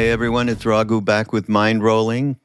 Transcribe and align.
Hey 0.00 0.08
everyone, 0.08 0.48
it's 0.48 0.64
Raghu 0.64 1.02
back 1.02 1.30
with 1.30 1.48
Mindrolling 1.48 2.36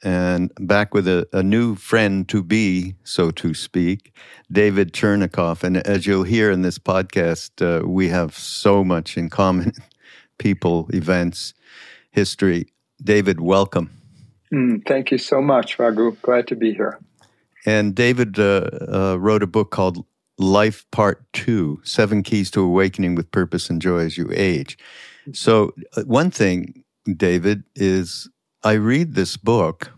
and 0.00 0.52
back 0.60 0.94
with 0.94 1.08
a, 1.08 1.26
a 1.32 1.42
new 1.42 1.74
friend 1.74 2.28
to 2.28 2.40
be, 2.40 2.94
so 3.02 3.32
to 3.32 3.52
speak, 3.52 4.14
David 4.52 4.92
Chernikoff. 4.92 5.64
And 5.64 5.78
as 5.78 6.06
you'll 6.06 6.22
hear 6.22 6.52
in 6.52 6.62
this 6.62 6.78
podcast, 6.78 7.50
uh, 7.60 7.84
we 7.84 8.10
have 8.10 8.38
so 8.38 8.84
much 8.84 9.16
in 9.16 9.28
common 9.28 9.72
people, 10.38 10.88
events, 10.94 11.52
history. 12.12 12.72
David, 13.02 13.40
welcome. 13.40 13.90
Mm, 14.52 14.86
thank 14.86 15.10
you 15.10 15.18
so 15.18 15.42
much, 15.42 15.80
Raghu. 15.80 16.12
Glad 16.22 16.46
to 16.46 16.54
be 16.54 16.72
here. 16.74 17.00
And 17.66 17.92
David 17.92 18.38
uh, 18.38 18.70
uh, 18.88 19.16
wrote 19.18 19.42
a 19.42 19.48
book 19.48 19.72
called 19.72 20.06
Life 20.38 20.88
Part 20.92 21.24
Two 21.32 21.80
Seven 21.82 22.22
Keys 22.22 22.52
to 22.52 22.60
Awakening 22.60 23.16
with 23.16 23.32
Purpose 23.32 23.68
and 23.68 23.82
Joy 23.82 23.98
as 23.98 24.16
You 24.16 24.30
Age. 24.32 24.78
So, 25.32 25.74
uh, 25.96 26.02
one 26.02 26.30
thing, 26.30 26.84
David, 27.04 27.64
is 27.74 28.28
I 28.62 28.72
read 28.72 29.14
this 29.14 29.36
book 29.36 29.90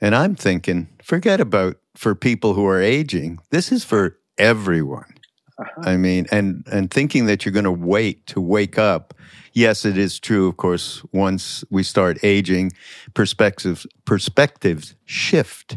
and 0.00 0.14
I'm 0.14 0.34
thinking, 0.34 0.88
forget 1.02 1.40
about 1.40 1.76
for 1.94 2.14
people 2.14 2.54
who 2.54 2.66
are 2.66 2.80
aging. 2.80 3.38
This 3.50 3.70
is 3.72 3.84
for 3.84 4.18
everyone. 4.38 5.14
Uh-huh. 5.58 5.90
I 5.90 5.96
mean, 5.96 6.26
and 6.30 6.66
and 6.72 6.90
thinking 6.90 7.26
that 7.26 7.44
you're 7.44 7.52
going 7.52 7.64
to 7.64 7.70
wait 7.70 8.26
to 8.28 8.40
wake 8.40 8.78
up. 8.78 9.12
Yes, 9.52 9.84
it 9.84 9.98
is 9.98 10.18
true. 10.18 10.48
Of 10.48 10.56
course, 10.56 11.02
once 11.12 11.64
we 11.70 11.82
start 11.82 12.18
aging, 12.22 12.72
perspectives 13.12 13.86
perspectives 14.06 14.94
shift, 15.04 15.76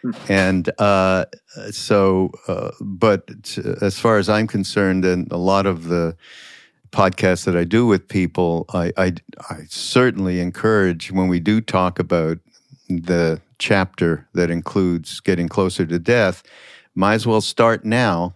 hmm. 0.00 0.12
and 0.30 0.70
uh, 0.78 1.26
so. 1.70 2.30
Uh, 2.46 2.70
but 2.80 3.28
as 3.82 3.98
far 3.98 4.16
as 4.16 4.30
I'm 4.30 4.46
concerned, 4.46 5.04
and 5.04 5.30
a 5.30 5.36
lot 5.36 5.66
of 5.66 5.88
the 5.88 6.16
podcasts 6.90 7.44
that 7.44 7.56
I 7.56 7.64
do 7.64 7.86
with 7.86 8.08
people, 8.08 8.66
I, 8.72 8.92
I, 8.96 9.14
I 9.50 9.56
certainly 9.68 10.40
encourage 10.40 11.12
when 11.12 11.28
we 11.28 11.40
do 11.40 11.60
talk 11.60 11.98
about 11.98 12.38
the 12.88 13.40
chapter 13.58 14.26
that 14.34 14.50
includes 14.50 15.20
getting 15.20 15.48
closer 15.48 15.84
to 15.86 15.98
death, 15.98 16.42
might 16.94 17.14
as 17.14 17.26
well 17.26 17.40
start 17.40 17.84
now 17.84 18.34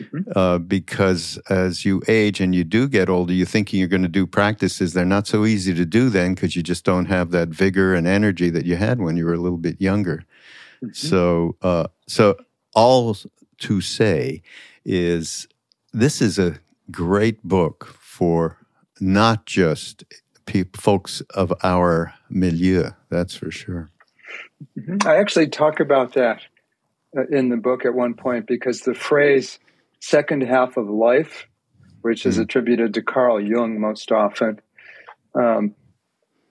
Mm-hmm. 0.00 0.32
Uh, 0.34 0.58
because 0.58 1.38
as 1.48 1.84
you 1.84 2.02
age 2.08 2.40
and 2.40 2.54
you 2.54 2.64
do 2.64 2.88
get 2.88 3.08
older, 3.08 3.32
you're 3.32 3.46
thinking 3.46 3.78
you're 3.78 3.88
going 3.88 4.02
to 4.02 4.08
do 4.08 4.26
practices. 4.26 4.92
They're 4.92 5.04
not 5.04 5.26
so 5.26 5.44
easy 5.44 5.74
to 5.74 5.84
do 5.84 6.08
then 6.08 6.34
because 6.34 6.56
you 6.56 6.62
just 6.62 6.84
don't 6.84 7.06
have 7.06 7.30
that 7.30 7.48
vigor 7.48 7.94
and 7.94 8.06
energy 8.06 8.50
that 8.50 8.64
you 8.64 8.76
had 8.76 9.00
when 9.00 9.16
you 9.16 9.24
were 9.24 9.34
a 9.34 9.40
little 9.40 9.58
bit 9.58 9.80
younger. 9.80 10.24
Mm-hmm. 10.82 10.92
So, 10.92 11.56
uh, 11.62 11.88
so 12.08 12.36
all 12.74 13.16
to 13.58 13.80
say 13.80 14.42
is 14.84 15.46
this 15.92 16.20
is 16.22 16.38
a 16.38 16.58
great 16.90 17.42
book 17.42 17.96
for 18.00 18.58
not 19.00 19.46
just 19.46 20.04
folks 20.76 21.20
of 21.30 21.52
our 21.62 22.12
milieu. 22.28 22.90
That's 23.08 23.34
for 23.34 23.50
sure. 23.50 23.90
Mm-hmm. 24.78 25.06
I 25.06 25.16
actually 25.16 25.48
talk 25.48 25.80
about 25.80 26.14
that 26.14 26.42
uh, 27.16 27.26
in 27.30 27.48
the 27.48 27.56
book 27.56 27.84
at 27.84 27.94
one 27.94 28.14
point 28.14 28.46
because 28.46 28.80
the 28.80 28.94
phrase 28.94 29.58
second 30.00 30.42
half 30.42 30.76
of 30.76 30.88
life, 30.88 31.46
which 32.02 32.26
is 32.26 32.34
mm-hmm. 32.34 32.42
attributed 32.42 32.94
to 32.94 33.02
Carl 33.02 33.40
Jung 33.40 33.80
most 33.80 34.10
often, 34.10 34.60
um, 35.34 35.74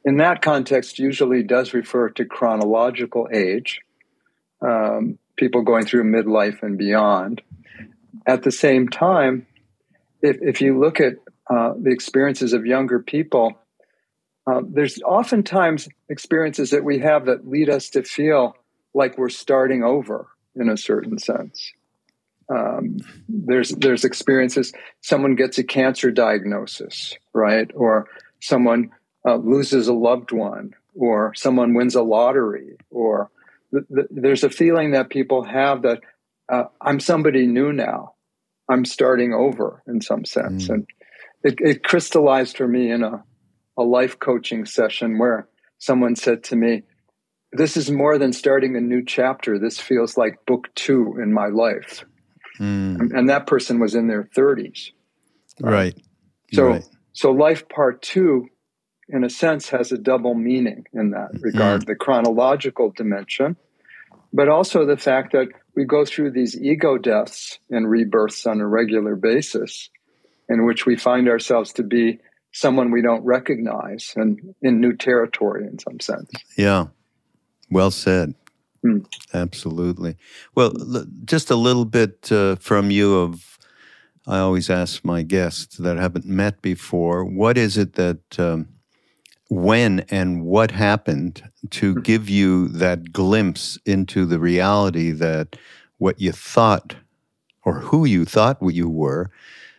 in 0.05 0.17
that 0.17 0.41
context, 0.41 0.97
usually 0.97 1.43
does 1.43 1.73
refer 1.73 2.09
to 2.09 2.25
chronological 2.25 3.27
age, 3.33 3.81
um, 4.61 5.19
people 5.35 5.61
going 5.61 5.85
through 5.85 6.03
midlife 6.05 6.63
and 6.63 6.77
beyond. 6.77 7.41
At 8.25 8.43
the 8.43 8.51
same 8.51 8.87
time, 8.87 9.45
if, 10.21 10.37
if 10.41 10.61
you 10.61 10.79
look 10.79 10.99
at 10.99 11.13
uh, 11.49 11.73
the 11.79 11.91
experiences 11.91 12.53
of 12.53 12.65
younger 12.65 12.99
people, 12.99 13.57
uh, 14.47 14.61
there's 14.67 15.01
oftentimes 15.01 15.89
experiences 16.09 16.71
that 16.71 16.83
we 16.83 16.99
have 16.99 17.25
that 17.25 17.47
lead 17.47 17.69
us 17.69 17.89
to 17.91 18.03
feel 18.03 18.55
like 18.93 19.17
we're 19.17 19.29
starting 19.29 19.83
over 19.83 20.27
in 20.55 20.69
a 20.69 20.77
certain 20.77 21.17
sense. 21.19 21.71
Um, 22.49 22.97
there's 23.27 23.69
there's 23.69 24.03
experiences. 24.03 24.73
Someone 25.01 25.35
gets 25.35 25.59
a 25.59 25.63
cancer 25.63 26.09
diagnosis, 26.09 27.15
right, 27.33 27.69
or 27.75 28.07
someone 28.39 28.89
uh, 29.27 29.35
loses 29.35 29.87
a 29.87 29.93
loved 29.93 30.31
one, 30.31 30.73
or 30.95 31.33
someone 31.35 31.75
wins 31.75 31.93
a 31.93 32.01
lottery, 32.01 32.77
or 32.89 33.29
th- 33.71 33.85
th- 33.93 34.07
there's 34.09 34.43
a 34.43 34.49
feeling 34.49 34.91
that 34.91 35.11
people 35.11 35.43
have 35.43 35.83
that 35.83 36.01
uh, 36.51 36.63
I'm 36.81 36.99
somebody 36.99 37.45
new 37.45 37.71
now. 37.71 38.13
I'm 38.69 38.85
starting 38.85 39.33
over 39.33 39.83
in 39.87 40.01
some 40.01 40.25
sense, 40.25 40.67
mm. 40.67 40.73
and 40.75 40.87
it, 41.43 41.55
it 41.59 41.83
crystallized 41.83 42.57
for 42.57 42.67
me 42.67 42.91
in 42.91 43.03
a 43.03 43.23
a 43.79 43.83
life 43.83 44.19
coaching 44.19 44.65
session 44.65 45.17
where 45.17 45.47
someone 45.79 46.15
said 46.15 46.43
to 46.43 46.55
me, 46.55 46.83
This 47.53 47.77
is 47.77 47.89
more 47.89 48.17
than 48.17 48.33
starting 48.33 48.75
a 48.75 48.81
new 48.81 49.03
chapter. 49.03 49.57
This 49.57 49.79
feels 49.79 50.17
like 50.17 50.45
book 50.45 50.67
two 50.75 51.17
in 51.23 51.33
my 51.33 51.47
life. 51.47 52.03
Mm. 52.59 53.15
And, 53.15 53.29
that 53.29 53.47
person 53.47 53.79
was 53.79 53.95
in 53.95 54.07
their 54.07 54.29
30s. 54.35 54.91
Right. 55.61 55.97
So, 56.51 56.67
right. 56.67 56.83
so 57.13 57.31
life 57.31 57.69
part 57.69 58.01
two, 58.01 58.49
in 59.07 59.23
a 59.23 59.29
sense, 59.29 59.69
has 59.69 59.93
a 59.93 59.97
double 59.97 60.33
meaning 60.33 60.83
in 60.91 61.11
that 61.11 61.29
regard 61.39 61.83
mm. 61.83 61.85
the 61.85 61.95
chronological 61.95 62.91
dimension, 62.91 63.55
but 64.33 64.47
also 64.47 64.85
the 64.85 64.97
fact 64.97 65.31
that 65.31 65.47
we 65.75 65.85
go 65.85 66.05
through 66.05 66.31
these 66.31 66.59
ego 66.59 66.97
deaths 66.97 67.59
and 67.69 67.89
rebirths 67.89 68.45
on 68.45 68.59
a 68.61 68.67
regular 68.67 69.15
basis, 69.15 69.89
in 70.47 70.65
which 70.65 70.85
we 70.85 70.95
find 70.95 71.29
ourselves 71.29 71.73
to 71.73 71.83
be 71.83 72.19
someone 72.51 72.91
we 72.91 73.01
don't 73.01 73.23
recognize 73.23 74.13
and 74.15 74.55
in 74.61 74.81
new 74.81 74.95
territory 74.95 75.65
in 75.65 75.77
some 75.79 75.99
sense. 75.99 76.29
Yeah. 76.57 76.87
Well 77.69 77.91
said. 77.91 78.33
Hmm. 78.81 78.99
Absolutely. 79.33 80.17
Well, 80.55 80.73
l- 80.95 81.05
just 81.25 81.51
a 81.51 81.55
little 81.55 81.85
bit 81.85 82.31
uh, 82.31 82.55
from 82.55 82.91
you 82.91 83.15
of 83.15 83.59
I 84.27 84.39
always 84.39 84.69
ask 84.69 85.03
my 85.03 85.23
guests 85.23 85.77
that 85.77 85.97
I 85.97 86.01
haven't 86.01 86.25
met 86.25 86.61
before, 86.61 87.25
what 87.25 87.57
is 87.57 87.77
it 87.77 87.93
that 87.93 88.39
um, 88.39 88.67
when 89.49 90.01
and 90.09 90.43
what 90.43 90.71
happened 90.71 91.41
to 91.71 91.93
hmm. 91.93 92.01
give 92.01 92.29
you 92.29 92.67
that 92.69 93.11
glimpse 93.11 93.77
into 93.85 94.25
the 94.25 94.39
reality 94.39 95.11
that 95.11 95.55
what 95.97 96.21
you 96.21 96.31
thought 96.31 96.95
or 97.65 97.79
who 97.79 98.05
you 98.05 98.25
thought 98.25 98.57
you 98.61 98.87
were, 98.87 99.29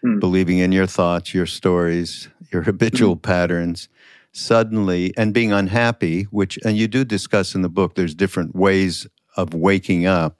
mm. 0.04 0.20
believing 0.20 0.58
in 0.58 0.70
your 0.70 0.86
thoughts, 0.86 1.32
your 1.32 1.46
stories, 1.46 2.28
your 2.52 2.62
habitual 2.62 3.16
mm-hmm. 3.16 3.22
patterns 3.22 3.88
suddenly 4.32 5.12
and 5.16 5.34
being 5.34 5.52
unhappy 5.52 6.22
which 6.24 6.56
and 6.64 6.76
you 6.76 6.86
do 6.86 7.04
discuss 7.04 7.54
in 7.54 7.62
the 7.62 7.68
book 7.68 7.94
there's 7.94 8.14
different 8.14 8.54
ways 8.54 9.06
of 9.36 9.54
waking 9.54 10.06
up 10.06 10.38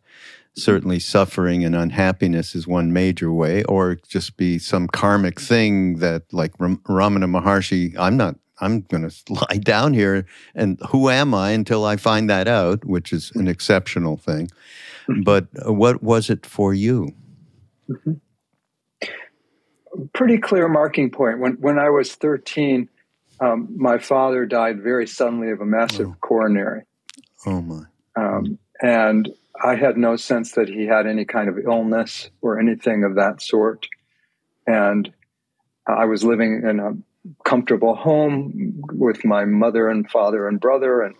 certainly 0.54 1.00
suffering 1.00 1.64
and 1.64 1.74
unhappiness 1.74 2.54
is 2.54 2.68
one 2.68 2.92
major 2.92 3.32
way 3.32 3.64
or 3.64 3.96
just 4.06 4.36
be 4.36 4.58
some 4.58 4.86
karmic 4.86 5.40
thing 5.40 5.96
that 5.96 6.22
like 6.32 6.56
ramana 6.58 7.26
maharshi 7.26 7.96
i'm 7.98 8.16
not 8.16 8.36
i'm 8.60 8.82
going 8.82 9.08
to 9.08 9.32
lie 9.32 9.58
down 9.58 9.94
here 9.94 10.26
and 10.54 10.78
who 10.88 11.08
am 11.10 11.34
i 11.34 11.50
until 11.50 11.84
i 11.84 11.96
find 11.96 12.28
that 12.28 12.48
out 12.48 12.84
which 12.84 13.12
is 13.12 13.32
an 13.34 13.48
exceptional 13.48 14.16
thing 14.16 14.46
mm-hmm. 15.08 15.22
but 15.22 15.46
what 15.66 16.02
was 16.02 16.30
it 16.30 16.46
for 16.46 16.72
you 16.74 17.12
mm-hmm 17.88 18.12
pretty 20.12 20.38
clear 20.38 20.68
marking 20.68 21.10
point. 21.10 21.38
When 21.38 21.52
when 21.54 21.78
I 21.78 21.90
was 21.90 22.14
13, 22.14 22.88
um, 23.40 23.68
my 23.76 23.98
father 23.98 24.46
died 24.46 24.82
very 24.82 25.06
suddenly 25.06 25.50
of 25.50 25.60
a 25.60 25.66
massive 25.66 26.08
oh. 26.08 26.16
coronary. 26.20 26.82
Oh 27.46 27.60
my! 27.60 27.84
Um, 28.16 28.58
and 28.82 29.28
I 29.62 29.74
had 29.74 29.96
no 29.96 30.16
sense 30.16 30.52
that 30.52 30.68
he 30.68 30.86
had 30.86 31.06
any 31.06 31.24
kind 31.24 31.48
of 31.48 31.58
illness 31.58 32.30
or 32.40 32.58
anything 32.58 33.04
of 33.04 33.16
that 33.16 33.42
sort. 33.42 33.86
And 34.66 35.12
I 35.86 36.04
was 36.06 36.24
living 36.24 36.62
in 36.68 36.80
a 36.80 36.92
comfortable 37.44 37.94
home 37.94 38.82
with 38.92 39.24
my 39.24 39.44
mother 39.44 39.88
and 39.88 40.10
father 40.10 40.48
and 40.48 40.60
brother, 40.60 41.02
and 41.02 41.14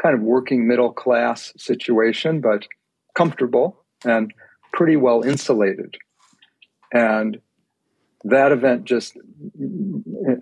kind 0.00 0.14
of 0.14 0.20
working 0.20 0.66
middle 0.66 0.92
class 0.92 1.52
situation, 1.56 2.40
but 2.40 2.66
comfortable 3.14 3.84
and 4.04 4.32
pretty 4.72 4.96
well 4.96 5.22
insulated. 5.22 5.96
And 6.92 7.40
that 8.24 8.52
event 8.52 8.84
just, 8.84 9.16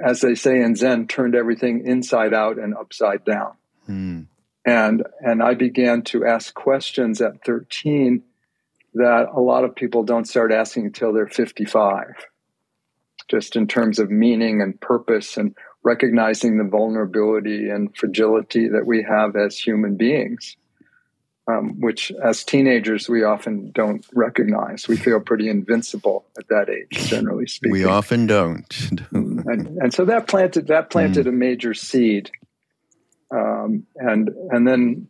as 0.05 0.21
they 0.21 0.35
say 0.35 0.61
in 0.61 0.77
Zen, 0.77 1.09
turned 1.09 1.35
everything 1.35 1.87
inside 1.87 2.35
out 2.35 2.59
and 2.59 2.75
upside 2.75 3.25
down. 3.25 3.53
Mm. 3.89 4.27
And 4.65 5.05
and 5.21 5.43
I 5.43 5.55
began 5.55 6.03
to 6.05 6.25
ask 6.25 6.53
questions 6.55 7.21
at 7.21 7.45
13 7.45 8.23
that 8.95 9.29
a 9.33 9.41
lot 9.41 9.65
of 9.65 9.77
people 9.77 10.03
don't 10.03 10.27
start 10.27 10.53
asking 10.53 10.87
until 10.87 11.13
they're 11.13 11.29
55. 11.29 12.27
Just 13.29 13.57
in 13.57 13.67
terms 13.67 13.99
of 13.99 14.11
meaning 14.11 14.63
and 14.63 14.81
purpose 14.81 15.37
and 15.37 15.57
recognizing 15.83 16.59
the 16.59 16.65
vulnerability 16.65 17.69
and 17.69 17.97
fragility 17.97 18.69
that 18.69 18.87
we 18.87 19.03
have 19.03 19.37
as 19.37 19.59
human 19.59 19.97
beings 19.97 20.57
um, 21.49 21.81
which 21.81 22.11
as 22.23 22.45
teenagers 22.45 23.09
we 23.09 23.23
often 23.23 23.71
don't 23.71 24.05
recognize. 24.15 24.89
We 24.89 24.97
feel 24.97 25.21
pretty 25.21 25.49
invincible 25.49 26.27
at 26.37 26.49
that 26.49 26.69
age, 26.69 27.09
generally 27.09 27.47
speaking. 27.47 27.73
We 27.73 27.85
often 27.85 28.27
don't. 28.27 28.67
and 29.13 29.79
and 29.79 29.95
so 29.95 30.05
that 30.07 30.27
planted 30.27 30.69
that 30.69 30.91
planted 30.91 31.27
mm. 31.27 31.29
a 31.29 31.33
major 31.33 31.75
seed, 31.75 32.31
um, 33.31 33.87
and 33.95 34.29
and 34.51 34.67
then 34.67 35.09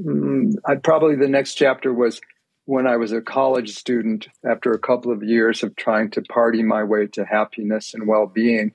mm, 0.00 0.54
I 0.64 0.76
probably 0.76 1.16
the 1.16 1.28
next 1.28 1.54
chapter 1.54 1.92
was 1.92 2.20
when 2.66 2.86
I 2.86 2.96
was 2.96 3.12
a 3.12 3.22
college 3.22 3.74
student. 3.74 4.28
After 4.44 4.72
a 4.72 4.78
couple 4.78 5.10
of 5.10 5.22
years 5.22 5.62
of 5.62 5.74
trying 5.76 6.10
to 6.10 6.22
party 6.22 6.62
my 6.62 6.84
way 6.84 7.06
to 7.14 7.24
happiness 7.24 7.94
and 7.94 8.06
well 8.06 8.26
being, 8.26 8.72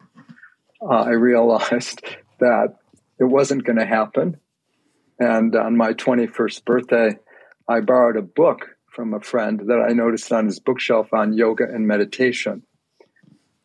uh, 0.82 1.02
I 1.02 1.12
realized 1.12 2.02
that 2.40 2.76
it 3.20 3.26
wasn't 3.26 3.66
going 3.66 3.78
to 3.78 3.86
happen. 3.86 4.38
And 5.20 5.56
on 5.56 5.78
my 5.78 5.94
21st 5.94 6.66
birthday, 6.66 7.20
I 7.68 7.82
borrowed 7.82 8.18
a 8.18 8.24
book 8.24 8.70
from 8.88 9.14
a 9.14 9.20
friend 9.20 9.62
that 9.68 9.86
I 9.88 9.94
noticed 9.94 10.32
on 10.32 10.46
his 10.46 10.60
bookshelf 10.60 11.14
on 11.14 11.34
yoga 11.34 11.66
and 11.66 11.88
meditation. 11.88 12.64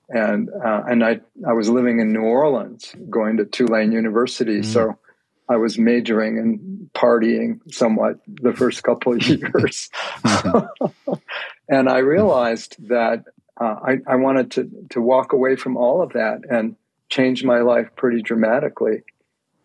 And 0.08 0.50
uh, 0.50 0.82
and 0.88 1.04
I 1.04 1.20
I 1.44 1.52
was 1.54 1.68
living 1.68 1.98
in 1.98 2.12
New 2.12 2.22
Orleans, 2.22 2.94
going 3.10 3.38
to 3.38 3.44
Tulane 3.44 3.90
University, 3.90 4.60
mm-hmm. 4.60 4.70
so 4.70 4.98
I 5.48 5.56
was 5.56 5.78
majoring 5.78 6.38
in 6.38 6.90
partying 6.94 7.60
somewhat 7.72 8.18
the 8.26 8.52
first 8.52 8.82
couple 8.82 9.14
of 9.14 9.22
years, 9.26 9.90
and 11.68 11.88
I 11.88 11.98
realized 11.98 12.76
that 12.88 13.24
uh, 13.60 13.76
I, 13.82 13.98
I 14.06 14.16
wanted 14.16 14.50
to 14.52 14.70
to 14.90 15.00
walk 15.00 15.32
away 15.32 15.56
from 15.56 15.76
all 15.76 16.02
of 16.02 16.12
that 16.12 16.40
and 16.48 16.76
change 17.08 17.44
my 17.44 17.60
life 17.60 17.88
pretty 17.96 18.22
dramatically, 18.22 19.02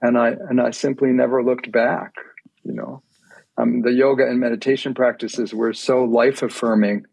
and 0.02 0.18
I 0.18 0.30
and 0.30 0.62
I 0.62 0.72
simply 0.72 1.10
never 1.10 1.44
looked 1.44 1.72
back, 1.72 2.16
you 2.64 2.74
know? 2.74 3.02
Um, 3.58 3.82
the 3.82 3.92
yoga 3.92 4.28
and 4.28 4.40
meditation 4.40 4.94
practices 4.94 5.54
were 5.54 5.74
so 5.74 6.04
life 6.04 6.42
affirming 6.42 7.06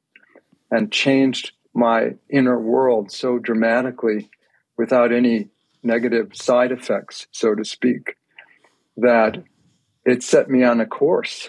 and 0.71 0.93
changed 0.93 1.53
my 1.75 2.14
inner 2.31 2.59
world 2.59 3.11
so 3.11 3.38
dramatically 3.38 4.31
without 4.76 5.12
any 5.12 5.49
negative 5.82 6.35
side 6.35 6.73
effects, 6.73 7.26
so 7.32 7.55
to 7.55 7.64
speak, 7.64 8.17
that 9.00 9.43
it 10.05 10.23
set 10.23 10.50
me 10.50 10.65
on 10.65 10.81
a 10.81 10.87
course 10.87 11.49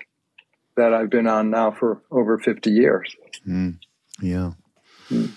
that 0.77 0.93
I've 0.93 1.09
been 1.09 1.27
on 1.27 1.49
now 1.49 1.71
for 1.71 2.01
over 2.11 2.37
50 2.37 2.69
years. 2.69 3.15
Mm, 3.47 3.79
yeah. 4.21 4.51
Mm. 5.09 5.31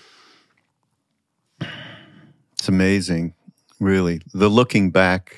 It's 2.53 2.69
amazing, 2.69 3.33
really. 3.79 4.21
The 4.33 4.49
looking 4.49 4.91
back 4.91 5.37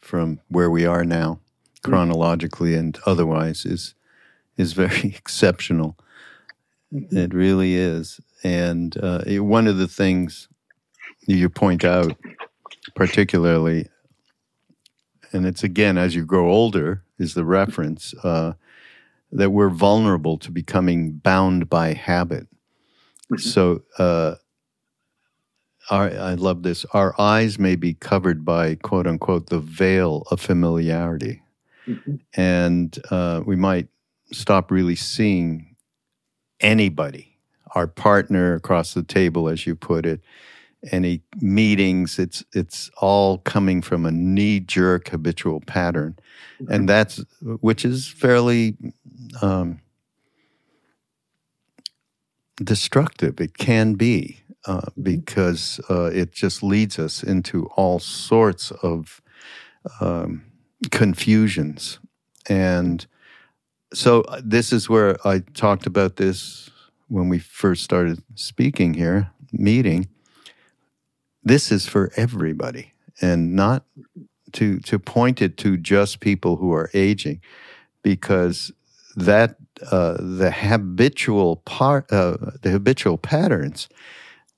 from 0.00 0.40
where 0.48 0.70
we 0.70 0.86
are 0.86 1.04
now 1.04 1.40
chronologically 1.82 2.74
and 2.74 2.98
otherwise 3.04 3.66
is 3.66 3.94
is 4.56 4.72
very 4.72 5.08
exceptional. 5.16 5.96
It 6.90 7.34
really 7.34 7.74
is, 7.74 8.18
and 8.42 8.96
uh, 8.96 9.22
one 9.42 9.66
of 9.66 9.76
the 9.76 9.88
things 9.88 10.48
you 11.26 11.50
point 11.50 11.84
out, 11.84 12.16
particularly, 12.94 13.88
and 15.32 15.46
it's 15.46 15.62
again 15.62 15.98
as 15.98 16.14
you 16.14 16.24
grow 16.24 16.50
older, 16.50 17.02
is 17.18 17.34
the 17.34 17.44
reference 17.44 18.14
uh, 18.22 18.54
that 19.32 19.50
we're 19.50 19.68
vulnerable 19.68 20.38
to 20.38 20.50
becoming 20.50 21.12
bound 21.12 21.68
by 21.68 21.92
habit. 21.94 22.46
Mm-hmm. 23.30 23.36
So. 23.36 23.82
Uh, 23.98 24.36
our, 25.90 26.10
I 26.10 26.34
love 26.34 26.64
this. 26.64 26.84
Our 26.92 27.18
eyes 27.18 27.58
may 27.58 27.74
be 27.74 27.94
covered 27.94 28.44
by 28.44 28.74
quote 28.74 29.06
unquote 29.06 29.48
the 29.48 29.58
veil 29.60 30.24
of 30.30 30.38
familiarity. 30.38 31.42
Mm-hmm. 31.86 32.16
And 32.34 32.98
uh, 33.10 33.42
we 33.46 33.56
might 33.56 33.88
stop 34.32 34.70
really 34.70 34.96
seeing 34.96 35.76
anybody, 36.60 37.38
our 37.74 37.86
partner 37.86 38.54
across 38.54 38.94
the 38.94 39.02
table, 39.02 39.48
as 39.48 39.66
you 39.66 39.74
put 39.74 40.04
it, 40.04 40.20
any 40.90 41.22
meetings. 41.40 42.18
It's 42.18 42.44
it's 42.52 42.90
all 43.00 43.38
coming 43.38 43.82
from 43.82 44.06
a 44.06 44.10
knee 44.10 44.60
jerk 44.60 45.08
habitual 45.08 45.60
pattern, 45.60 46.18
mm-hmm. 46.60 46.72
and 46.72 46.88
that's 46.88 47.24
which 47.40 47.84
is 47.84 48.06
fairly 48.08 48.76
um, 49.42 49.80
destructive. 52.56 53.40
It 53.40 53.58
can 53.58 53.94
be 53.94 54.40
uh, 54.66 54.80
mm-hmm. 54.80 55.02
because 55.02 55.80
uh, 55.90 56.10
it 56.12 56.32
just 56.32 56.62
leads 56.62 56.98
us 56.98 57.22
into 57.22 57.66
all 57.76 57.98
sorts 57.98 58.70
of 58.82 59.20
um, 60.00 60.44
confusions. 60.90 61.98
And 62.48 63.06
so 63.92 64.22
uh, 64.22 64.40
this 64.44 64.72
is 64.72 64.88
where 64.88 65.16
I 65.26 65.40
talked 65.54 65.86
about 65.86 66.16
this 66.16 66.70
when 67.08 67.28
we 67.28 67.38
first 67.38 67.84
started 67.84 68.22
speaking 68.34 68.94
here, 68.94 69.30
meeting. 69.52 70.08
This 71.48 71.72
is 71.72 71.86
for 71.86 72.10
everybody 72.16 72.92
and 73.20 73.54
not 73.54 73.84
to 74.52 74.80
to 74.80 74.98
point 74.98 75.42
it 75.42 75.56
to 75.58 75.76
just 75.76 76.20
people 76.20 76.56
who 76.56 76.72
are 76.72 76.90
aging 76.94 77.40
because 78.02 78.72
that 79.16 79.56
uh, 79.90 80.16
the 80.18 80.50
habitual 80.50 81.56
part 81.56 82.12
uh, 82.12 82.36
the 82.62 82.70
habitual 82.70 83.18
patterns 83.18 83.88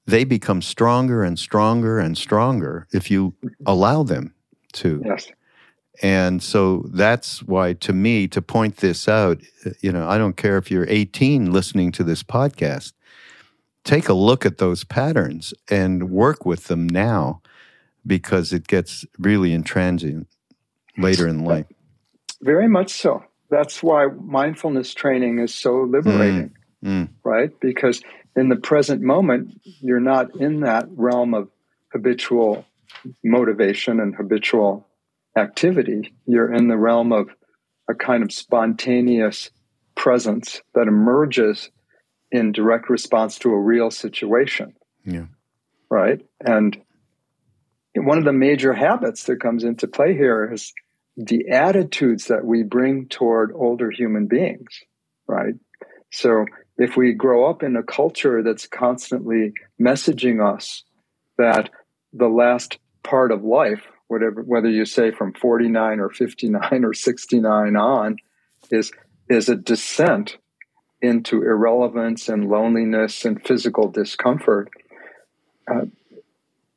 they 0.06 0.24
become 0.24 0.60
stronger 0.60 1.22
and 1.22 1.38
stronger 1.38 1.98
and 1.98 2.18
stronger 2.18 2.86
if 2.92 3.10
you 3.10 3.34
allow 3.66 4.02
them 4.02 4.34
to. 4.72 5.02
Yes. 5.04 5.28
And 6.02 6.42
so 6.42 6.86
that's 6.92 7.42
why, 7.42 7.74
to 7.74 7.92
me, 7.92 8.26
to 8.28 8.40
point 8.40 8.78
this 8.78 9.06
out, 9.06 9.38
you 9.80 9.92
know, 9.92 10.08
I 10.08 10.16
don't 10.18 10.36
care 10.36 10.56
if 10.56 10.70
you're 10.70 10.88
18 10.88 11.52
listening 11.52 11.92
to 11.92 12.04
this 12.04 12.22
podcast, 12.22 12.92
take 13.84 14.08
a 14.08 14.14
look 14.14 14.44
at 14.44 14.58
those 14.58 14.84
patterns 14.84 15.54
and 15.70 16.10
work 16.10 16.44
with 16.44 16.64
them 16.64 16.86
now 16.86 17.42
because 18.06 18.52
it 18.52 18.66
gets 18.66 19.04
really 19.18 19.50
intransient 19.50 20.26
later 20.96 21.26
in 21.26 21.44
life. 21.44 21.66
Very 22.42 22.68
much 22.68 22.92
so. 22.92 23.22
That's 23.50 23.82
why 23.82 24.06
mindfulness 24.06 24.94
training 24.94 25.40
is 25.40 25.54
so 25.54 25.82
liberating, 25.82 26.54
mm, 26.84 27.06
mm. 27.06 27.08
right? 27.24 27.50
Because 27.60 28.00
in 28.36 28.48
the 28.48 28.56
present 28.56 29.02
moment, 29.02 29.60
you're 29.64 30.00
not 30.00 30.36
in 30.36 30.60
that 30.60 30.86
realm 30.90 31.34
of 31.34 31.48
habitual 31.92 32.64
motivation 33.24 34.00
and 34.00 34.14
habitual 34.14 34.86
activity, 35.36 36.12
you're 36.26 36.52
in 36.52 36.68
the 36.68 36.76
realm 36.76 37.12
of 37.12 37.28
a 37.88 37.94
kind 37.94 38.22
of 38.22 38.32
spontaneous 38.32 39.50
presence 39.94 40.62
that 40.74 40.88
emerges 40.88 41.70
in 42.32 42.52
direct 42.52 42.88
response 42.88 43.38
to 43.40 43.50
a 43.50 43.60
real 43.60 43.90
situation. 43.90 44.74
Yeah. 45.04 45.26
Right. 45.88 46.24
And 46.40 46.80
one 47.94 48.18
of 48.18 48.24
the 48.24 48.32
major 48.32 48.72
habits 48.72 49.24
that 49.24 49.40
comes 49.40 49.64
into 49.64 49.88
play 49.88 50.14
here 50.14 50.52
is 50.52 50.72
the 51.16 51.48
attitudes 51.50 52.26
that 52.26 52.44
we 52.44 52.62
bring 52.62 53.08
toward 53.08 53.52
older 53.54 53.90
human 53.90 54.26
beings. 54.26 54.80
Right. 55.26 55.54
So 56.12 56.44
if 56.78 56.96
we 56.96 57.12
grow 57.12 57.48
up 57.48 57.62
in 57.62 57.76
a 57.76 57.82
culture 57.82 58.42
that's 58.42 58.66
constantly 58.66 59.52
messaging 59.80 60.44
us 60.44 60.84
that 61.38 61.70
the 62.12 62.28
last 62.28 62.78
part 63.02 63.32
of 63.32 63.44
life 63.44 63.82
whatever 64.08 64.42
whether 64.42 64.68
you 64.68 64.84
say 64.84 65.12
from 65.12 65.32
49 65.32 66.00
or 66.00 66.10
59 66.10 66.84
or 66.84 66.92
69 66.92 67.76
on 67.76 68.16
is 68.70 68.90
is 69.28 69.48
a 69.48 69.54
descent 69.54 70.36
into 71.02 71.42
irrelevance 71.42 72.28
and 72.28 72.48
loneliness 72.48 73.24
and 73.24 73.44
physical 73.44 73.88
discomfort 73.88 74.70
uh, 75.70 75.86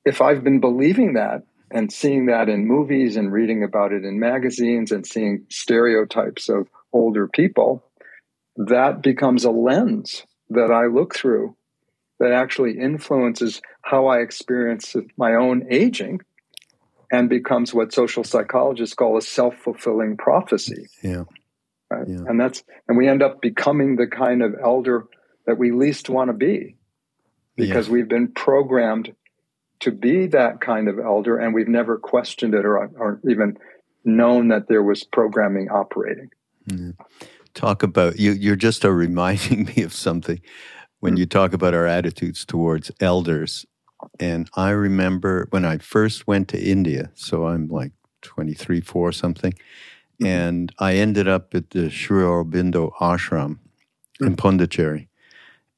if 0.05 0.21
i've 0.21 0.43
been 0.43 0.59
believing 0.59 1.13
that 1.13 1.43
and 1.71 1.91
seeing 1.91 2.27
that 2.27 2.49
in 2.49 2.67
movies 2.67 3.15
and 3.15 3.31
reading 3.31 3.63
about 3.63 3.91
it 3.91 4.03
in 4.03 4.19
magazines 4.19 4.91
and 4.91 5.05
seeing 5.05 5.45
stereotypes 5.49 6.49
of 6.49 6.67
older 6.91 7.27
people 7.27 7.83
that 8.55 9.01
becomes 9.01 9.43
a 9.43 9.51
lens 9.51 10.23
that 10.49 10.71
i 10.71 10.85
look 10.85 11.15
through 11.15 11.55
that 12.19 12.31
actually 12.31 12.77
influences 12.77 13.61
how 13.81 14.07
i 14.07 14.19
experience 14.19 14.95
my 15.17 15.33
own 15.33 15.65
aging 15.69 16.19
and 17.13 17.29
becomes 17.29 17.75
what 17.75 17.93
social 17.93 18.23
psychologists 18.23 18.95
call 18.95 19.15
a 19.17 19.21
self-fulfilling 19.21 20.17
prophecy. 20.17 20.87
Yeah. 21.03 21.25
Right? 21.99 22.07
yeah. 22.07 22.23
And 22.27 22.39
that's 22.39 22.63
and 22.87 22.97
we 22.97 23.07
end 23.07 23.21
up 23.21 23.41
becoming 23.41 23.95
the 23.95 24.07
kind 24.07 24.41
of 24.41 24.55
elder 24.61 25.05
that 25.45 25.57
we 25.57 25.71
least 25.71 26.09
want 26.09 26.29
to 26.29 26.33
be 26.33 26.77
because 27.55 27.87
yeah. 27.87 27.93
we've 27.93 28.07
been 28.07 28.31
programmed 28.31 29.13
to 29.81 29.91
be 29.91 30.27
that 30.27 30.61
kind 30.61 30.87
of 30.87 30.97
elder 30.99 31.37
and 31.37 31.53
we've 31.53 31.67
never 31.67 31.97
questioned 31.97 32.53
it 32.53 32.65
or, 32.65 32.77
or 32.97 33.19
even 33.29 33.57
known 34.05 34.47
that 34.47 34.67
there 34.67 34.81
was 34.83 35.03
programming 35.03 35.69
operating. 35.69 36.29
Mm. 36.69 36.95
Talk 37.53 37.83
about 37.83 38.17
you 38.17 38.31
you're 38.31 38.55
just 38.55 38.83
reminding 38.83 39.65
me 39.75 39.83
of 39.83 39.93
something 39.93 40.41
when 40.99 41.15
mm. 41.15 41.19
you 41.19 41.25
talk 41.25 41.53
about 41.53 41.73
our 41.73 41.85
attitudes 41.85 42.45
towards 42.45 42.91
elders 42.99 43.65
and 44.19 44.49
I 44.55 44.71
remember 44.71 45.47
when 45.51 45.65
I 45.65 45.77
first 45.77 46.27
went 46.27 46.47
to 46.49 46.61
India, 46.61 47.11
so 47.13 47.47
I'm 47.47 47.67
like 47.67 47.91
23, 48.21 48.81
4 48.81 49.11
something, 49.11 49.53
mm-hmm. 50.23 50.25
and 50.25 50.73
I 50.79 50.95
ended 50.95 51.27
up 51.27 51.53
at 51.53 51.71
the 51.71 51.89
Sri 51.89 52.23
Aurobindo 52.23 52.93
ashram 52.99 53.57
mm-hmm. 53.57 54.25
in 54.25 54.35
Pondicherry. 54.35 55.09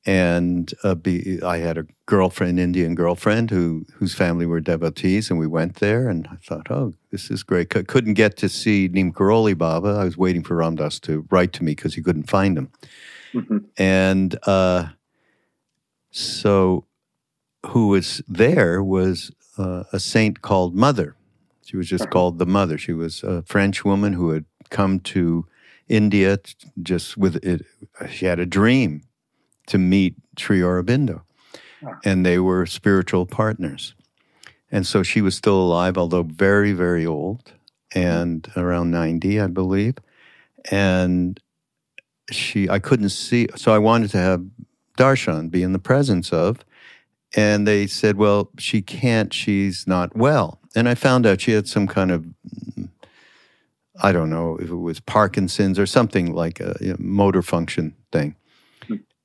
and 0.06 0.72
uh, 0.84 0.94
be, 0.94 1.42
I 1.42 1.58
had 1.58 1.78
a 1.78 1.88
girlfriend, 2.06 2.60
Indian 2.60 2.94
girlfriend, 2.94 3.50
who 3.50 3.86
whose 3.96 4.14
family 4.14 4.46
were 4.46 4.62
devotees, 4.62 5.32
and 5.32 5.40
we 5.40 5.48
went 5.48 5.76
there. 5.78 6.08
And 6.08 6.28
I 6.32 6.36
thought, 6.36 6.70
oh, 6.70 6.94
this 7.12 7.32
is 7.32 7.42
great. 7.42 7.74
C- 7.74 7.84
couldn't 7.84 8.14
get 8.14 8.38
to 8.38 8.50
see 8.50 8.88
Neem 8.88 9.12
Karoli 9.12 9.58
Baba. 9.58 9.90
I 9.90 10.04
was 10.04 10.18
waiting 10.18 10.44
for 10.44 10.56
Ram 10.56 10.76
Dass 10.76 11.00
to 11.02 11.26
write 11.32 11.54
to 11.54 11.64
me 11.64 11.72
because 11.72 11.96
he 11.96 12.04
couldn't 12.04 12.30
find 12.30 12.58
him. 12.58 12.72
Mm-hmm. 13.34 13.58
And 13.78 14.38
uh, 14.44 14.90
so, 16.12 16.86
who 17.66 17.88
was 17.88 18.22
there 18.28 18.84
was 18.84 19.32
uh, 19.58 19.84
a 19.92 20.00
saint 20.00 20.42
called 20.42 20.76
Mother. 20.76 21.16
She 21.66 21.78
was 21.78 21.90
just 21.90 22.10
called 22.12 22.38
the 22.38 22.46
Mother. 22.46 22.78
She 22.78 22.94
was 22.94 23.24
a 23.24 23.42
French 23.42 23.84
woman 23.84 24.14
who 24.14 24.30
had 24.30 24.46
come 24.70 25.00
to 25.00 25.46
India 25.88 26.38
just 26.82 27.18
with 27.18 27.44
it. 27.44 27.66
She 28.10 28.26
had 28.26 28.40
a 28.40 28.46
dream 28.46 29.02
to 29.68 29.80
meet 29.80 30.16
Sri 30.38 30.60
Aurobindo. 30.60 31.22
And 32.04 32.26
they 32.26 32.40
were 32.40 32.66
spiritual 32.68 33.26
partners. 33.26 33.96
And 34.72 34.86
so 34.86 35.04
she 35.04 35.22
was 35.22 35.36
still 35.36 35.60
alive, 35.60 35.98
although 35.98 36.24
very, 36.24 36.72
very 36.72 37.06
old, 37.06 37.54
and 37.94 38.48
around 38.56 38.92
90, 38.92 39.40
I 39.40 39.48
believe. 39.48 39.96
And 40.72 41.40
she, 42.32 42.70
I 42.70 42.80
couldn't 42.80 43.10
see, 43.10 43.48
so 43.56 43.74
I 43.74 43.78
wanted 43.78 44.12
to 44.12 44.18
have 44.18 44.46
Darshan 44.98 45.50
be 45.50 45.64
in 45.64 45.74
the 45.74 45.80
presence 45.80 46.32
of. 46.32 46.66
And 47.36 47.68
they 47.68 47.88
said, 47.88 48.18
well, 48.18 48.50
she 48.58 48.82
can't, 48.82 49.34
she's 49.34 49.88
not 49.88 50.16
well. 50.16 50.60
And 50.76 50.90
I 50.90 50.96
found 50.96 51.26
out 51.26 51.42
she 51.42 51.52
had 51.52 51.68
some 51.68 51.88
kind 51.88 52.12
of, 52.12 52.26
I 54.04 54.12
don't 54.12 54.30
know 54.30 54.58
if 54.58 54.70
it 54.70 54.76
was 54.76 55.00
Parkinson's 55.00 55.80
or 55.80 55.86
something 55.86 56.34
like 56.34 56.60
a 56.60 56.76
you 56.82 56.90
know, 56.90 56.98
motor 57.00 57.42
function 57.42 57.96
thing. 58.12 58.36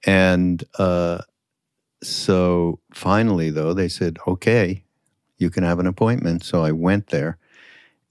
And 0.07 0.63
uh, 0.79 1.23
so 2.03 2.81
finally, 2.95 3.51
though, 3.51 3.75
they 3.75 3.89
said, 3.89 4.19
okay, 4.27 4.85
you 5.39 5.51
can 5.51 5.65
have 5.65 5.79
an 5.79 5.87
appointment. 5.87 6.45
So 6.45 6.65
I 6.65 6.73
went 6.73 7.09
there 7.09 7.39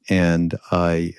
and 0.10 0.58
I, 0.72 1.13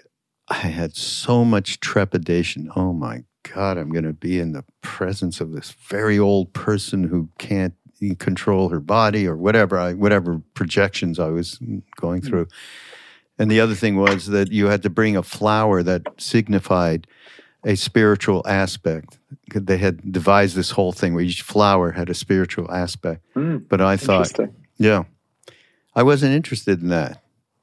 I 0.48 0.54
had 0.54 0.94
so 0.96 1.44
much 1.44 1.80
trepidation. 1.80 2.70
Oh 2.76 2.92
my 2.92 3.24
God, 3.54 3.78
I'm 3.78 3.90
going 3.90 4.04
to 4.04 4.12
be 4.12 4.38
in 4.38 4.52
the 4.52 4.64
presence 4.82 5.40
of 5.40 5.52
this 5.52 5.70
very 5.70 6.18
old 6.18 6.52
person 6.52 7.04
who 7.04 7.30
can't 7.38 7.74
control 8.18 8.68
her 8.70 8.80
body 8.80 9.26
or 9.26 9.36
whatever 9.36 9.78
I, 9.78 9.94
whatever 9.94 10.40
projections 10.54 11.18
I 11.18 11.28
was 11.28 11.58
going 11.96 12.22
through. 12.22 12.48
And 13.38 13.50
the 13.50 13.60
other 13.60 13.74
thing 13.74 13.96
was 13.96 14.26
that 14.26 14.52
you 14.52 14.66
had 14.66 14.82
to 14.82 14.90
bring 14.90 15.16
a 15.16 15.22
flower 15.22 15.82
that 15.82 16.02
signified 16.18 17.06
a 17.64 17.74
spiritual 17.74 18.42
aspect. 18.46 19.18
They 19.54 19.78
had 19.78 20.12
devised 20.12 20.56
this 20.56 20.70
whole 20.70 20.92
thing 20.92 21.14
where 21.14 21.24
each 21.24 21.42
flower 21.42 21.92
had 21.92 22.08
a 22.10 22.14
spiritual 22.14 22.70
aspect. 22.70 23.24
Mm, 23.34 23.68
but 23.68 23.80
I 23.80 23.96
thought, 23.96 24.32
yeah, 24.78 25.04
I 25.94 26.02
wasn't 26.02 26.34
interested 26.34 26.80
in 26.80 26.88
that. 26.88 27.22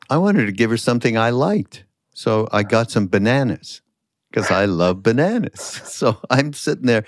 I 0.09 0.17
wanted 0.17 0.45
to 0.45 0.51
give 0.51 0.69
her 0.69 0.77
something 0.77 1.17
I 1.17 1.31
liked. 1.31 1.83
So 2.13 2.47
I 2.51 2.63
got 2.63 2.89
some 2.89 3.07
bananas 3.07 3.81
because 4.31 4.49
I 4.51 4.65
love 4.65 5.03
bananas. 5.03 5.81
So 5.85 6.17
I'm 6.29 6.53
sitting 6.53 6.85
there, 6.85 7.05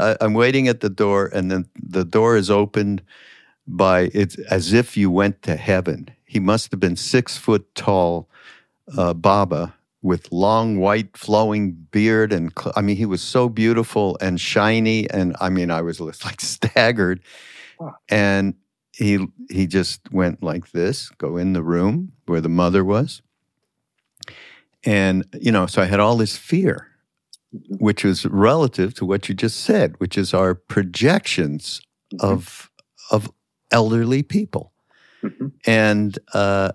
uh, 0.00 0.16
I'm 0.20 0.34
waiting 0.34 0.68
at 0.68 0.80
the 0.80 0.90
door, 0.90 1.30
and 1.32 1.50
then 1.50 1.66
the 1.80 2.04
door 2.04 2.36
is 2.36 2.50
opened 2.50 3.02
by 3.66 4.10
it's 4.14 4.36
as 4.50 4.72
if 4.72 4.96
you 4.96 5.10
went 5.10 5.42
to 5.42 5.56
heaven. 5.56 6.10
He 6.24 6.40
must 6.40 6.70
have 6.70 6.80
been 6.80 6.96
six 6.96 7.36
foot 7.36 7.74
tall, 7.74 8.28
uh, 8.96 9.14
Baba, 9.14 9.74
with 10.02 10.32
long 10.32 10.78
white 10.78 11.16
flowing 11.16 11.72
beard 11.72 12.32
and 12.32 12.52
I 12.74 12.80
mean 12.80 12.96
he 12.96 13.06
was 13.06 13.20
so 13.22 13.48
beautiful 13.48 14.16
and 14.20 14.40
shiny 14.40 15.08
and 15.10 15.36
I 15.40 15.50
mean 15.50 15.70
I 15.70 15.82
was 15.82 16.00
like 16.24 16.40
staggered 16.40 17.20
and 18.08 18.54
he 18.92 19.26
he 19.50 19.66
just 19.66 20.10
went 20.12 20.42
like 20.42 20.72
this 20.72 21.10
go 21.10 21.36
in 21.36 21.52
the 21.52 21.62
room 21.62 22.12
where 22.26 22.40
the 22.40 22.48
mother 22.48 22.84
was 22.84 23.20
and 24.84 25.24
you 25.38 25.52
know 25.52 25.66
so 25.66 25.82
I 25.82 25.86
had 25.86 26.00
all 26.00 26.16
this 26.16 26.36
fear. 26.36 26.89
Which 27.52 28.04
is 28.04 28.26
relative 28.26 28.94
to 28.94 29.04
what 29.04 29.28
you 29.28 29.34
just 29.34 29.60
said 29.60 29.94
which 29.98 30.16
is 30.16 30.32
our 30.32 30.54
projections 30.54 31.80
mm-hmm. 32.14 32.26
of 32.26 32.70
of 33.10 33.30
elderly 33.70 34.22
people 34.22 34.72
mm-hmm. 35.22 35.48
and 35.66 36.18
uh 36.32 36.72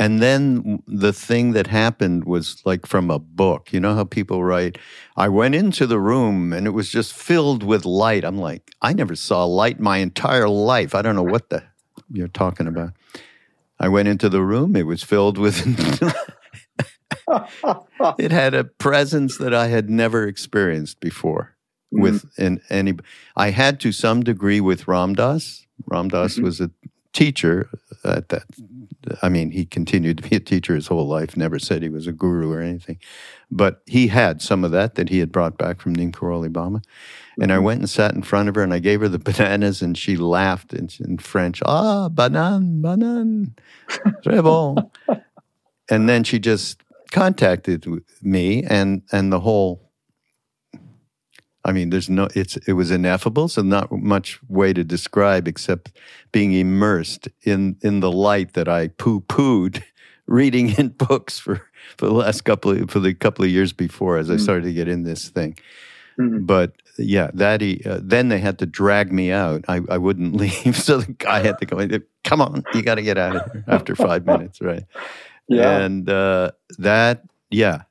and 0.00 0.22
then 0.22 0.82
the 0.86 1.12
thing 1.12 1.52
that 1.52 1.66
happened 1.66 2.24
was 2.24 2.62
like 2.64 2.86
from 2.86 3.10
a 3.10 3.18
book. 3.18 3.70
You 3.70 3.80
know 3.80 3.94
how 3.94 4.04
people 4.04 4.42
write, 4.42 4.78
I 5.14 5.28
went 5.28 5.54
into 5.54 5.86
the 5.86 5.98
room 5.98 6.54
and 6.54 6.66
it 6.66 6.70
was 6.70 6.88
just 6.88 7.12
filled 7.12 7.62
with 7.62 7.84
light. 7.84 8.24
I'm 8.24 8.38
like, 8.38 8.72
I 8.80 8.94
never 8.94 9.14
saw 9.14 9.44
light 9.44 9.78
my 9.78 9.98
entire 9.98 10.48
life. 10.48 10.94
I 10.94 11.02
don't 11.02 11.16
know 11.16 11.22
what 11.22 11.50
the 11.50 11.64
you're 12.10 12.28
talking 12.28 12.66
about. 12.66 12.94
I 13.78 13.88
went 13.88 14.08
into 14.08 14.30
the 14.30 14.42
room, 14.42 14.74
it 14.74 14.86
was 14.86 15.02
filled 15.02 15.36
with 15.36 15.66
it 18.18 18.32
had 18.32 18.54
a 18.54 18.64
presence 18.64 19.38
that 19.38 19.54
I 19.54 19.68
had 19.68 19.88
never 19.88 20.26
experienced 20.26 21.00
before 21.00 21.56
mm-hmm. 21.92 22.02
with 22.02 22.24
in 22.38 22.60
any 22.70 22.94
I 23.36 23.50
had 23.50 23.80
to 23.80 23.92
some 23.92 24.22
degree 24.22 24.60
with 24.60 24.88
Ram 24.88 25.14
Dass. 25.14 25.66
Ram 25.86 26.08
Dass 26.08 26.34
mm-hmm. 26.34 26.44
was 26.44 26.60
a 26.60 26.70
teacher 27.12 27.68
at 28.04 28.28
that. 28.28 28.44
I 29.22 29.28
mean, 29.28 29.50
he 29.50 29.64
continued 29.64 30.18
to 30.18 30.28
be 30.28 30.36
a 30.36 30.40
teacher 30.40 30.74
his 30.74 30.86
whole 30.86 31.06
life, 31.06 31.36
never 31.36 31.58
said 31.58 31.82
he 31.82 31.88
was 31.88 32.06
a 32.06 32.12
guru 32.12 32.52
or 32.52 32.60
anything. 32.60 32.98
But 33.50 33.82
he 33.86 34.08
had 34.08 34.40
some 34.40 34.62
of 34.62 34.70
that 34.70 34.94
that 34.94 35.08
he 35.08 35.18
had 35.18 35.32
brought 35.32 35.58
back 35.58 35.80
from 35.80 35.94
Neem 35.94 36.12
Karoli 36.12 36.52
Baba. 36.52 36.82
And 37.40 37.50
I 37.50 37.56
mm-hmm. 37.56 37.64
went 37.64 37.80
and 37.80 37.90
sat 37.90 38.14
in 38.14 38.22
front 38.22 38.48
of 38.48 38.54
her 38.54 38.62
and 38.62 38.74
I 38.74 38.78
gave 38.78 39.00
her 39.00 39.08
the 39.08 39.18
bananas 39.30 39.82
and 39.82 39.96
she 39.96 40.16
laughed 40.16 40.72
in, 40.72 40.88
in 41.00 41.18
French, 41.18 41.62
ah, 41.64 42.08
banan, 42.08 42.80
banan, 42.82 43.56
très 44.24 44.42
bon. 44.42 44.90
and 45.90 46.08
then 46.08 46.22
she 46.22 46.38
just 46.38 46.82
contacted 47.10 47.86
me 48.22 48.62
and, 48.64 49.02
and 49.12 49.32
the 49.32 49.40
whole 49.40 49.90
I 51.64 51.72
mean, 51.72 51.90
there's 51.90 52.08
no, 52.08 52.28
it's, 52.34 52.56
it 52.66 52.72
was 52.72 52.90
ineffable. 52.90 53.48
So 53.48 53.62
not 53.62 53.92
much 53.92 54.40
way 54.48 54.72
to 54.72 54.82
describe 54.82 55.46
except 55.46 55.92
being 56.32 56.52
immersed 56.52 57.28
in, 57.42 57.76
in 57.82 58.00
the 58.00 58.10
light 58.10 58.54
that 58.54 58.68
I 58.68 58.88
poo 58.88 59.20
pooed 59.20 59.82
reading 60.26 60.70
in 60.78 60.88
books 60.88 61.38
for, 61.38 61.68
for 61.98 62.06
the 62.06 62.14
last 62.14 62.42
couple 62.42 62.70
of, 62.70 62.90
for 62.90 63.00
the 63.00 63.12
couple 63.12 63.44
of 63.44 63.50
years 63.50 63.72
before 63.72 64.16
as 64.16 64.30
I 64.30 64.34
mm-hmm. 64.34 64.42
started 64.42 64.64
to 64.64 64.72
get 64.72 64.88
in 64.88 65.02
this 65.02 65.28
thing. 65.28 65.58
Mm-hmm. 66.18 66.44
But 66.46 66.72
yeah, 66.98 67.30
that 67.34 67.60
he, 67.60 67.82
uh, 67.84 68.00
then 68.02 68.28
they 68.28 68.38
had 68.38 68.58
to 68.60 68.66
drag 68.66 69.12
me 69.12 69.30
out. 69.30 69.64
I, 69.68 69.80
I 69.88 69.98
wouldn't 69.98 70.34
leave. 70.36 70.76
So 70.76 70.98
the 70.98 71.12
guy 71.12 71.40
had 71.40 71.58
to 71.58 71.66
go, 71.66 72.00
come 72.24 72.40
on, 72.40 72.62
you 72.72 72.82
got 72.82 72.94
to 72.94 73.02
get 73.02 73.18
out 73.18 73.36
of 73.36 73.52
here 73.52 73.64
after 73.68 73.94
five 73.94 74.24
minutes. 74.24 74.62
Right. 74.62 74.84
Yeah. 75.50 75.80
And, 75.80 76.08
uh, 76.08 76.52
that, 76.78 77.24
yeah, 77.50 77.82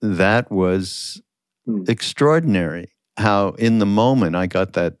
that 0.00 0.50
was, 0.50 1.20
Hmm. 1.68 1.82
extraordinary 1.86 2.92
how 3.18 3.50
in 3.58 3.78
the 3.78 3.86
moment 3.86 4.34
I 4.34 4.46
got 4.46 4.72
that. 4.72 4.94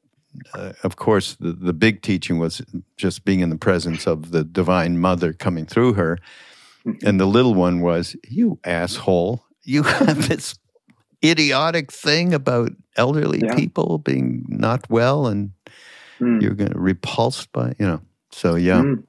Uh, 0.52 0.72
of 0.84 0.96
course, 0.96 1.34
the, 1.40 1.52
the 1.52 1.72
big 1.72 2.02
teaching 2.02 2.38
was 2.38 2.60
just 2.98 3.24
being 3.24 3.40
in 3.40 3.48
the 3.48 3.56
presence 3.56 4.06
of 4.06 4.30
the 4.30 4.44
Divine 4.44 4.98
Mother 4.98 5.32
coming 5.32 5.64
through 5.64 5.94
her. 5.94 6.18
Mm-hmm. 6.86 7.08
And 7.08 7.18
the 7.18 7.26
little 7.26 7.54
one 7.54 7.80
was, 7.80 8.14
You 8.28 8.58
asshole, 8.64 9.42
you 9.64 9.82
have 9.84 10.28
this 10.28 10.58
idiotic 11.24 11.90
thing 11.90 12.34
about 12.34 12.72
elderly 12.96 13.40
yeah. 13.42 13.54
people 13.54 13.96
being 13.96 14.44
not 14.48 14.88
well 14.90 15.26
and 15.26 15.52
mm. 16.20 16.42
you're 16.42 16.54
going 16.54 16.72
to 16.72 16.78
repulsed 16.78 17.50
by, 17.52 17.74
you 17.78 17.86
know. 17.86 18.00
So, 18.30 18.56
yeah. 18.56 18.82
Mm. 18.82 19.04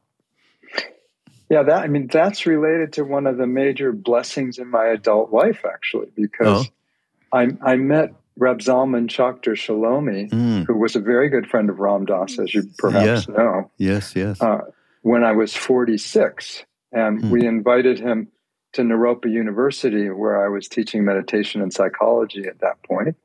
Yeah, 1.50 1.63
that 1.63 1.84
I 1.84 1.88
mean 1.88 2.08
that's 2.08 2.46
related 2.46 2.94
to 2.94 3.03
one 3.03 3.25
of 3.25 3.38
the 3.38 3.48
major 3.48 3.91
blessings 3.91 4.60
in 4.60 4.68
my 4.68 4.86
adult 4.88 5.34
life, 5.34 5.65
actually, 5.65 6.12
because 6.15 6.68
oh. 6.68 7.38
I, 7.38 7.48
I 7.62 7.75
met 7.75 8.13
Reb 8.38 8.60
Zalman 8.60 9.08
Schachter-Shalomi, 9.08 10.29
mm. 10.29 10.65
who 10.65 10.77
was 10.77 10.96
a 10.96 11.00
very 11.00 11.29
good 11.29 11.48
friend 11.48 11.70
of 11.70 11.79
Ram 11.79 12.06
Dass, 12.06 12.39
as 12.39 12.53
you 12.53 12.63
perhaps 12.77 13.27
yeah. 13.27 13.36
know. 13.36 13.72
Yes, 13.77 14.15
yes. 14.15 14.41
Uh, 14.41 14.62
when 15.01 15.24
I 15.24 15.34
was 15.34 15.56
46. 15.56 16.65
And 16.91 17.22
mm. 17.22 17.29
we 17.29 17.46
invited 17.46 18.00
him 18.00 18.29
to 18.74 18.82
Naropa 18.82 19.29
University, 19.29 20.10
where 20.10 20.44
I 20.44 20.50
was 20.50 20.68
teaching 20.68 21.03
meditation 21.03 21.62
and 21.62 21.74
psychology 21.74 22.46
at 22.46 22.60
that 22.60 22.82
point. 22.84 23.15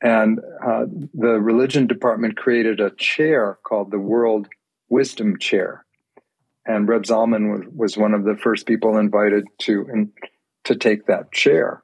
And 0.00 0.40
uh, 0.64 0.86
the 1.14 1.40
religion 1.40 1.86
department 1.86 2.36
created 2.36 2.80
a 2.80 2.90
chair 2.90 3.58
called 3.62 3.90
the 3.90 3.98
World 3.98 4.48
Wisdom 4.88 5.38
Chair. 5.38 5.84
And 6.68 6.86
Reb 6.86 7.04
Zalman 7.04 7.50
was, 7.50 7.66
was 7.74 7.96
one 7.96 8.12
of 8.12 8.24
the 8.24 8.36
first 8.36 8.66
people 8.66 8.98
invited 8.98 9.46
to, 9.60 9.86
in, 9.90 10.12
to 10.64 10.76
take 10.76 11.06
that 11.06 11.32
chair. 11.32 11.82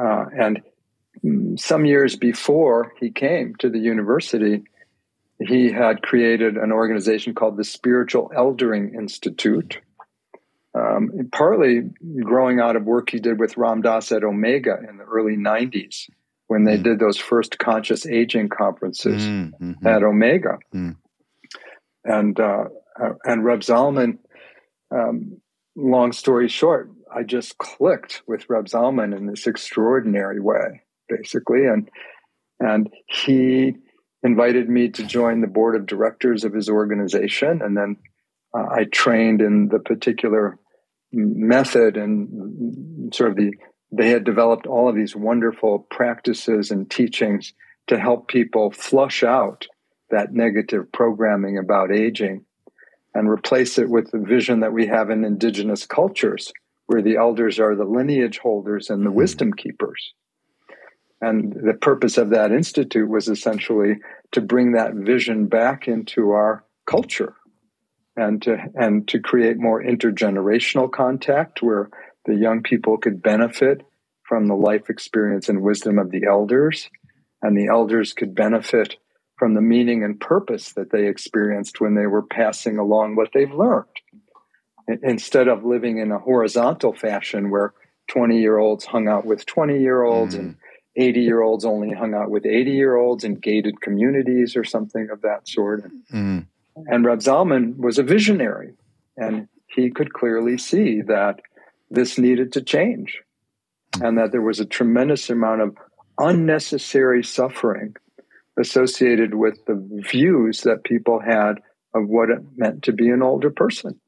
Uh, 0.00 0.26
and 0.38 0.62
some 1.56 1.84
years 1.84 2.14
before 2.14 2.92
he 3.00 3.10
came 3.10 3.56
to 3.56 3.68
the 3.68 3.80
university, 3.80 4.62
he 5.40 5.72
had 5.72 6.02
created 6.02 6.56
an 6.56 6.70
organization 6.70 7.34
called 7.34 7.56
the 7.56 7.64
Spiritual 7.64 8.30
Eldering 8.36 8.94
Institute, 8.94 9.80
um, 10.74 11.28
partly 11.32 11.90
growing 12.22 12.60
out 12.60 12.76
of 12.76 12.84
work 12.84 13.10
he 13.10 13.18
did 13.18 13.40
with 13.40 13.56
Ram 13.56 13.82
Dass 13.82 14.12
at 14.12 14.22
Omega 14.22 14.78
in 14.88 14.98
the 14.98 15.04
early 15.04 15.36
90s. 15.36 16.08
when 16.46 16.64
they 16.64 16.76
mm. 16.76 16.84
did 16.84 16.98
those 17.00 17.16
first 17.16 17.58
conscious 17.58 18.06
aging 18.06 18.50
conferences 18.50 19.24
mm, 19.24 19.50
mm-hmm. 19.60 19.86
at 19.86 20.02
Omega. 20.04 20.58
Mm. 20.72 20.96
And 22.04 22.38
uh, 22.38 22.64
and 23.24 23.44
Reb 23.44 23.60
Zalman, 23.60 24.18
um, 24.90 25.40
long 25.76 26.12
story 26.12 26.48
short, 26.48 26.90
I 27.14 27.22
just 27.22 27.58
clicked 27.58 28.22
with 28.26 28.48
Reb 28.48 28.66
Zalman 28.66 29.16
in 29.16 29.26
this 29.26 29.46
extraordinary 29.46 30.40
way, 30.40 30.82
basically, 31.08 31.66
and 31.66 31.88
and 32.60 32.88
he 33.06 33.74
invited 34.22 34.68
me 34.68 34.88
to 34.88 35.04
join 35.04 35.40
the 35.40 35.46
board 35.46 35.76
of 35.76 35.86
directors 35.86 36.44
of 36.44 36.54
his 36.54 36.68
organization, 36.68 37.60
and 37.62 37.76
then 37.76 37.96
uh, 38.56 38.66
I 38.70 38.84
trained 38.84 39.42
in 39.42 39.68
the 39.68 39.80
particular 39.80 40.58
method 41.12 41.96
and 41.96 43.14
sort 43.14 43.30
of 43.30 43.36
the 43.36 43.52
they 43.96 44.08
had 44.08 44.24
developed 44.24 44.66
all 44.66 44.88
of 44.88 44.96
these 44.96 45.14
wonderful 45.14 45.78
practices 45.78 46.72
and 46.72 46.90
teachings 46.90 47.52
to 47.86 47.98
help 47.98 48.26
people 48.26 48.72
flush 48.72 49.22
out 49.22 49.68
that 50.10 50.32
negative 50.32 50.90
programming 50.90 51.58
about 51.58 51.92
aging 51.92 52.44
and 53.14 53.28
replace 53.28 53.78
it 53.78 53.88
with 53.88 54.10
the 54.10 54.18
vision 54.18 54.60
that 54.60 54.72
we 54.72 54.86
have 54.86 55.10
in 55.10 55.24
indigenous 55.24 55.86
cultures, 55.86 56.52
where 56.86 57.02
the 57.02 57.16
elders 57.16 57.58
are 57.58 57.74
the 57.74 57.84
lineage 57.84 58.38
holders 58.38 58.90
and 58.90 59.04
the 59.04 59.08
mm-hmm. 59.08 59.18
wisdom 59.18 59.52
keepers. 59.52 60.12
And 61.20 61.52
the 61.52 61.74
purpose 61.74 62.18
of 62.18 62.30
that 62.30 62.52
institute 62.52 63.08
was 63.08 63.28
essentially 63.28 63.96
to 64.32 64.40
bring 64.40 64.72
that 64.72 64.94
vision 64.94 65.46
back 65.46 65.88
into 65.88 66.32
our 66.32 66.64
culture 66.86 67.34
and 68.16 68.42
to 68.42 68.58
and 68.74 69.08
to 69.08 69.18
create 69.18 69.56
more 69.58 69.82
intergenerational 69.82 70.90
contact 70.90 71.62
where 71.62 71.88
the 72.26 72.34
young 72.34 72.62
people 72.62 72.98
could 72.98 73.22
benefit 73.22 73.82
from 74.22 74.46
the 74.46 74.54
life 74.54 74.90
experience 74.90 75.48
and 75.48 75.62
wisdom 75.62 75.98
of 75.98 76.10
the 76.10 76.24
elders, 76.24 76.90
and 77.42 77.56
the 77.56 77.68
elders 77.68 78.12
could 78.12 78.34
benefit 78.34 78.96
from 79.44 79.52
the 79.52 79.60
meaning 79.60 80.02
and 80.02 80.18
purpose 80.18 80.72
that 80.72 80.90
they 80.90 81.06
experienced 81.06 81.78
when 81.78 81.94
they 81.94 82.06
were 82.06 82.22
passing 82.22 82.78
along 82.78 83.14
what 83.14 83.28
they've 83.34 83.52
learned. 83.52 83.84
Instead 85.02 85.48
of 85.48 85.66
living 85.66 85.98
in 85.98 86.10
a 86.10 86.18
horizontal 86.18 86.94
fashion 86.94 87.50
where 87.50 87.74
20 88.08 88.40
year 88.40 88.56
olds 88.56 88.86
hung 88.86 89.06
out 89.06 89.26
with 89.26 89.44
20 89.44 89.78
year 89.78 90.02
olds 90.02 90.34
mm. 90.34 90.38
and 90.38 90.56
80 90.96 91.20
year 91.20 91.42
olds 91.42 91.66
only 91.66 91.92
hung 91.92 92.14
out 92.14 92.30
with 92.30 92.46
80 92.46 92.70
year 92.70 92.96
olds 92.96 93.22
in 93.22 93.34
gated 93.34 93.82
communities 93.82 94.56
or 94.56 94.64
something 94.64 95.10
of 95.12 95.20
that 95.20 95.46
sort. 95.46 95.92
Mm. 96.10 96.46
And 96.74 97.04
Reb 97.04 97.18
Zalman 97.18 97.76
was 97.76 97.98
a 97.98 98.02
visionary, 98.02 98.72
and 99.18 99.48
he 99.66 99.90
could 99.90 100.14
clearly 100.14 100.56
see 100.56 101.02
that 101.02 101.42
this 101.90 102.16
needed 102.16 102.50
to 102.54 102.62
change 102.62 103.20
and 104.00 104.16
that 104.16 104.32
there 104.32 104.40
was 104.40 104.58
a 104.58 104.64
tremendous 104.64 105.28
amount 105.28 105.60
of 105.60 105.76
unnecessary 106.18 107.22
suffering 107.22 107.94
associated 108.58 109.34
with 109.34 109.64
the 109.66 110.02
views 110.10 110.62
that 110.62 110.84
people 110.84 111.20
had 111.20 111.54
of 111.94 112.08
what 112.08 112.30
it 112.30 112.40
meant 112.56 112.82
to 112.84 112.92
be 112.92 113.08
an 113.10 113.22
older 113.22 113.50
person. 113.50 114.00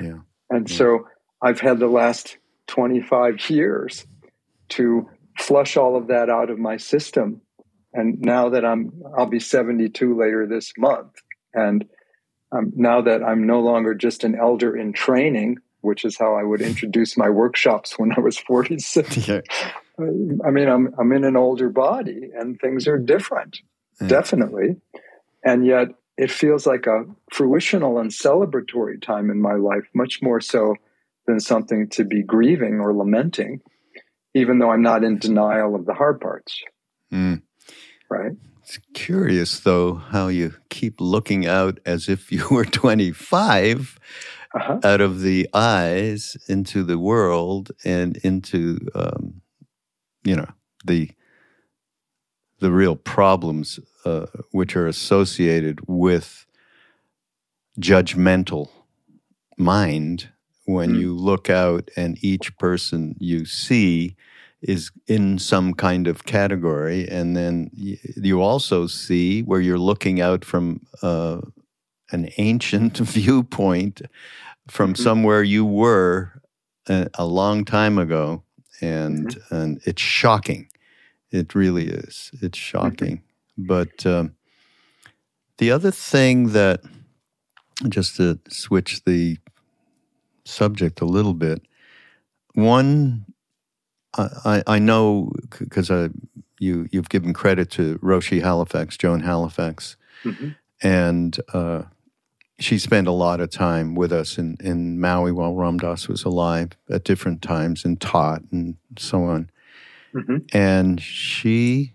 Yeah. 0.00 0.18
And 0.48 0.70
yeah. 0.70 0.76
so 0.76 1.08
I've 1.42 1.60
had 1.60 1.78
the 1.78 1.88
last 1.88 2.36
25 2.68 3.50
years 3.50 4.06
to 4.70 5.08
flush 5.38 5.76
all 5.76 5.96
of 5.96 6.08
that 6.08 6.28
out 6.30 6.50
of 6.50 6.58
my 6.58 6.76
system. 6.76 7.40
And 7.92 8.20
now 8.20 8.50
that 8.50 8.64
I'm, 8.64 8.92
I'll 9.16 9.26
be 9.26 9.40
72 9.40 10.16
later 10.16 10.46
this 10.46 10.72
month. 10.78 11.12
And 11.54 11.86
um, 12.52 12.72
now 12.76 13.00
that 13.00 13.22
I'm 13.22 13.46
no 13.46 13.60
longer 13.60 13.94
just 13.94 14.22
an 14.22 14.36
elder 14.36 14.76
in 14.76 14.92
training, 14.92 15.58
which 15.80 16.04
is 16.04 16.16
how 16.18 16.34
I 16.34 16.42
would 16.42 16.60
introduce 16.60 17.16
my 17.16 17.30
workshops 17.30 17.98
when 17.98 18.12
I 18.16 18.20
was 18.20 18.38
46. 18.38 19.28
Yeah. 19.28 19.40
I 19.98 20.50
mean, 20.50 20.66
I'm, 20.66 20.94
I'm 20.98 21.12
in 21.12 21.24
an 21.24 21.36
older 21.36 21.68
body 21.68 22.30
and 22.34 22.58
things 22.58 22.88
are 22.88 22.96
different, 22.96 23.58
yeah. 24.00 24.08
definitely. 24.08 24.76
And 25.44 25.64
yet 25.64 25.88
it 26.16 26.30
feels 26.30 26.66
like 26.66 26.86
a 26.86 27.04
fruitional 27.32 27.98
and 27.98 28.10
celebratory 28.10 29.00
time 29.00 29.30
in 29.30 29.40
my 29.40 29.54
life, 29.54 29.84
much 29.94 30.20
more 30.22 30.40
so 30.40 30.74
than 31.26 31.40
something 31.40 31.88
to 31.90 32.04
be 32.04 32.22
grieving 32.22 32.80
or 32.80 32.94
lamenting, 32.94 33.60
even 34.34 34.58
though 34.58 34.70
I'm 34.70 34.82
not 34.82 35.04
in 35.04 35.18
denial 35.18 35.74
of 35.74 35.86
the 35.86 35.94
hard 35.94 36.20
parts. 36.20 36.62
Mm. 37.12 37.42
Right. 38.10 38.32
It's 38.62 38.78
curious, 38.92 39.60
though, 39.60 39.94
how 39.94 40.28
you 40.28 40.54
keep 40.68 41.00
looking 41.00 41.46
out 41.46 41.80
as 41.86 42.08
if 42.08 42.30
you 42.30 42.46
were 42.50 42.64
25 42.66 43.98
uh-huh. 44.54 44.80
out 44.82 45.00
of 45.00 45.20
the 45.20 45.48
eyes 45.54 46.36
into 46.48 46.82
the 46.82 46.98
world 46.98 47.72
and 47.84 48.16
into 48.18 48.78
um, 48.94 49.40
you 50.24 50.36
know 50.36 50.48
the 50.84 51.10
the 52.58 52.70
real 52.70 52.96
problems 52.96 53.80
uh, 54.04 54.26
which 54.50 54.76
are 54.76 54.86
associated 54.86 55.80
with 55.86 56.46
judgmental 57.78 58.68
mind 59.56 60.28
when 60.64 60.94
mm. 60.94 61.00
you 61.00 61.16
look 61.16 61.48
out 61.50 61.90
and 61.96 62.22
each 62.22 62.56
person 62.58 63.14
you 63.18 63.44
see 63.44 64.16
is 64.62 64.90
in 65.06 65.38
some 65.38 65.72
kind 65.72 66.06
of 66.06 66.24
category 66.24 67.08
and 67.08 67.36
then 67.36 67.70
you 67.72 68.42
also 68.42 68.86
see 68.86 69.42
where 69.42 69.60
you're 69.60 69.78
looking 69.78 70.20
out 70.20 70.44
from 70.44 70.80
uh, 71.02 71.40
an 72.12 72.28
ancient 72.36 72.96
viewpoint 72.98 74.02
from 74.68 74.92
mm-hmm. 74.92 75.02
somewhere 75.02 75.42
you 75.42 75.64
were 75.64 76.40
a, 76.88 77.08
a, 77.14 77.26
long 77.26 77.64
time 77.64 77.98
ago, 77.98 78.42
and 78.80 79.28
mm-hmm. 79.28 79.54
and 79.54 79.80
it's 79.84 80.02
shocking. 80.02 80.68
It 81.30 81.54
really 81.54 81.88
is. 81.88 82.30
It's 82.40 82.58
shocking. 82.58 83.22
But 83.66 84.06
um, 84.06 84.34
the 85.58 85.70
other 85.70 85.90
thing 85.90 86.50
that, 86.50 86.80
just 87.88 88.16
to 88.16 88.38
switch 88.48 89.04
the 89.04 89.38
subject 90.44 91.00
a 91.00 91.06
little 91.06 91.34
bit, 91.34 91.62
one 92.54 93.26
I, 94.16 94.62
I 94.66 94.78
know 94.78 95.32
because 95.58 95.90
I 95.90 96.10
you 96.58 96.88
you've 96.90 97.08
given 97.08 97.32
credit 97.32 97.70
to 97.72 97.98
Roshi 97.98 98.42
Halifax, 98.42 98.96
Joan 98.96 99.20
Halifax, 99.20 99.96
mm-hmm. 100.24 100.50
and 100.82 101.38
uh, 101.52 101.82
she 102.60 102.78
spent 102.78 103.08
a 103.08 103.12
lot 103.12 103.40
of 103.40 103.50
time 103.50 103.94
with 103.94 104.12
us 104.12 104.36
in, 104.36 104.56
in 104.60 105.00
Maui 105.00 105.32
while 105.32 105.54
Ram 105.54 105.78
Dass 105.78 106.08
was 106.08 106.24
alive 106.24 106.70
at 106.90 107.04
different 107.04 107.40
times 107.40 107.84
and 107.84 108.00
taught 108.00 108.42
and 108.52 108.76
so 108.98 109.24
on. 109.24 109.50
Mm-hmm. 110.14 110.38
And 110.52 111.00
she, 111.00 111.94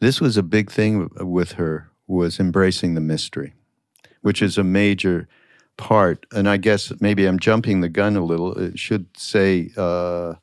this 0.00 0.20
was 0.20 0.36
a 0.36 0.42
big 0.42 0.70
thing 0.70 1.08
with 1.20 1.52
her, 1.52 1.90
was 2.06 2.38
embracing 2.38 2.94
the 2.94 3.00
mystery, 3.00 3.54
which 4.22 4.42
is 4.42 4.58
a 4.58 4.64
major 4.64 5.28
part. 5.76 6.26
And 6.32 6.48
I 6.48 6.56
guess 6.56 6.92
maybe 7.00 7.26
I'm 7.26 7.38
jumping 7.38 7.80
the 7.80 7.88
gun 7.88 8.16
a 8.16 8.24
little. 8.24 8.52
It 8.58 8.78
should 8.78 9.06
say, 9.16 9.70
uh, 9.76 10.34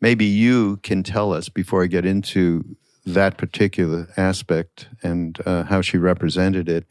maybe 0.00 0.24
you 0.24 0.78
can 0.78 1.02
tell 1.02 1.32
us 1.32 1.48
before 1.48 1.82
I 1.82 1.86
get 1.86 2.04
into 2.04 2.76
that 3.06 3.36
particular 3.36 4.08
aspect 4.16 4.88
and 5.02 5.38
uh, 5.44 5.64
how 5.64 5.80
she 5.80 5.98
represented 5.98 6.68
it 6.68 6.86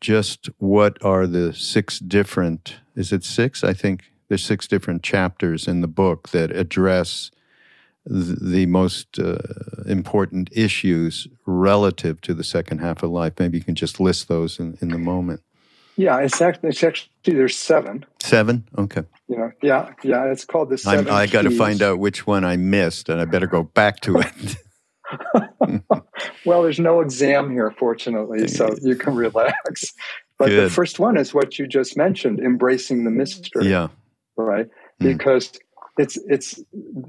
just 0.00 0.48
what 0.58 1.02
are 1.02 1.26
the 1.26 1.52
six 1.52 1.98
different, 1.98 2.76
is 2.94 3.12
it 3.12 3.24
six? 3.24 3.64
I 3.64 3.72
think 3.72 4.04
there's 4.28 4.44
six 4.44 4.66
different 4.66 5.02
chapters 5.02 5.66
in 5.66 5.80
the 5.80 5.88
book 5.88 6.30
that 6.30 6.50
address 6.50 7.30
the, 8.06 8.66
most 8.66 9.18
uh, 9.18 9.38
important 9.86 10.48
issues 10.52 11.26
relative 11.44 12.20
to 12.22 12.34
the 12.34 12.44
second 12.44 12.78
half 12.78 13.02
of 13.02 13.10
life. 13.10 13.34
Maybe 13.38 13.58
you 13.58 13.64
can 13.64 13.74
just 13.74 14.00
list 14.00 14.28
those 14.28 14.58
in, 14.58 14.78
in 14.80 14.88
the 14.88 14.98
moment. 14.98 15.42
Yeah, 15.96 16.18
it's 16.18 16.40
actually, 16.40 16.68
it's 16.70 16.84
actually 16.84 17.10
there's 17.24 17.56
seven. 17.56 18.04
Seven? 18.20 18.68
Okay. 18.76 19.02
Yeah, 19.28 19.50
yeah, 19.62 19.92
yeah. 20.02 20.24
It's 20.24 20.44
called 20.44 20.68
the 20.68 20.78
seven. 20.78 21.08
I'm, 21.08 21.14
I 21.14 21.26
got 21.26 21.42
to 21.42 21.50
find 21.50 21.80
out 21.82 21.98
which 21.98 22.26
one 22.26 22.44
I 22.44 22.56
missed, 22.56 23.08
and 23.08 23.20
I 23.20 23.24
better 23.24 23.46
go 23.46 23.62
back 23.62 24.00
to 24.00 24.18
it. 24.18 24.56
well, 26.44 26.62
there's 26.62 26.78
no 26.80 27.00
exam 27.00 27.50
here, 27.50 27.70
fortunately, 27.78 28.48
so 28.48 28.74
you 28.82 28.96
can 28.96 29.14
relax. 29.14 29.94
But 30.38 30.48
Good. 30.48 30.66
the 30.66 30.70
first 30.70 30.98
one 30.98 31.16
is 31.16 31.32
what 31.32 31.58
you 31.58 31.66
just 31.66 31.96
mentioned, 31.96 32.40
embracing 32.40 33.04
the 33.04 33.10
mystery. 33.10 33.68
Yeah. 33.68 33.88
Right? 34.36 34.68
Mm. 35.00 35.12
It's 35.98 36.18
it's 36.28 36.62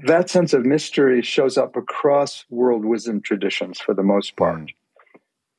that 0.06 0.30
sense 0.30 0.54
of 0.54 0.64
mystery 0.64 1.22
shows 1.22 1.58
up 1.58 1.76
across 1.76 2.44
world 2.48 2.84
wisdom 2.84 3.20
traditions 3.20 3.78
for 3.78 3.94
the 3.94 4.02
most 4.02 4.36
part. 4.36 4.60
Mm. 4.60 4.68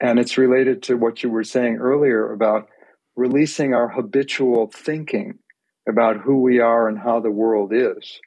And 0.01 0.19
it's 0.19 0.37
related 0.37 0.83
to 0.83 0.95
what 0.95 1.23
you 1.23 1.29
were 1.29 1.43
saying 1.43 1.77
earlier 1.77 2.31
about 2.31 2.69
releasing 3.15 3.73
our 3.73 3.89
habitual 3.89 4.71
thinking 4.73 5.39
about 5.87 6.17
who 6.17 6.41
we 6.41 6.59
are 6.59 6.87
and 6.87 6.97
how 6.97 7.19
the 7.19 7.31
world 7.31 7.73
is. 7.73 8.19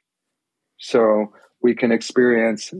So 0.77 1.33
we 1.61 1.73
can 1.73 1.91
experience 1.91 2.71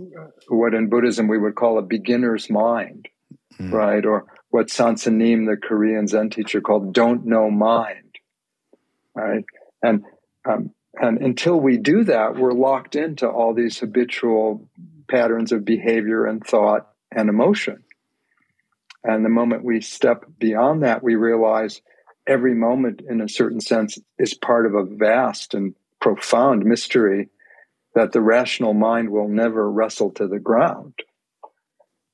what 0.48 0.74
in 0.74 0.90
Buddhism 0.90 1.28
we 1.28 1.38
would 1.38 1.56
call 1.56 1.78
a 1.78 1.82
beginner's 1.82 2.50
mind, 2.50 3.08
mm. 3.60 3.72
right? 3.72 4.06
Or 4.06 4.26
what 4.50 4.70
Soen 4.70 4.98
Sa 4.98 5.10
Nim, 5.10 5.46
the 5.46 5.58
Korean 5.58 6.08
Zen 6.08 6.30
teacher, 6.30 6.62
called 6.62 6.94
"don't 6.94 7.26
know 7.26 7.50
mind," 7.50 8.20
right? 9.16 9.46
And 9.82 10.04
um, 10.46 10.72
and 10.96 11.22
until 11.22 11.60
we 11.60 11.78
do 11.78 12.04
that, 12.06 12.36
we're 12.36 12.54
locked 12.54 12.96
into 12.96 13.28
all 13.28 13.54
these 13.54 13.80
habitual 13.80 14.68
patterns 15.10 15.52
of 15.52 15.66
behavior 15.66 16.26
and 16.26 16.46
thought 16.46 16.90
and 17.12 17.30
emotion. 17.30 17.84
And 19.04 19.26
the 19.26 19.30
moment 19.30 19.66
we 19.66 19.82
step 19.82 20.26
beyond 20.40 20.84
that, 20.84 21.04
we 21.04 21.16
realize 21.16 21.82
every 22.26 22.54
moment, 22.54 23.02
in 23.08 23.22
a 23.22 23.30
certain 23.30 23.60
sense, 23.60 23.98
is 24.18 24.34
part 24.34 24.66
of 24.66 24.76
a 24.76 24.86
vast 24.86 25.54
and 25.54 25.76
profound 26.00 26.64
mystery 26.64 27.30
that 27.96 28.12
the 28.12 28.22
rational 28.22 28.74
mind 28.74 29.10
will 29.10 29.28
never 29.28 29.70
wrestle 29.70 30.12
to 30.12 30.28
the 30.28 30.40
ground. 30.40 30.94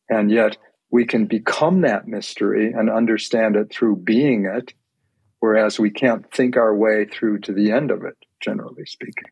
And 0.10 0.32
yet, 0.32 0.58
we 0.92 1.06
can 1.06 1.26
become 1.26 1.82
that 1.82 2.08
mystery 2.08 2.72
and 2.72 2.90
understand 2.90 3.56
it 3.56 3.72
through 3.72 3.98
being 3.98 4.46
it, 4.46 4.74
whereas 5.40 5.80
we 5.80 5.92
can't 5.92 6.32
think 6.34 6.58
our 6.58 6.76
way 6.76 7.06
through 7.06 7.40
to 7.42 7.54
the 7.54 7.72
end 7.72 7.92
of 7.92 8.04
it, 8.04 8.18
generally 8.40 8.86
speaking. 8.86 9.30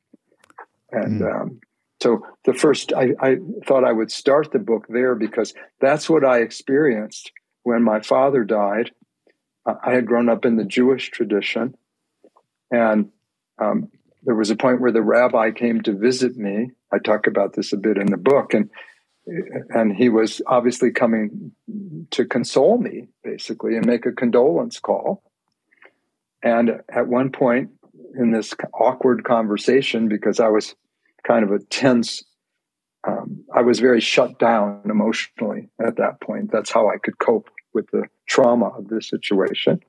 And 0.91 1.21
mm. 1.21 1.41
um, 1.41 1.59
so 2.01 2.21
the 2.45 2.53
first, 2.53 2.93
I, 2.93 3.13
I 3.19 3.37
thought 3.65 3.83
I 3.83 3.91
would 3.91 4.11
start 4.11 4.51
the 4.51 4.59
book 4.59 4.85
there 4.87 5.15
because 5.15 5.53
that's 5.81 6.09
what 6.09 6.23
I 6.23 6.39
experienced 6.39 7.31
when 7.63 7.83
my 7.83 8.01
father 8.01 8.43
died. 8.43 8.91
I 9.65 9.93
had 9.93 10.05
grown 10.05 10.29
up 10.29 10.45
in 10.45 10.55
the 10.55 10.63
Jewish 10.63 11.09
tradition, 11.09 11.75
and 12.71 13.09
um, 13.59 13.91
there 14.23 14.35
was 14.35 14.49
a 14.49 14.55
point 14.55 14.79
where 14.79 14.93
the 14.93 15.01
rabbi 15.01 15.51
came 15.51 15.81
to 15.81 15.93
visit 15.93 16.37
me. 16.37 16.71
I 16.93 16.99
talk 16.99 17.27
about 17.27 17.53
this 17.53 17.73
a 17.73 17.77
bit 17.77 17.97
in 17.97 18.05
the 18.05 18.15
book, 18.17 18.53
and 18.53 18.69
and 19.69 19.93
he 19.93 20.07
was 20.07 20.41
obviously 20.47 20.91
coming 20.91 21.51
to 22.11 22.25
console 22.25 22.77
me, 22.77 23.09
basically, 23.23 23.75
and 23.75 23.85
make 23.85 24.05
a 24.05 24.13
condolence 24.13 24.79
call. 24.79 25.21
And 26.41 26.81
at 26.89 27.07
one 27.07 27.31
point 27.31 27.71
in 28.17 28.31
this 28.31 28.53
awkward 28.73 29.23
conversation, 29.23 30.07
because 30.07 30.39
I 30.39 30.49
was 30.49 30.75
kind 31.25 31.43
of 31.43 31.51
a 31.51 31.59
tense. 31.59 32.23
Um, 33.07 33.45
I 33.53 33.61
was 33.61 33.79
very 33.79 34.01
shut 34.01 34.39
down 34.39 34.81
emotionally 34.85 35.69
at 35.79 35.97
that 35.97 36.19
point. 36.19 36.51
That's 36.51 36.71
how 36.71 36.89
I 36.89 36.97
could 36.97 37.17
cope 37.17 37.49
with 37.73 37.89
the 37.91 38.05
trauma 38.27 38.67
of 38.69 38.87
this 38.87 39.09
situation. 39.09 39.81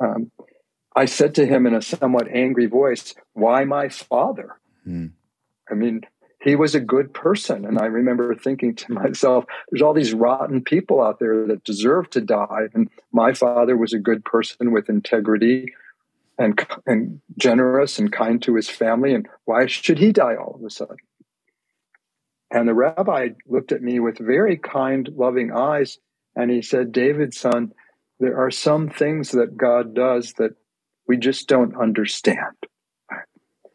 Um, 0.00 0.30
I 0.96 1.06
said 1.06 1.34
to 1.36 1.46
him 1.46 1.66
in 1.66 1.74
a 1.74 1.82
somewhat 1.82 2.28
angry 2.28 2.66
voice, 2.66 3.14
Why 3.32 3.64
my 3.64 3.88
father? 3.88 4.56
Mm. 4.86 5.12
I 5.70 5.74
mean, 5.74 6.02
he 6.44 6.56
was 6.56 6.74
a 6.74 6.80
good 6.80 7.14
person. 7.14 7.64
And 7.64 7.78
I 7.78 7.86
remember 7.86 8.34
thinking 8.34 8.76
to 8.76 8.92
myself, 8.92 9.46
there's 9.70 9.82
all 9.82 9.94
these 9.94 10.12
rotten 10.12 10.62
people 10.62 11.02
out 11.02 11.18
there 11.18 11.46
that 11.46 11.64
deserve 11.64 12.10
to 12.10 12.20
die. 12.20 12.68
And 12.74 12.90
my 13.12 13.32
father 13.32 13.76
was 13.76 13.94
a 13.94 13.98
good 13.98 14.24
person 14.24 14.70
with 14.70 14.90
integrity 14.90 15.72
and, 16.38 16.66
and 16.86 17.20
generous 17.38 17.98
and 17.98 18.12
kind 18.12 18.42
to 18.42 18.54
his 18.54 18.68
family. 18.68 19.14
And 19.14 19.28
why 19.44 19.66
should 19.66 19.98
he 19.98 20.12
die 20.12 20.36
all 20.36 20.56
of 20.58 20.64
a 20.64 20.70
sudden? 20.70 20.96
And 22.50 22.68
the 22.68 22.74
rabbi 22.74 23.30
looked 23.46 23.72
at 23.72 23.82
me 23.82 24.00
with 24.00 24.18
very 24.18 24.56
kind, 24.56 25.08
loving 25.16 25.52
eyes. 25.52 25.98
And 26.36 26.50
he 26.50 26.62
said, 26.62 26.92
David, 26.92 27.34
son, 27.34 27.72
there 28.20 28.38
are 28.38 28.50
some 28.50 28.88
things 28.88 29.32
that 29.32 29.56
God 29.56 29.94
does 29.94 30.34
that 30.34 30.52
we 31.06 31.16
just 31.16 31.48
don't 31.48 31.76
understand. 31.76 32.56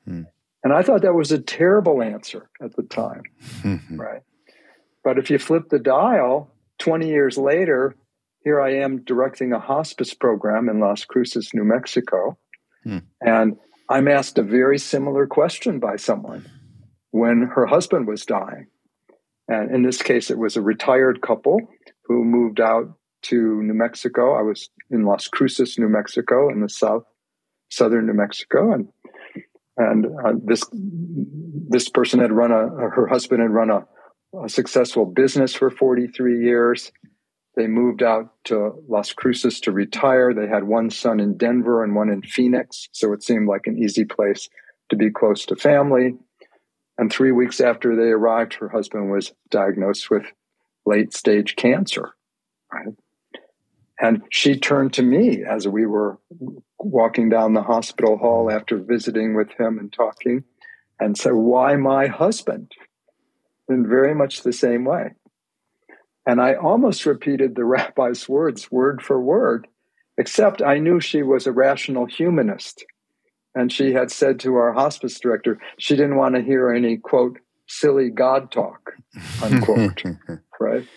Hmm. 0.05 0.23
And 0.63 0.73
I 0.73 0.81
thought 0.81 1.03
that 1.03 1.13
was 1.13 1.31
a 1.31 1.39
terrible 1.39 2.01
answer 2.01 2.49
at 2.61 2.75
the 2.75 2.83
time. 2.83 3.23
right. 3.91 4.21
But 5.03 5.17
if 5.17 5.29
you 5.29 5.39
flip 5.39 5.69
the 5.69 5.79
dial 5.79 6.51
20 6.79 7.07
years 7.07 7.37
later, 7.37 7.95
here 8.43 8.61
I 8.61 8.75
am 8.75 9.03
directing 9.03 9.53
a 9.53 9.59
hospice 9.59 10.13
program 10.13 10.69
in 10.69 10.79
Las 10.79 11.05
Cruces, 11.05 11.51
New 11.53 11.63
Mexico. 11.63 12.37
Hmm. 12.89 12.97
And 13.21 13.57
I'm 13.87 14.07
asked 14.07 14.37
a 14.37 14.43
very 14.43 14.79
similar 14.79 15.27
question 15.27 15.79
by 15.79 15.97
someone 15.97 16.45
when 17.11 17.51
her 17.53 17.67
husband 17.67 18.07
was 18.07 18.25
dying. 18.25 18.67
And 19.47 19.73
in 19.73 19.83
this 19.83 20.01
case, 20.01 20.31
it 20.31 20.37
was 20.37 20.57
a 20.57 20.61
retired 20.61 21.21
couple 21.21 21.59
who 22.05 22.23
moved 22.23 22.59
out 22.59 22.87
to 23.23 23.61
New 23.61 23.73
Mexico. 23.73 24.37
I 24.37 24.41
was 24.41 24.69
in 24.89 25.05
Las 25.05 25.27
Cruces, 25.27 25.77
New 25.77 25.89
Mexico, 25.89 26.49
in 26.49 26.61
the 26.61 26.69
south, 26.69 27.03
southern 27.69 28.07
New 28.07 28.13
Mexico, 28.13 28.71
and 28.73 28.87
and 29.77 30.05
uh, 30.05 30.33
this 30.43 30.63
this 30.71 31.89
person 31.89 32.19
had 32.19 32.31
run 32.31 32.51
a 32.51 32.69
her 32.89 33.07
husband 33.07 33.41
had 33.41 33.51
run 33.51 33.69
a, 33.69 33.85
a 34.43 34.49
successful 34.49 35.05
business 35.05 35.53
for 35.53 35.69
43 35.69 36.43
years 36.43 36.91
they 37.59 37.67
moved 37.67 38.01
out 38.01 38.31
to 38.45 38.71
Las 38.87 39.11
Cruces 39.11 39.59
to 39.59 39.73
retire. 39.73 40.33
They 40.33 40.47
had 40.47 40.63
one 40.63 40.89
son 40.89 41.19
in 41.19 41.35
Denver 41.35 41.83
and 41.83 41.93
one 41.93 42.09
in 42.09 42.21
Phoenix. 42.21 42.87
So 42.93 43.11
it 43.11 43.21
seemed 43.21 43.49
like 43.49 43.67
an 43.67 43.77
easy 43.77 44.05
place 44.05 44.47
to 44.87 44.95
be 44.95 45.11
close 45.11 45.45
to 45.47 45.57
family. 45.57 46.15
And 46.97 47.11
three 47.11 47.33
weeks 47.33 47.59
after 47.59 47.97
they 47.97 48.11
arrived, 48.11 48.53
her 48.53 48.69
husband 48.69 49.11
was 49.11 49.33
diagnosed 49.49 50.09
with 50.09 50.23
late 50.85 51.13
stage 51.13 51.57
cancer. 51.57 52.13
Right. 52.71 52.95
And 53.99 54.21
she 54.31 54.57
turned 54.57 54.93
to 54.93 55.03
me 55.03 55.43
as 55.43 55.67
we 55.67 55.85
were 55.85 56.17
walking 56.79 57.27
down 57.27 57.55
the 57.55 57.63
hospital 57.63 58.17
hall 58.17 58.49
after 58.49 58.77
visiting 58.77 59.35
with 59.35 59.51
him 59.59 59.79
and 59.79 59.91
talking 59.91 60.45
and 60.97 61.17
said, 61.17 61.33
Why 61.33 61.75
my 61.75 62.07
husband? 62.07 62.71
In 63.67 63.85
very 63.85 64.15
much 64.15 64.43
the 64.43 64.53
same 64.53 64.85
way. 64.85 65.15
And 66.29 66.39
I 66.39 66.53
almost 66.53 67.07
repeated 67.07 67.55
the 67.55 67.65
rabbi's 67.77 68.29
words 68.29 68.71
word 68.71 69.01
for 69.01 69.19
word, 69.19 69.67
except 70.15 70.61
I 70.61 70.77
knew 70.77 70.99
she 70.99 71.23
was 71.23 71.47
a 71.47 71.51
rational 71.51 72.05
humanist. 72.05 72.85
And 73.55 73.71
she 73.71 73.93
had 73.93 74.11
said 74.11 74.39
to 74.41 74.53
our 74.53 74.71
hospice 74.71 75.19
director, 75.19 75.57
she 75.79 75.95
didn't 75.95 76.17
want 76.17 76.35
to 76.35 76.43
hear 76.43 76.69
any, 76.69 76.97
quote, 76.97 77.39
silly 77.67 78.11
God 78.11 78.51
talk, 78.51 78.91
unquote. 79.41 80.03
right? 80.59 80.87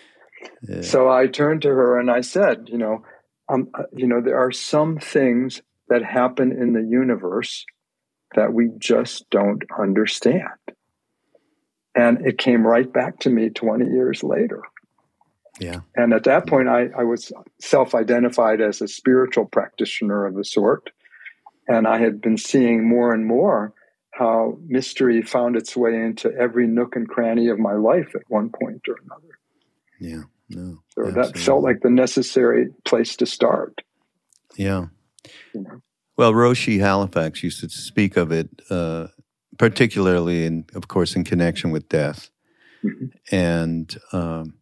Yeah. 0.61 0.81
So 0.81 1.09
I 1.09 1.25
turned 1.25 1.63
to 1.63 1.69
her 1.69 1.99
and 1.99 2.11
I 2.11 2.21
said, 2.21 2.67
you 2.67 2.77
know, 2.77 3.03
um, 3.49 3.69
uh, 3.73 3.83
you 3.91 4.07
know, 4.07 4.21
there 4.21 4.37
are 4.37 4.51
some 4.51 4.99
things 4.99 5.63
that 5.89 6.03
happen 6.03 6.51
in 6.51 6.73
the 6.73 6.87
universe 6.87 7.65
that 8.35 8.53
we 8.53 8.69
just 8.77 9.27
don't 9.31 9.63
understand. 9.79 10.47
And 11.95 12.23
it 12.23 12.37
came 12.37 12.67
right 12.67 12.91
back 12.91 13.19
to 13.21 13.31
me 13.31 13.49
20 13.49 13.85
years 13.85 14.23
later. 14.23 14.61
Yeah. 15.59 15.81
And 15.95 16.13
at 16.13 16.23
that 16.23 16.47
point, 16.47 16.67
I, 16.67 16.89
I 16.97 17.03
was 17.03 17.31
self 17.59 17.93
identified 17.93 18.61
as 18.61 18.81
a 18.81 18.87
spiritual 18.87 19.45
practitioner 19.45 20.25
of 20.25 20.35
the 20.35 20.45
sort. 20.45 20.89
And 21.67 21.87
I 21.87 21.99
had 21.99 22.21
been 22.21 22.37
seeing 22.37 22.87
more 22.87 23.13
and 23.13 23.25
more 23.25 23.73
how 24.11 24.57
mystery 24.67 25.21
found 25.21 25.55
its 25.55 25.75
way 25.75 25.95
into 25.95 26.31
every 26.37 26.67
nook 26.67 26.95
and 26.95 27.07
cranny 27.07 27.47
of 27.47 27.57
my 27.57 27.73
life 27.73 28.13
at 28.15 28.21
one 28.27 28.49
point 28.49 28.81
or 28.87 28.97
another. 29.05 29.39
Yeah. 29.99 30.23
No. 30.49 30.83
So 30.89 31.05
absolutely. 31.05 31.21
that 31.21 31.37
felt 31.39 31.63
like 31.63 31.81
the 31.81 31.89
necessary 31.89 32.67
place 32.85 33.15
to 33.17 33.25
start. 33.25 33.81
Yeah. 34.55 34.87
You 35.53 35.61
know? 35.61 35.81
Well, 36.15 36.33
Roshi 36.33 36.79
Halifax 36.79 37.41
used 37.43 37.61
to 37.61 37.69
speak 37.69 38.17
of 38.17 38.31
it, 38.31 38.49
uh, 38.69 39.07
particularly 39.57 40.45
in, 40.45 40.65
of 40.75 40.87
course, 40.87 41.15
in 41.15 41.23
connection 41.23 41.71
with 41.71 41.89
death. 41.89 42.29
Mm-hmm. 42.83 43.35
And 43.35 43.97
um, 44.11 44.53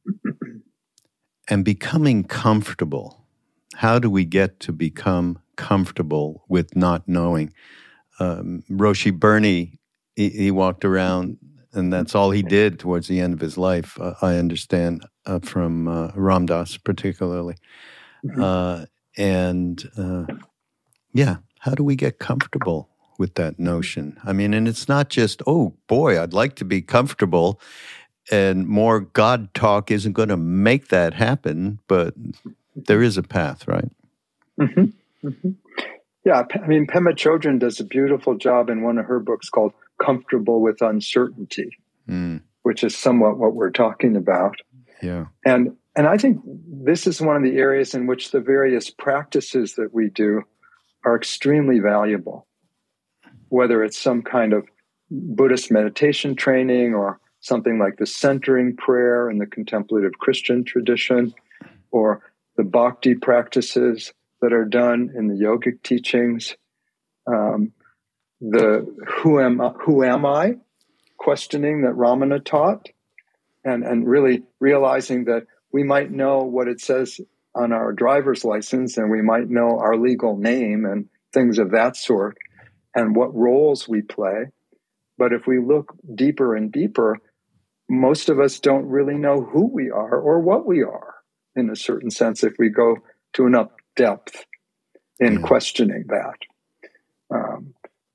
and 1.51 1.65
becoming 1.65 2.23
comfortable. 2.23 3.27
How 3.75 3.99
do 3.99 4.09
we 4.09 4.23
get 4.23 4.61
to 4.61 4.71
become 4.71 5.37
comfortable 5.57 6.45
with 6.47 6.77
not 6.77 7.07
knowing? 7.07 7.53
Um, 8.19 8.63
Roshi 8.69 9.13
Bernie, 9.13 9.77
he, 10.15 10.29
he, 10.29 10.51
walked 10.51 10.85
around, 10.85 11.37
and 11.73 11.91
that's 11.91 12.15
all 12.15 12.31
he 12.31 12.41
did 12.41 12.79
towards 12.79 13.09
the 13.09 13.19
end 13.19 13.33
of 13.33 13.41
his 13.41 13.57
life. 13.57 13.99
Uh, 13.99 14.13
I 14.21 14.37
understand 14.37 15.05
uh, 15.25 15.39
from 15.39 15.89
uh, 15.89 16.11
Ram 16.15 16.45
Dass, 16.45 16.77
particularly. 16.77 17.55
Mm-hmm. 18.25 18.41
Uh, 18.41 18.85
and 19.17 19.83
uh, 19.97 20.25
yeah, 21.13 21.37
how 21.59 21.73
do 21.73 21.83
we 21.83 21.97
get 21.97 22.17
comfortable 22.17 22.89
with 23.17 23.35
that 23.35 23.59
notion? 23.59 24.17
I 24.23 24.31
mean, 24.31 24.53
and 24.53 24.69
it's 24.69 24.87
not 24.87 25.09
just, 25.09 25.41
oh 25.45 25.75
boy, 25.87 26.21
I'd 26.21 26.33
like 26.33 26.55
to 26.55 26.65
be 26.65 26.81
comfortable 26.81 27.59
and 28.29 28.67
more 28.67 28.99
God 28.99 29.53
talk 29.53 29.89
isn't 29.89 30.13
going 30.13 30.29
to 30.29 30.37
make 30.37 30.89
that 30.89 31.13
happen, 31.13 31.79
but 31.87 32.13
there 32.75 33.01
is 33.01 33.17
a 33.17 33.23
path, 33.23 33.67
right? 33.67 33.89
Mm-hmm. 34.59 35.27
Mm-hmm. 35.27 35.49
Yeah, 36.23 36.43
I 36.53 36.67
mean, 36.67 36.85
Pema 36.85 37.13
Chodron 37.13 37.59
does 37.59 37.79
a 37.79 37.83
beautiful 37.83 38.35
job 38.35 38.69
in 38.69 38.83
one 38.83 38.99
of 38.99 39.05
her 39.05 39.19
books 39.19 39.49
called 39.49 39.73
Comfortable 39.99 40.61
with 40.61 40.81
Uncertainty, 40.81 41.77
mm. 42.07 42.41
which 42.61 42.83
is 42.83 42.95
somewhat 42.95 43.37
what 43.37 43.55
we're 43.55 43.71
talking 43.71 44.15
about. 44.15 44.55
Yeah. 45.01 45.25
And 45.45 45.75
and 45.95 46.07
I 46.07 46.17
think 46.17 46.41
this 46.45 47.05
is 47.07 47.19
one 47.19 47.35
of 47.35 47.43
the 47.43 47.57
areas 47.57 47.93
in 47.93 48.07
which 48.07 48.31
the 48.31 48.39
various 48.39 48.89
practices 48.89 49.75
that 49.75 49.93
we 49.93 50.09
do 50.09 50.43
are 51.03 51.15
extremely 51.15 51.79
valuable. 51.79 52.47
Whether 53.49 53.83
it's 53.83 53.97
some 53.97 54.21
kind 54.21 54.53
of 54.53 54.65
Buddhist 55.09 55.71
meditation 55.71 56.35
training 56.35 56.93
or 56.93 57.19
something 57.41 57.79
like 57.79 57.97
the 57.97 58.05
centering 58.05 58.77
prayer 58.77 59.29
in 59.29 59.37
the 59.37 59.45
contemplative 59.45 60.13
Christian 60.19 60.63
tradition, 60.63 61.33
or 61.91 62.23
the 62.55 62.63
bhakti 62.63 63.15
practices 63.15 64.13
that 64.41 64.53
are 64.53 64.65
done 64.65 65.11
in 65.15 65.27
the 65.27 65.35
yogic 65.35 65.83
teachings, 65.83 66.55
um, 67.27 67.73
the 68.39 68.85
who 69.07 69.39
am 69.39 69.61
I, 69.61 69.69
who 69.69 70.03
am 70.03 70.25
I 70.25 70.57
questioning 71.17 71.81
that 71.81 71.93
Ramana 71.93 72.43
taught, 72.43 72.89
and, 73.63 73.83
and 73.83 74.07
really 74.07 74.43
realizing 74.59 75.25
that 75.25 75.45
we 75.71 75.83
might 75.83 76.11
know 76.11 76.39
what 76.39 76.67
it 76.67 76.81
says 76.81 77.19
on 77.53 77.71
our 77.71 77.91
driver's 77.91 78.43
license 78.43 78.97
and 78.97 79.11
we 79.11 79.21
might 79.21 79.49
know 79.49 79.79
our 79.79 79.95
legal 79.97 80.37
name 80.37 80.85
and 80.85 81.09
things 81.33 81.59
of 81.59 81.71
that 81.71 81.95
sort 81.95 82.37
and 82.95 83.15
what 83.15 83.35
roles 83.35 83.87
we 83.87 84.01
play. 84.01 84.47
But 85.17 85.33
if 85.33 85.45
we 85.45 85.59
look 85.59 85.93
deeper 86.15 86.55
and 86.55 86.71
deeper, 86.71 87.19
most 87.91 88.29
of 88.29 88.39
us 88.39 88.61
don't 88.61 88.87
really 88.87 89.15
know 89.15 89.41
who 89.41 89.67
we 89.67 89.91
are 89.91 90.17
or 90.17 90.39
what 90.39 90.65
we 90.65 90.81
are 90.81 91.15
in 91.57 91.69
a 91.69 91.75
certain 91.75 92.09
sense 92.09 92.41
if 92.41 92.53
we 92.57 92.69
go 92.69 92.95
to 93.33 93.45
enough 93.45 93.69
depth 93.97 94.45
in 95.19 95.33
yeah. 95.33 95.39
questioning 95.41 96.05
that. 96.07 96.37
Um, 97.35 97.73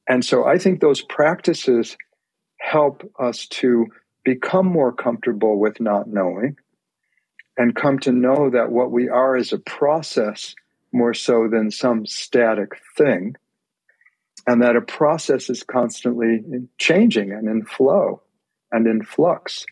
and 0.08 0.24
so 0.24 0.46
I 0.46 0.56
think 0.56 0.80
those 0.80 1.02
practices 1.02 1.98
help 2.58 3.02
us 3.18 3.46
to 3.48 3.88
become 4.24 4.64
more 4.64 4.92
comfortable 4.92 5.58
with 5.58 5.78
not 5.78 6.08
knowing 6.08 6.56
and 7.58 7.76
come 7.76 7.98
to 7.98 8.12
know 8.12 8.48
that 8.48 8.72
what 8.72 8.90
we 8.90 9.10
are 9.10 9.36
is 9.36 9.52
a 9.52 9.58
process 9.58 10.54
more 10.90 11.12
so 11.12 11.48
than 11.50 11.70
some 11.70 12.06
static 12.06 12.80
thing, 12.96 13.36
and 14.46 14.62
that 14.62 14.76
a 14.76 14.80
process 14.80 15.50
is 15.50 15.62
constantly 15.62 16.40
changing 16.78 17.32
and 17.32 17.46
in 17.46 17.62
flow 17.66 18.22
and 18.76 18.86
in 18.86 19.02
flux. 19.02 19.64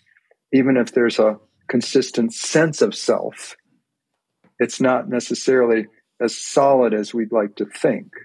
Even 0.52 0.76
if 0.76 0.92
there's 0.92 1.18
a 1.18 1.38
consistent 1.68 2.32
sense 2.32 2.80
of 2.80 2.94
self, 2.94 3.56
it's 4.58 4.80
not 4.80 5.08
necessarily 5.08 5.86
as 6.20 6.36
solid 6.36 6.94
as 6.94 7.12
we'd 7.12 7.32
like 7.32 7.56
to 7.56 7.66
think. 7.66 8.12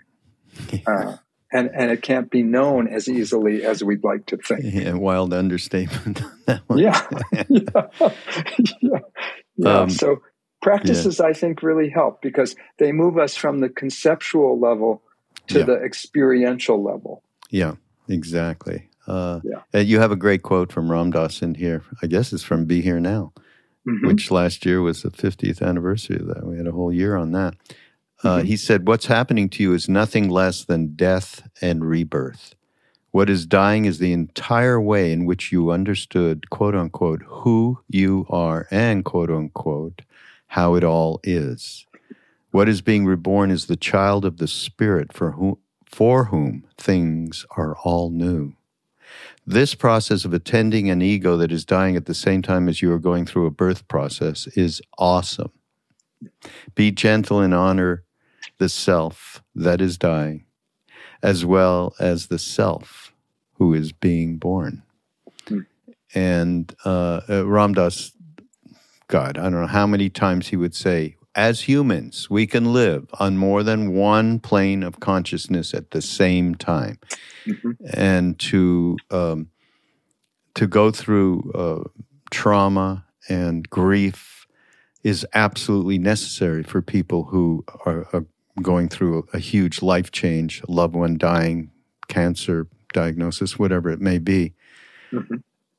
Uh, 0.86 1.16
and, 1.54 1.70
and 1.74 1.90
it 1.90 2.02
can't 2.02 2.30
be 2.30 2.44
known 2.44 2.88
as 2.88 3.08
easily 3.08 3.64
as 3.64 3.84
we'd 3.84 4.04
like 4.04 4.26
to 4.28 4.38
think. 4.38 4.62
Yeah, 4.64 4.94
wild 4.94 5.34
understatement. 5.34 6.22
yeah. 6.48 6.60
yeah. 7.50 7.88
yeah. 8.82 9.00
Yeah. 9.56 9.80
Um, 9.80 9.90
so 9.90 10.22
practices, 10.62 11.20
yeah. 11.20 11.28
I 11.28 11.34
think, 11.34 11.64
really 11.64 11.90
help 11.90 12.22
because 12.22 12.56
they 12.78 12.92
move 12.92 13.18
us 13.18 13.36
from 13.36 13.62
the 13.62 13.70
conceptual 13.70 14.60
level 14.60 15.02
to 15.48 15.64
the 15.64 15.76
experiential 15.76 16.84
level. 16.84 17.24
Yeah, 17.50 17.76
exactly. 18.08 18.89
Uh, 19.10 19.40
yeah. 19.44 19.80
You 19.80 20.00
have 20.00 20.12
a 20.12 20.16
great 20.16 20.44
quote 20.44 20.72
from 20.72 20.92
Ram 20.92 21.12
Dass 21.12 21.42
in 21.42 21.56
here. 21.56 21.84
I 22.02 22.08
guess 22.08 22.32
it's 22.32 22.44
from 22.44 22.66
Be 22.66 22.82
Here 22.82 23.00
Now, 23.00 23.34
mm-hmm. 23.88 24.08
which 24.08 24.32
last 24.32 24.66
year 24.66 24.82
was 24.82 25.02
the 25.02 25.10
50th 25.10 25.62
anniversary 25.62 26.18
of 26.18 26.28
that. 26.28 26.46
We 26.46 26.58
had 26.58 26.68
a 26.68 26.72
whole 26.72 26.94
year 26.94 27.16
on 27.16 27.32
that. 27.32 27.56
Uh, 28.24 28.38
mm-hmm. 28.38 28.48
He 28.48 28.58
said, 28.58 28.88
What's 28.88 29.08
happening 29.08 29.50
to 29.50 29.64
you 29.64 29.74
is 29.74 29.90
nothing 29.90 30.30
less 30.30 30.64
than 30.64 30.96
death 30.96 31.48
and 31.62 31.84
rebirth. 31.84 32.56
What 33.12 33.30
is 33.30 33.48
dying 33.48 33.86
is 33.86 33.98
the 33.98 34.14
entire 34.14 34.80
way 34.80 35.12
in 35.12 35.26
which 35.26 35.52
you 35.52 35.72
understood, 35.72 36.50
quote 36.52 36.76
unquote, 36.76 37.24
who 37.26 37.80
you 37.90 38.28
are 38.30 38.68
and, 38.70 39.04
quote 39.04 39.32
unquote, 39.32 40.04
how 40.48 40.76
it 40.76 40.84
all 40.84 41.20
is. 41.24 41.88
What 42.52 42.70
is 42.70 42.82
being 42.82 43.06
reborn 43.06 43.50
is 43.52 43.66
the 43.66 43.76
child 43.76 44.26
of 44.26 44.38
the 44.38 44.48
Spirit 44.48 45.14
for 45.14 45.32
whom, 45.32 45.58
for 45.86 46.26
whom 46.26 46.66
things 46.78 47.46
are 47.58 47.76
all 47.78 48.12
new. 48.12 48.54
This 49.46 49.76
process 49.76 50.26
of 50.26 50.34
attending 50.34 50.90
an 50.90 51.02
ego 51.02 51.38
that 51.38 51.52
is 51.52 51.66
dying 51.66 51.96
at 51.96 52.06
the 52.06 52.14
same 52.14 52.42
time 52.42 52.70
as 52.70 52.82
you 52.82 52.92
are 52.94 53.00
going 53.00 53.26
through 53.26 53.46
a 53.46 53.52
birth 53.52 53.88
process 53.88 54.48
is 54.56 54.82
awesome. 54.98 55.52
Be 56.76 56.92
gentle 56.92 57.40
and 57.40 57.54
honor 57.54 58.04
the 58.58 58.70
self 58.70 59.42
that 59.56 59.82
is 59.82 59.98
dying 59.98 60.46
as 61.22 61.46
well 61.46 61.94
as 62.00 62.28
the 62.28 62.40
self 62.40 63.14
who 63.54 63.74
is 63.74 63.92
being 63.92 64.38
born. 64.38 64.84
Hmm. 65.48 65.60
And 66.14 66.74
uh, 66.86 67.22
uh, 67.30 67.46
Ram 67.46 67.74
Dass, 67.74 68.12
God, 69.08 69.38
I 69.38 69.44
don't 69.44 69.62
know 69.62 69.68
how 69.68 69.88
many 69.88 70.10
times 70.10 70.48
he 70.48 70.56
would 70.56 70.76
say, 70.76 71.16
as 71.40 71.62
humans, 71.62 72.30
we 72.30 72.46
can 72.46 72.74
live 72.74 73.08
on 73.18 73.38
more 73.38 73.64
than 73.64 73.94
one 73.94 74.40
plane 74.40 74.84
of 74.84 75.00
consciousness 75.00 75.74
at 75.74 75.92
the 75.92 76.02
same 76.02 76.54
time. 76.54 77.00
Mm-hmm. 77.46 77.72
And 77.94 78.38
to, 78.40 78.98
um, 79.10 79.50
to 80.56 80.68
go 80.68 80.92
through 80.92 81.50
uh, 81.56 82.02
trauma 82.30 83.06
and 83.30 83.70
grief 83.70 84.48
is 85.04 85.26
absolutely 85.34 85.98
necessary 85.98 86.62
for 86.62 86.82
people 86.82 87.24
who 87.24 87.64
are, 87.86 88.06
are 88.12 88.26
going 88.62 88.90
through 88.90 89.26
a, 89.32 89.40
huge 89.40 89.82
life 89.82 90.12
change, 90.12 90.62
a 90.68 90.72
loved 90.72 90.94
one 90.94 91.18
dying, 91.18 91.72
cancer 92.10 92.68
diagnosis, 92.92 93.58
whatever 93.58 93.90
it 93.90 94.02
may 94.02 94.18
be. 94.18 94.54
Mm-hmm. 95.14 95.36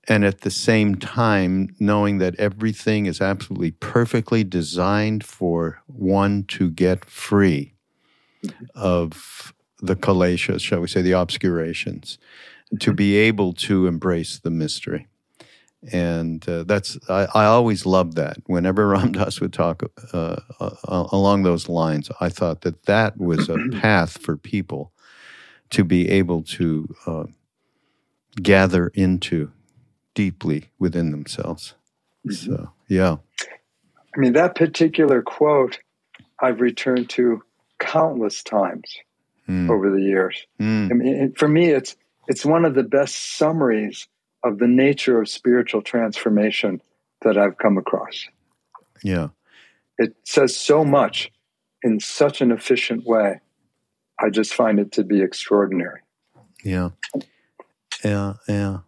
And 0.09 0.25
at 0.25 0.41
the 0.41 0.51
same 0.51 0.95
time, 0.97 1.75
knowing 1.79 2.19
that 2.19 2.35
everything 2.37 3.07
is 3.07 3.21
absolutely 3.21 3.73
perfectly 3.73 4.43
designed 4.45 5.25
for 5.25 5.83
one 5.87 6.45
to 6.49 6.71
get 6.71 7.05
free 7.05 7.75
of 8.75 9.53
the 9.81 9.97
kleshas, 9.97 10.63
shall 10.63 10.81
we 10.81 10.89
say, 10.89 11.03
the 11.03 11.13
obscurations, 11.13 12.19
to 12.81 12.93
be 12.93 13.17
able 13.17 13.53
to 13.53 13.87
embrace 13.87 14.39
the 14.39 14.51
mystery 14.51 15.07
and 15.93 16.47
uh, 16.49 16.65
that's 16.65 16.99
I, 17.09 17.27
I, 17.35 17.45
always 17.47 17.87
loved 17.87 18.15
that. 18.17 18.37
Whenever 18.47 18.89
Ram 18.89 19.13
Dass 19.13 19.41
would 19.41 19.53
talk 19.53 19.83
uh, 20.13 20.37
uh, 20.61 20.71
along 20.85 21.43
those 21.43 21.69
lines, 21.69 22.11
I 22.21 22.29
thought 22.29 22.63
that 22.63 22.85
that 22.85 23.19
was 23.19 23.49
a 23.49 23.57
path 23.81 24.19
for 24.21 24.37
people 24.37 24.93
to 25.71 25.85
be 25.85 26.09
able 26.11 26.43
to 26.43 26.95
uh, 27.07 27.25
gather 28.43 28.89
into 28.89 29.53
deeply 30.20 30.68
within 30.78 31.12
themselves. 31.12 31.72
Mm-hmm. 32.28 32.52
So, 32.52 32.70
yeah. 32.88 33.16
I 34.14 34.18
mean, 34.18 34.35
that 34.35 34.54
particular 34.54 35.22
quote 35.22 35.78
I've 36.38 36.61
returned 36.61 37.09
to 37.11 37.42
countless 37.78 38.42
times 38.42 38.98
mm. 39.48 39.70
over 39.70 39.90
the 39.90 40.02
years. 40.02 40.46
Mm. 40.61 40.90
I 40.90 40.94
mean, 40.94 41.33
for 41.33 41.48
me, 41.48 41.70
it's 41.70 41.96
it's 42.28 42.44
one 42.44 42.66
of 42.66 42.74
the 42.74 42.83
best 42.83 43.38
summaries 43.38 44.09
of 44.44 44.59
the 44.59 44.66
nature 44.66 45.22
of 45.22 45.26
spiritual 45.26 45.80
transformation 45.80 46.83
that 47.22 47.38
I've 47.38 47.56
come 47.56 47.78
across. 47.78 48.28
Yeah. 49.02 49.28
It 49.96 50.14
says 50.24 50.54
so 50.54 50.85
much 50.85 51.33
in 51.83 51.98
such 51.98 52.42
an 52.42 52.52
efficient 52.52 53.06
way. 53.06 53.40
I 54.18 54.28
just 54.28 54.52
find 54.52 54.78
it 54.78 54.92
to 54.92 55.02
be 55.02 55.22
extraordinary. 55.22 56.00
Yeah. 56.62 56.90
Yeah, 58.04 58.35
yeah. 58.46 58.80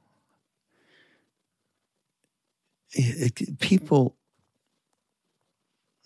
It, 2.95 3.59
people 3.59 4.17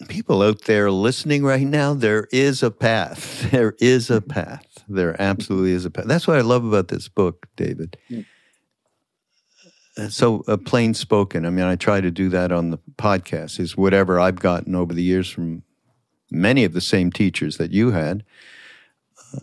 people 0.09 0.42
out 0.42 0.62
there 0.64 0.90
listening 0.90 1.42
right 1.42 1.66
now, 1.66 1.94
there 1.94 2.29
is 2.31 2.62
a 2.62 2.70
path. 2.70 3.49
There 3.51 3.75
is 3.79 4.11
a 4.11 4.20
path. 4.20 4.85
There 4.88 5.20
absolutely 5.20 5.72
is 5.72 5.85
a 5.85 5.90
path. 5.90 6.05
That's 6.07 6.27
what 6.27 6.37
I 6.37 6.42
love 6.42 6.64
about 6.64 6.88
this 6.88 7.09
book, 7.09 7.46
David. 7.57 7.96
Mm 8.11 8.27
so 10.09 10.44
uh, 10.46 10.57
plain 10.57 10.94
spoken. 10.94 11.46
I 11.46 11.51
mean, 11.51 11.64
I 11.64 11.77
try 11.77 12.01
to 12.01 12.11
do 12.11 12.29
that 12.31 12.53
on 12.53 12.70
the 12.70 12.79
podcast. 12.96 13.59
Is 13.59 13.77
whatever 13.77 14.20
I've 14.20 14.40
gotten 14.40 14.75
over 14.75 14.92
the 14.92 15.03
years 15.03 15.29
from 15.29 15.62
many 16.31 16.64
of 16.64 16.72
the 16.72 16.81
same 16.81 17.11
teachers 17.11 17.57
that 17.57 17.72
you 17.72 17.92
had, 17.92 18.18
uh, 18.18 18.22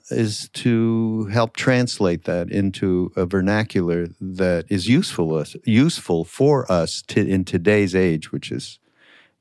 is 0.09 0.49
to 0.49 1.25
help 1.25 1.55
translate 1.55 2.25
that 2.25 2.49
into 2.49 3.11
a 3.15 3.25
vernacular 3.25 4.07
that 4.19 4.65
is 4.69 4.87
useful 4.87 5.35
us 5.35 5.55
useful 5.65 6.23
for 6.23 6.71
us 6.71 7.01
to, 7.07 7.25
in 7.25 7.45
today's 7.45 7.95
age, 7.95 8.31
which 8.31 8.51
is 8.51 8.79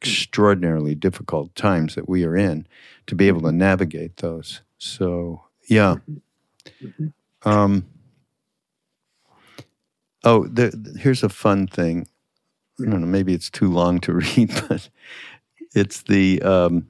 extraordinarily 0.00 0.94
difficult 0.94 1.54
times 1.54 1.94
that 1.94 2.08
we 2.08 2.24
are 2.24 2.36
in, 2.36 2.66
to 3.06 3.14
be 3.14 3.28
able 3.28 3.42
to 3.42 3.52
navigate 3.52 4.16
those. 4.18 4.62
So, 4.78 5.44
yeah. 5.68 5.96
Um, 7.44 7.86
Oh, 10.24 10.46
there, 10.46 10.70
here's 10.98 11.22
a 11.22 11.28
fun 11.28 11.66
thing. 11.66 12.06
I 12.80 12.88
don't 12.88 13.00
know, 13.00 13.06
maybe 13.06 13.34
it's 13.34 13.50
too 13.50 13.70
long 13.70 14.00
to 14.00 14.12
read, 14.36 14.50
but 14.68 14.88
it's 15.74 16.02
the 16.02 16.40
um, 16.42 16.88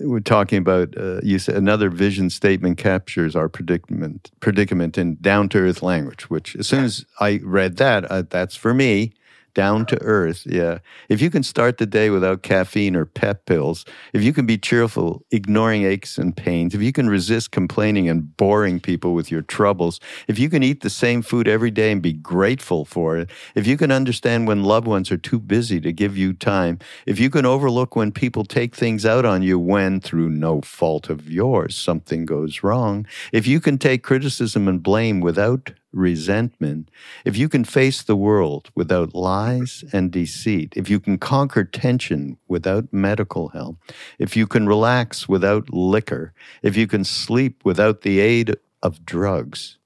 we're 0.00 0.20
talking 0.20 0.58
about. 0.58 0.96
Uh, 0.96 1.20
you 1.22 1.38
said 1.38 1.56
another 1.56 1.90
vision 1.90 2.30
statement 2.30 2.78
captures 2.78 3.34
our 3.34 3.48
predicament 3.48 4.30
predicament 4.40 4.96
in 4.98 5.16
down 5.20 5.48
to 5.50 5.58
earth 5.58 5.82
language. 5.82 6.30
Which, 6.30 6.56
as 6.56 6.66
soon 6.66 6.84
as 6.84 7.04
I 7.20 7.40
read 7.42 7.76
that, 7.76 8.04
uh, 8.10 8.22
that's 8.28 8.56
for 8.56 8.74
me 8.74 9.12
down 9.58 9.84
to 9.84 10.00
earth. 10.02 10.46
Yeah. 10.46 10.78
If 11.08 11.20
you 11.20 11.30
can 11.30 11.42
start 11.42 11.78
the 11.78 11.84
day 11.84 12.10
without 12.10 12.44
caffeine 12.44 12.94
or 12.94 13.04
pep 13.04 13.44
pills, 13.44 13.84
if 14.12 14.22
you 14.22 14.32
can 14.32 14.46
be 14.46 14.56
cheerful, 14.56 15.24
ignoring 15.32 15.82
aches 15.82 16.16
and 16.16 16.36
pains, 16.36 16.76
if 16.76 16.80
you 16.80 16.92
can 16.92 17.08
resist 17.10 17.50
complaining 17.50 18.08
and 18.08 18.36
boring 18.36 18.78
people 18.78 19.14
with 19.14 19.32
your 19.32 19.42
troubles, 19.42 19.98
if 20.28 20.38
you 20.38 20.48
can 20.48 20.62
eat 20.62 20.82
the 20.82 20.88
same 21.04 21.22
food 21.22 21.48
every 21.48 21.72
day 21.72 21.90
and 21.90 22.00
be 22.00 22.12
grateful 22.12 22.84
for 22.84 23.18
it, 23.18 23.30
if 23.56 23.66
you 23.66 23.76
can 23.76 23.90
understand 23.90 24.46
when 24.46 24.62
loved 24.62 24.86
ones 24.86 25.10
are 25.10 25.18
too 25.18 25.40
busy 25.40 25.80
to 25.80 25.92
give 25.92 26.16
you 26.16 26.32
time, 26.34 26.78
if 27.04 27.18
you 27.18 27.28
can 27.28 27.44
overlook 27.44 27.96
when 27.96 28.12
people 28.12 28.44
take 28.44 28.76
things 28.76 29.04
out 29.04 29.24
on 29.24 29.42
you 29.42 29.58
when, 29.58 30.00
through 30.00 30.28
no 30.28 30.60
fault 30.60 31.10
of 31.10 31.28
yours, 31.28 31.74
something 31.74 32.24
goes 32.24 32.62
wrong, 32.62 33.04
if 33.32 33.44
you 33.44 33.58
can 33.58 33.76
take 33.76 34.04
criticism 34.04 34.68
and 34.68 34.84
blame 34.84 35.18
without 35.18 35.72
resentment, 35.98 36.90
if 37.24 37.36
you 37.36 37.48
can 37.48 37.64
face 37.64 38.02
the 38.02 38.16
world 38.16 38.70
without 38.74 39.14
lies 39.14 39.84
and 39.92 40.10
deceit, 40.10 40.72
if 40.76 40.88
you 40.88 41.00
can 41.00 41.18
conquer 41.18 41.64
tension 41.64 42.38
without 42.48 42.92
medical 42.92 43.48
help, 43.48 43.76
if 44.18 44.36
you 44.36 44.46
can 44.46 44.66
relax 44.66 45.28
without 45.28 45.68
liquor, 45.70 46.32
if 46.62 46.76
you 46.76 46.86
can 46.86 47.04
sleep 47.04 47.64
without 47.64 48.02
the 48.02 48.20
aid 48.20 48.56
of 48.82 49.04
drugs, 49.04 49.76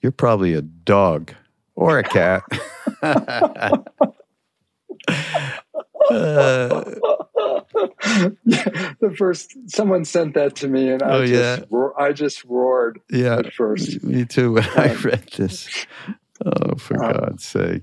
you're 0.00 0.12
probably 0.12 0.54
a 0.54 0.62
dog 0.62 1.32
or 1.74 1.98
a 1.98 2.02
cat. 2.02 2.42
uh, 6.12 6.84
the 8.44 9.14
first 9.16 9.56
someone 9.66 10.04
sent 10.04 10.34
that 10.34 10.56
to 10.56 10.68
me, 10.68 10.90
and 10.90 11.02
I 11.02 11.10
oh, 11.10 11.26
just 11.26 11.66
yeah. 11.70 11.88
I 11.98 12.12
just 12.12 12.44
roared. 12.44 13.00
Yeah, 13.10 13.38
at 13.38 13.52
first. 13.54 14.02
Me 14.02 14.24
too. 14.24 14.52
When 14.52 14.64
um, 14.64 14.70
I 14.76 14.94
read 14.94 15.28
this, 15.36 15.86
oh, 16.44 16.74
for 16.76 17.02
um, 17.02 17.12
God's 17.12 17.44
sake! 17.44 17.82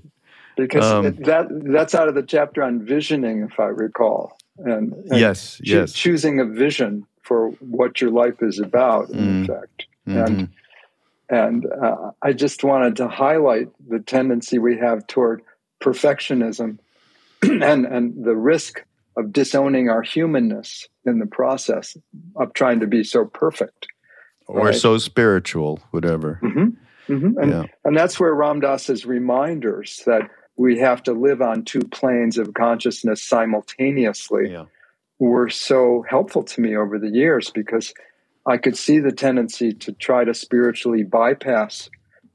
Because 0.56 0.84
um, 0.84 1.06
it, 1.06 1.24
that 1.24 1.48
that's 1.50 1.94
out 1.94 2.08
of 2.08 2.14
the 2.14 2.22
chapter 2.22 2.62
on 2.62 2.84
visioning, 2.84 3.42
if 3.50 3.58
I 3.58 3.66
recall. 3.66 4.36
And, 4.58 4.92
and 4.92 5.18
yes, 5.18 5.60
cho- 5.64 5.80
yes, 5.80 5.92
choosing 5.92 6.40
a 6.40 6.44
vision 6.44 7.06
for 7.22 7.50
what 7.60 8.00
your 8.00 8.10
life 8.10 8.42
is 8.42 8.58
about, 8.58 9.10
in 9.10 9.18
mm. 9.18 9.44
effect, 9.44 9.86
mm-hmm. 10.06 10.18
and 10.18 10.48
and 11.30 11.66
uh, 11.66 12.10
I 12.20 12.32
just 12.32 12.64
wanted 12.64 12.96
to 12.96 13.08
highlight 13.08 13.68
the 13.88 14.00
tendency 14.00 14.58
we 14.58 14.76
have 14.78 15.06
toward 15.06 15.42
perfectionism 15.80 16.78
and 17.42 17.86
and 17.86 18.24
the 18.24 18.36
risk 18.36 18.84
of 19.16 19.32
disowning 19.32 19.88
our 19.88 20.02
humanness 20.02 20.88
in 21.04 21.18
the 21.18 21.26
process 21.26 21.96
of 22.36 22.52
trying 22.54 22.80
to 22.80 22.86
be 22.86 23.02
so 23.02 23.24
perfect 23.24 23.86
or 24.46 24.66
right? 24.66 24.74
so 24.74 24.98
spiritual, 24.98 25.80
whatever. 25.90 26.40
Mm-hmm. 26.42 27.12
Mm-hmm. 27.12 27.38
And, 27.38 27.50
yeah. 27.50 27.64
and 27.84 27.96
that's 27.96 28.20
where 28.20 28.34
Ram 28.34 28.60
Dass's 28.60 29.04
reminders 29.04 30.02
that 30.06 30.22
we 30.56 30.78
have 30.78 31.02
to 31.04 31.12
live 31.12 31.40
on 31.40 31.64
two 31.64 31.80
planes 31.80 32.38
of 32.38 32.54
consciousness 32.54 33.22
simultaneously 33.22 34.50
yeah. 34.52 34.66
were 35.18 35.48
so 35.48 36.04
helpful 36.08 36.44
to 36.44 36.60
me 36.60 36.76
over 36.76 36.98
the 36.98 37.08
years 37.08 37.50
because 37.50 37.92
I 38.46 38.58
could 38.58 38.76
see 38.76 38.98
the 38.98 39.12
tendency 39.12 39.72
to 39.72 39.92
try 39.92 40.24
to 40.24 40.34
spiritually 40.34 41.02
bypass 41.02 41.90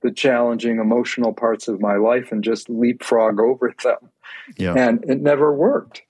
the 0.06 0.12
challenging 0.12 0.78
emotional 0.78 1.34
parts 1.34 1.68
of 1.68 1.82
my 1.82 1.96
life 1.96 2.32
and 2.32 2.44
just 2.44 2.70
leapfrog 2.70 3.40
over 3.40 3.74
them. 3.84 3.98
Yeah. 4.56 4.76
And 4.78 5.04
it 5.06 5.20
never 5.20 5.52
worked. 5.52 6.04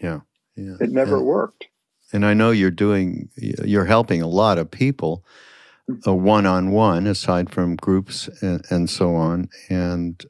Yeah. 0.00 0.20
Yeah. 0.54 0.76
It 0.80 0.92
never 0.92 1.20
worked. 1.20 1.66
And 2.12 2.24
I 2.24 2.32
know 2.32 2.52
you're 2.52 2.70
doing, 2.70 3.28
you're 3.36 3.86
helping 3.86 4.22
a 4.22 4.28
lot 4.28 4.56
of 4.56 4.70
people 4.70 5.24
one 6.04 6.46
on 6.46 6.70
one, 6.70 7.08
aside 7.08 7.50
from 7.50 7.74
groups 7.74 8.28
and, 8.40 8.64
and, 8.70 8.88
so 8.88 9.16
on. 9.16 9.48
And 9.68 10.24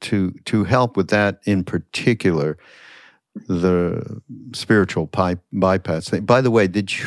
to 0.00 0.32
to 0.46 0.64
help 0.64 0.96
with 0.96 1.08
that 1.10 1.38
in 1.44 1.62
particular, 1.62 2.58
the 3.46 4.20
spiritual 4.52 5.06
pipe 5.06 5.38
bypass 5.52 6.08
thing. 6.08 6.24
By 6.24 6.40
the 6.40 6.50
way, 6.50 6.66
did 6.66 6.98
you? 6.98 7.06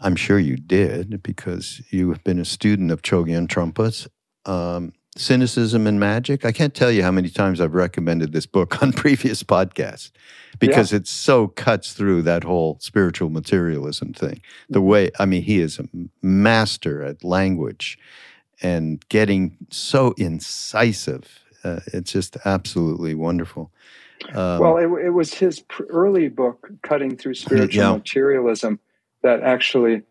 I'm 0.00 0.16
sure 0.16 0.40
you 0.40 0.56
did 0.56 1.22
because 1.22 1.80
you 1.90 2.10
have 2.10 2.24
been 2.24 2.40
a 2.40 2.44
student 2.44 2.90
of 2.90 3.02
Chogyam 3.02 3.46
Trungpa's 3.46 4.08
um, 4.46 4.92
Cynicism 5.16 5.86
and 5.86 5.98
Magic. 5.98 6.44
I 6.44 6.52
can't 6.52 6.74
tell 6.74 6.90
you 6.90 7.02
how 7.02 7.10
many 7.10 7.28
times 7.28 7.60
I've 7.60 7.74
recommended 7.74 8.32
this 8.32 8.46
book 8.46 8.82
on 8.82 8.92
previous 8.92 9.42
podcasts 9.42 10.10
because 10.58 10.92
yeah. 10.92 10.98
it 10.98 11.06
so 11.06 11.48
cuts 11.48 11.92
through 11.92 12.22
that 12.22 12.44
whole 12.44 12.78
spiritual 12.80 13.30
materialism 13.30 14.12
thing. 14.12 14.40
The 14.68 14.80
way, 14.80 15.10
I 15.18 15.26
mean, 15.26 15.42
he 15.42 15.60
is 15.60 15.78
a 15.78 15.88
master 16.22 17.02
at 17.02 17.24
language 17.24 17.98
and 18.62 19.06
getting 19.08 19.56
so 19.70 20.14
incisive. 20.16 21.40
Uh, 21.62 21.80
it's 21.92 22.12
just 22.12 22.36
absolutely 22.44 23.14
wonderful. 23.14 23.70
Um, 24.34 24.60
well, 24.60 24.76
it, 24.78 25.06
it, 25.06 25.10
was 25.10 25.34
his 25.34 25.62
early 25.90 26.28
book, 26.28 26.70
Cutting 26.82 27.16
Through 27.16 27.34
Spiritual 27.34 27.82
yeah. 27.82 27.96
Materialism, 27.96 28.80
that 29.22 29.42
actually 29.42 30.02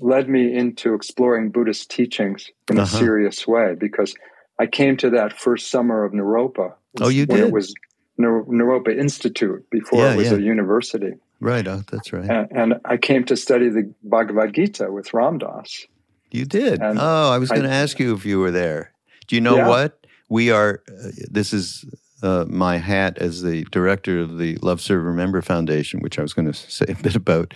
led 0.00 0.28
me 0.28 0.54
into 0.54 0.94
exploring 0.94 1.50
Buddhist 1.50 1.90
teachings 1.90 2.50
in 2.70 2.78
uh-huh. 2.78 2.96
a 2.96 2.98
serious 2.98 3.46
way 3.46 3.74
because 3.78 4.14
I 4.58 4.66
came 4.66 4.96
to 4.98 5.10
that 5.10 5.38
first 5.38 5.70
summer 5.70 6.04
of 6.04 6.12
Naropa. 6.12 6.74
Oh, 7.00 7.08
you 7.08 7.26
when 7.26 7.38
did? 7.38 7.48
It 7.48 7.52
was 7.52 7.74
Naropa 8.18 8.96
Institute 8.96 9.68
before 9.70 10.00
yeah, 10.00 10.12
it 10.12 10.16
was 10.16 10.30
yeah. 10.30 10.36
a 10.36 10.40
university. 10.40 11.12
Right, 11.40 11.66
oh, 11.66 11.82
that's 11.90 12.12
right. 12.12 12.28
And, 12.28 12.48
and, 12.50 12.74
I 12.84 12.98
came 12.98 13.24
to 13.24 13.36
study 13.36 13.70
the 13.70 13.92
Bhagavad 14.02 14.52
Gita 14.52 14.92
with 14.92 15.14
Ram 15.14 15.38
Dass. 15.38 15.86
You 16.30 16.44
did? 16.44 16.80
And 16.80 16.98
oh, 17.00 17.30
I 17.30 17.38
was 17.38 17.48
going 17.48 17.62
to 17.62 17.70
ask 17.70 17.98
you 17.98 18.14
if 18.14 18.26
you 18.26 18.38
were 18.38 18.50
there. 18.50 18.92
Do 19.26 19.36
you 19.36 19.40
know 19.40 19.56
yeah. 19.56 19.68
what? 19.68 20.06
We 20.28 20.50
are, 20.50 20.82
uh, 20.88 21.08
this 21.30 21.54
is 21.54 21.86
uh, 22.22 22.44
my 22.46 22.76
hat 22.76 23.16
as 23.18 23.42
the 23.42 23.64
director 23.70 24.20
of 24.20 24.36
the 24.36 24.56
Love 24.56 24.80
Serve 24.80 25.04
Remember 25.04 25.40
Foundation, 25.40 26.00
which 26.00 26.18
I 26.18 26.22
was 26.22 26.34
going 26.34 26.46
to 26.52 26.54
say 26.54 26.86
a 26.88 26.94
bit 26.94 27.16
about 27.16 27.54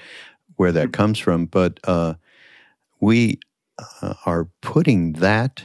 where 0.56 0.72
that 0.72 0.92
comes 0.92 1.18
from, 1.18 1.46
but 1.46 1.80
uh, 1.84 2.14
we 3.00 3.38
uh, 4.02 4.14
are 4.26 4.48
putting 4.60 5.14
that 5.14 5.64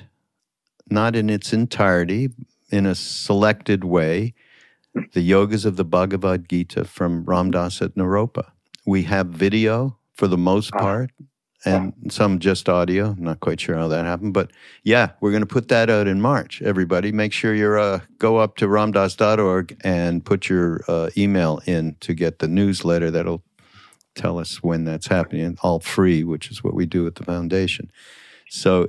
not 0.89 1.15
in 1.15 1.29
its 1.29 1.53
entirety, 1.53 2.29
in 2.71 2.85
a 2.85 2.95
selected 2.95 3.83
way, 3.83 4.33
the 5.13 5.27
yogas 5.27 5.65
of 5.65 5.75
the 5.75 5.85
Bhagavad 5.85 6.49
Gita 6.49 6.85
from 6.85 7.23
Ram 7.25 7.51
Dass 7.51 7.81
at 7.81 7.95
Naropa. 7.95 8.51
We 8.85 9.03
have 9.03 9.27
video 9.27 9.97
for 10.13 10.27
the 10.27 10.37
most 10.37 10.71
ah. 10.73 10.79
part 10.79 11.11
and 11.65 11.93
some 12.09 12.39
just 12.39 12.69
audio. 12.69 13.09
I'm 13.11 13.23
not 13.23 13.41
quite 13.41 13.59
sure 13.59 13.75
how 13.75 13.89
that 13.89 14.05
happened, 14.05 14.33
but 14.33 14.51
yeah, 14.83 15.11
we're 15.19 15.31
going 15.31 15.43
to 15.43 15.47
put 15.47 15.67
that 15.67 15.89
out 15.89 16.07
in 16.07 16.21
March. 16.21 16.61
Everybody, 16.61 17.11
make 17.11 17.33
sure 17.33 17.53
you 17.53 17.73
uh, 17.73 17.99
go 18.17 18.37
up 18.37 18.55
to 18.57 18.67
ramdass.org 18.67 19.77
and 19.83 20.23
put 20.23 20.47
your 20.47 20.81
uh, 20.87 21.09
email 21.17 21.61
in 21.65 21.97
to 21.99 22.13
get 22.13 22.39
the 22.39 22.47
newsletter 22.47 23.11
that'll 23.11 23.43
tell 24.15 24.39
us 24.39 24.63
when 24.63 24.85
that's 24.85 25.07
happening, 25.07 25.57
all 25.61 25.79
free, 25.79 26.23
which 26.23 26.51
is 26.51 26.63
what 26.63 26.73
we 26.73 26.85
do 26.85 27.07
at 27.07 27.15
the 27.15 27.23
foundation. 27.23 27.91
So, 28.49 28.87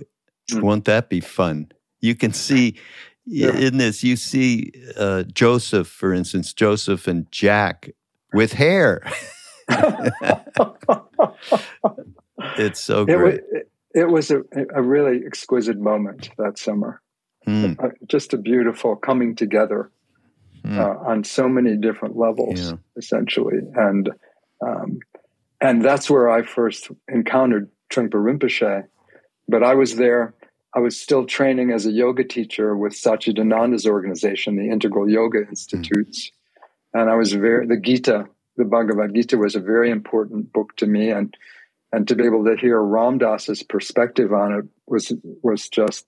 mm. 0.51 0.63
won't 0.63 0.85
that 0.87 1.09
be 1.09 1.21
fun? 1.21 1.71
You 2.01 2.15
can 2.15 2.33
see 2.33 2.79
yeah. 3.27 3.57
in 3.57 3.79
this, 3.79 4.03
you 4.03 4.17
see 4.17 4.73
uh, 4.97 5.25
Joseph, 5.25 5.89
for 5.89 6.13
instance, 6.13 6.53
Joseph 6.53 7.07
and 7.07 7.31
Jack 7.31 7.91
with 8.33 8.53
hair. 8.55 9.03
it's 12.59 12.81
so 12.81 13.05
great. 13.05 13.17
It 13.19 13.21
was, 13.21 13.41
it 13.95 14.09
was 14.09 14.31
a, 14.31 14.43
a, 14.75 14.83
really 14.83 15.21
exquisite 15.27 15.79
moment 15.79 16.31
that 16.39 16.59
summer. 16.59 17.01
Mm. 17.47 17.77
Just 18.07 18.35
a 18.35 18.39
beautiful 18.39 18.97
coming 18.97 19.35
together 19.35 19.91
mm. 20.65 20.79
uh, 20.79 20.99
on 21.09 21.25
so 21.25 21.49
many 21.49 21.77
different 21.77 22.17
levels, 22.17 22.61
yeah. 22.61 22.73
essentially. 22.97 23.59
And 23.75 24.11
um, 24.61 24.99
and 25.61 25.85
that's 25.85 26.09
where 26.09 26.31
I 26.31 26.43
first 26.43 26.91
encountered 27.09 27.71
Trungpa 27.93 28.15
Rinpoche. 28.15 28.87
But 29.49 29.63
I 29.63 29.75
was 29.75 29.97
there, 29.97 30.35
I 30.75 30.79
was 30.79 31.01
still 31.01 31.27
training 31.27 31.73
as 31.73 31.87
a 31.87 31.91
yoga 31.91 32.25
teacher 32.25 32.77
with 32.77 32.93
Satchidananda's 32.93 33.87
organization, 33.87 34.57
the 34.57 34.71
Integral 34.71 35.11
Yoga 35.11 35.47
Institutes. 35.49 36.31
Mm. 36.95 37.01
And 37.01 37.11
I 37.11 37.15
was 37.15 37.33
very, 37.33 37.67
the 37.67 37.77
Gita, 37.77 38.27
the 38.57 38.65
Bhagavad 38.65 39.15
Gita 39.15 39.37
was 39.37 39.57
a 39.57 39.61
very 39.61 39.91
important 39.91 40.53
book 40.53 40.77
to 40.77 40.87
me. 40.87 41.11
And, 41.11 41.37
and 41.93 42.07
to 42.09 42.15
be 42.15 42.25
able 42.25 42.45
to 42.45 42.57
hear 42.57 42.81
Ram 42.81 43.19
Dass's 43.19 43.63
perspective 43.63 44.33
on 44.33 44.53
it 44.53 44.65
was, 44.87 45.13
was 45.43 45.69
just 45.69 46.07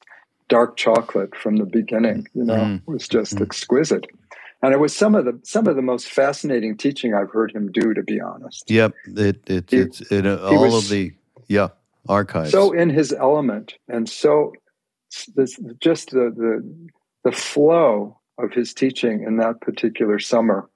dark 0.48 0.76
chocolate 0.76 1.34
from 1.34 1.56
the 1.56 1.64
beginning, 1.66 2.26
you 2.34 2.44
know, 2.44 2.54
mm. 2.54 2.82
was 2.86 3.08
just 3.08 3.36
mm. 3.36 3.42
exquisite 3.42 4.06
and 4.62 4.72
it 4.72 4.78
was 4.78 4.96
some 4.96 5.14
of 5.14 5.24
the 5.24 5.38
some 5.42 5.66
of 5.66 5.76
the 5.76 5.82
most 5.82 6.08
fascinating 6.08 6.76
teaching 6.76 7.14
I've 7.14 7.30
heard 7.30 7.52
him 7.52 7.70
do. 7.72 7.92
To 7.94 8.02
be 8.02 8.20
honest, 8.20 8.70
yep, 8.70 8.94
it, 9.06 9.42
it 9.46 9.70
he, 9.70 9.78
it's 9.78 10.00
it, 10.12 10.26
uh, 10.26 10.38
all 10.42 10.76
of 10.76 10.88
the 10.88 11.12
yeah 11.48 11.68
archives. 12.08 12.52
So 12.52 12.72
in 12.72 12.88
his 12.88 13.12
element, 13.12 13.74
and 13.88 14.08
so 14.08 14.52
this, 15.34 15.58
just 15.80 16.10
the 16.10 16.32
the 16.34 16.88
the 17.24 17.32
flow 17.32 18.18
of 18.38 18.52
his 18.52 18.72
teaching 18.72 19.24
in 19.24 19.36
that 19.38 19.60
particular 19.60 20.18
summer 20.18 20.68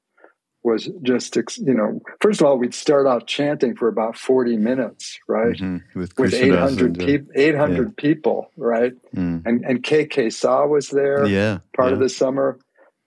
was 0.62 0.90
just 1.02 1.36
you 1.36 1.72
know 1.72 2.00
first 2.20 2.40
of 2.40 2.46
all 2.46 2.58
we'd 2.58 2.74
start 2.74 3.06
out 3.06 3.28
chanting 3.28 3.76
for 3.76 3.86
about 3.86 4.16
40 4.16 4.56
minutes 4.56 5.18
right 5.28 5.56
mm-hmm. 5.56 5.98
with, 5.98 6.18
with 6.18 6.34
800 6.34 6.98
people 6.98 7.32
800 7.36 7.86
yeah. 7.86 7.92
people 7.96 8.50
right 8.56 8.92
mm. 9.14 9.46
and 9.46 9.64
and 9.64 9.84
K.K. 9.84 10.28
Sah 10.30 10.66
was 10.66 10.88
there 10.88 11.24
yeah 11.26 11.58
part 11.76 11.90
yeah. 11.90 11.94
of 11.94 12.00
the 12.00 12.08
summer 12.08 12.58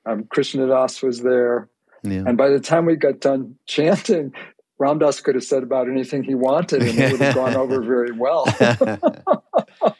um, 0.10 0.26
Krishna 0.30 0.68
Das 0.68 1.02
was 1.02 1.22
there. 1.22 1.70
Yeah. 2.04 2.24
And 2.26 2.38
by 2.38 2.50
the 2.50 2.60
time 2.60 2.86
we 2.86 2.96
got 2.96 3.20
done 3.20 3.56
chanting, 3.66 4.34
Ram 4.78 5.00
Dass 5.00 5.20
could 5.20 5.36
have 5.36 5.44
said 5.44 5.64
about 5.64 5.90
anything 5.90 6.24
he 6.24 6.36
wanted 6.36 6.82
and 6.82 6.98
it 6.98 7.12
would 7.12 7.22
have 7.22 7.36
gone 7.44 7.56
over 7.56 7.82
very 7.82 8.12
well. 8.12 8.46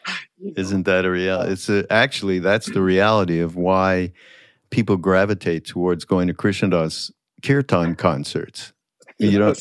Isn't 0.56 0.84
that 0.84 1.06
a 1.06 1.12
reality? 1.12 1.52
It's 1.52 1.70
a, 1.70 1.86
actually, 1.92 2.40
that's 2.40 2.72
the 2.72 2.82
reality 2.82 3.40
of 3.40 3.56
why 3.56 4.14
people 4.70 4.96
gravitate 4.98 5.66
towards 5.66 6.06
going 6.06 6.28
to 6.28 6.34
Krishna 6.34 6.70
Das 6.70 7.12
kirtan 7.44 7.96
concerts. 7.96 8.72
You 9.18 9.38
know, 9.38 9.54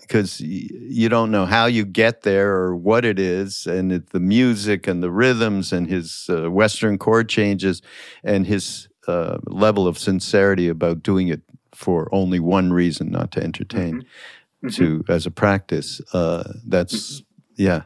because 0.00 0.40
you 0.40 1.10
don't 1.10 1.30
know 1.30 1.44
how 1.44 1.66
you 1.66 1.84
get 1.84 2.22
there 2.22 2.54
or 2.54 2.74
what 2.74 3.04
it 3.04 3.18
is, 3.18 3.66
and 3.66 3.92
it, 3.92 4.10
the 4.10 4.20
music 4.20 4.86
and 4.86 5.02
the 5.02 5.10
rhythms 5.10 5.70
and 5.70 5.86
his 5.86 6.30
uh, 6.30 6.50
Western 6.50 6.96
chord 6.96 7.28
changes 7.28 7.82
and 8.24 8.46
his 8.46 8.88
uh, 9.06 9.38
level 9.46 9.86
of 9.86 9.98
sincerity 9.98 10.68
about 10.68 11.02
doing 11.02 11.28
it 11.28 11.40
for 11.74 12.08
only 12.12 12.38
one 12.38 12.72
reason, 12.72 13.10
not 13.10 13.32
to 13.32 13.42
entertain, 13.42 14.02
mm-hmm. 14.02 14.68
to 14.68 14.98
mm-hmm. 14.98 15.12
as 15.12 15.26
a 15.26 15.30
practice. 15.30 16.00
Uh, 16.12 16.52
that's 16.66 17.20
mm-hmm. 17.20 17.62
yeah. 17.62 17.82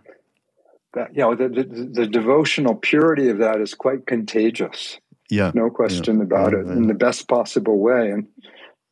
That, 0.95 1.15
you 1.15 1.21
know, 1.21 1.35
the, 1.35 1.49
the, 1.49 1.91
the, 1.93 2.07
devotional 2.07 2.75
purity 2.75 3.29
of 3.29 3.39
that 3.39 3.61
is 3.61 3.75
quite 3.75 4.07
contagious. 4.07 4.99
Yeah, 5.29 5.53
no 5.55 5.69
question 5.69 6.19
yeah. 6.19 6.25
about 6.25 6.53
yeah, 6.53 6.61
it, 6.61 6.67
in 6.69 6.87
the 6.87 6.95
best 6.95 7.29
possible 7.29 7.79
way. 7.79 8.11
And 8.11 8.29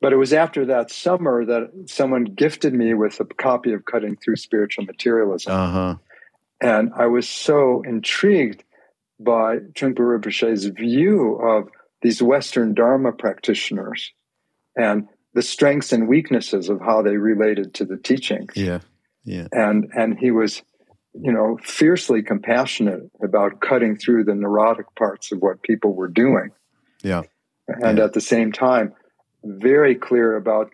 but 0.01 0.13
it 0.13 0.17
was 0.17 0.33
after 0.33 0.67
that 0.67 0.91
summer 0.91 1.47
that 1.47 1.71
someone 1.87 2.25
gifted 2.25 2.75
me 2.75 2.93
with 2.93 3.21
a 3.21 3.25
copy 3.25 3.73
of 3.73 3.87
Cutting 3.87 4.17
Through 4.17 4.37
Spiritual 4.37 4.85
Materialism. 4.85 5.53
Uh-huh. 5.53 5.95
And 6.61 6.93
I 6.95 7.07
was 7.07 7.29
so 7.29 7.83
intrigued 7.83 8.65
by 9.19 9.59
Trungpa 9.75 10.01
Rinpoche's 10.01 10.67
view 10.67 11.37
of 11.37 11.69
these 12.05 12.23
Western 12.23 12.75
Dharma 12.75 13.13
practitioners 13.13 14.13
and 14.77 15.09
the 15.33 15.41
strengths 15.41 15.91
and 15.91 16.07
weaknesses 16.07 16.69
of 16.69 16.79
how 16.81 17.01
they 17.01 17.17
related 17.17 17.73
to 17.75 17.87
the 17.87 17.97
teachings. 17.97 18.53
Yeah. 18.55 18.81
Yeah. 19.25 19.49
And 19.51 19.91
and 19.97 20.19
he 20.19 20.31
was, 20.31 20.63
you 21.15 21.33
know, 21.33 21.59
fiercely 21.63 22.23
compassionate 22.23 23.11
about 23.23 23.63
cutting 23.63 23.97
through 23.97 24.25
the 24.25 24.35
neurotic 24.35 24.95
parts 24.97 25.33
of 25.33 25.39
what 25.39 25.63
people 25.63 25.95
were 25.95 26.09
doing. 26.09 26.51
Yeah. 27.03 27.23
And 27.67 27.97
yeah. 27.97 28.05
at 28.05 28.13
the 28.13 28.21
same 28.21 28.53
time, 28.53 28.93
very 29.43 29.95
clear 29.95 30.37
about 30.37 30.73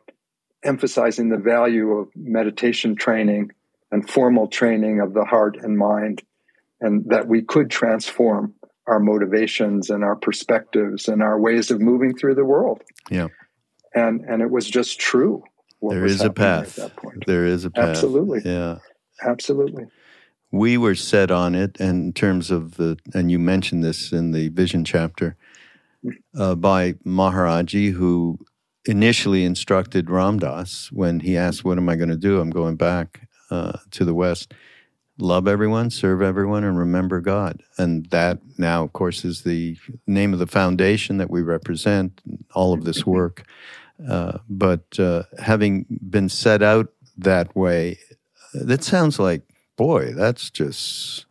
emphasizing 0.64 1.28
the 1.28 1.39
value 1.39 1.93
of 1.93 2.09
meditation 2.16 2.97
training 2.97 3.53
and 3.93 4.11
formal 4.11 4.49
training 4.49 5.01
of 5.01 5.14
the 5.14 5.24
heart 5.24 5.57
and 5.62 5.78
mind, 5.78 6.22
and 6.81 7.05
that 7.11 7.28
we 7.28 7.43
could 7.43 7.70
transform 7.70 8.55
our 8.87 9.01
motivations 9.01 9.91
and 9.91 10.03
our 10.05 10.16
perspectives 10.16 11.09
and 11.09 11.22
our 11.22 11.39
ways 11.39 11.70
of 11.70 11.81
moving 11.81 12.16
through 12.16 12.35
the 12.35 12.45
world. 12.45 12.83
Yeah. 13.11 13.28
And 13.95 14.22
and 14.22 14.43
it 14.43 14.51
was 14.51 14.68
just 14.68 14.99
true. 14.99 15.43
There 15.83 16.05
is 16.05 16.20
a 16.20 16.31
path. 16.31 16.78
There 17.26 17.47
is 17.47 17.64
a 17.64 17.70
path. 17.70 17.89
Absolutely. 17.89 18.43
Yeah. 18.45 18.78
Absolutely. 19.22 19.87
We 20.53 20.76
were 20.76 20.95
set 20.95 21.31
on 21.31 21.55
it 21.55 21.78
and 21.81 22.07
in 22.07 22.12
terms 22.12 22.51
of 22.51 22.76
the 22.76 22.99
and 23.14 23.31
you 23.31 23.39
mentioned 23.39 23.85
this 23.85 24.12
in 24.12 24.33
the 24.33 24.49
vision 24.49 24.85
chapter 24.85 25.37
uh, 26.37 26.55
by 26.55 26.95
Maharaji 27.05 27.93
who 27.93 28.39
initially 28.87 29.45
instructed 29.45 30.11
Ram 30.11 30.39
Dass 30.39 30.91
when 30.93 31.20
he 31.20 31.37
asked, 31.37 31.64
What 31.64 31.78
am 31.78 31.89
I 31.89 31.97
going 31.97 32.09
to 32.09 32.16
do? 32.16 32.41
I'm 32.41 32.51
going 32.51 32.76
back 32.76 33.28
uh, 33.51 33.78
to 33.93 34.05
the 34.05 34.14
West. 34.14 34.55
Love 35.21 35.47
everyone, 35.47 35.91
serve 35.91 36.23
everyone, 36.23 36.64
and 36.64 36.79
remember 36.79 37.21
God. 37.21 37.62
And 37.77 38.07
that 38.07 38.39
now, 38.59 38.85
of 38.85 38.93
course, 38.93 39.25
is 39.25 39.43
the 39.43 39.77
name 40.07 40.33
of 40.33 40.39
the 40.39 40.47
foundation 40.47 41.18
that 41.18 41.31
we 41.31 41.43
represent, 41.43 42.21
all 42.55 42.73
of 42.73 42.85
this 42.85 43.07
work. 43.07 43.45
Uh, 44.09 44.39
but 44.49 44.99
uh, 44.99 45.25
having 45.39 45.85
been 46.09 46.31
set 46.31 46.62
out 46.62 46.91
that 47.18 47.55
way, 47.55 47.99
that 48.55 48.83
sounds 48.83 49.18
like, 49.18 49.43
boy, 49.77 50.14
that's 50.14 50.49
just 50.49 51.27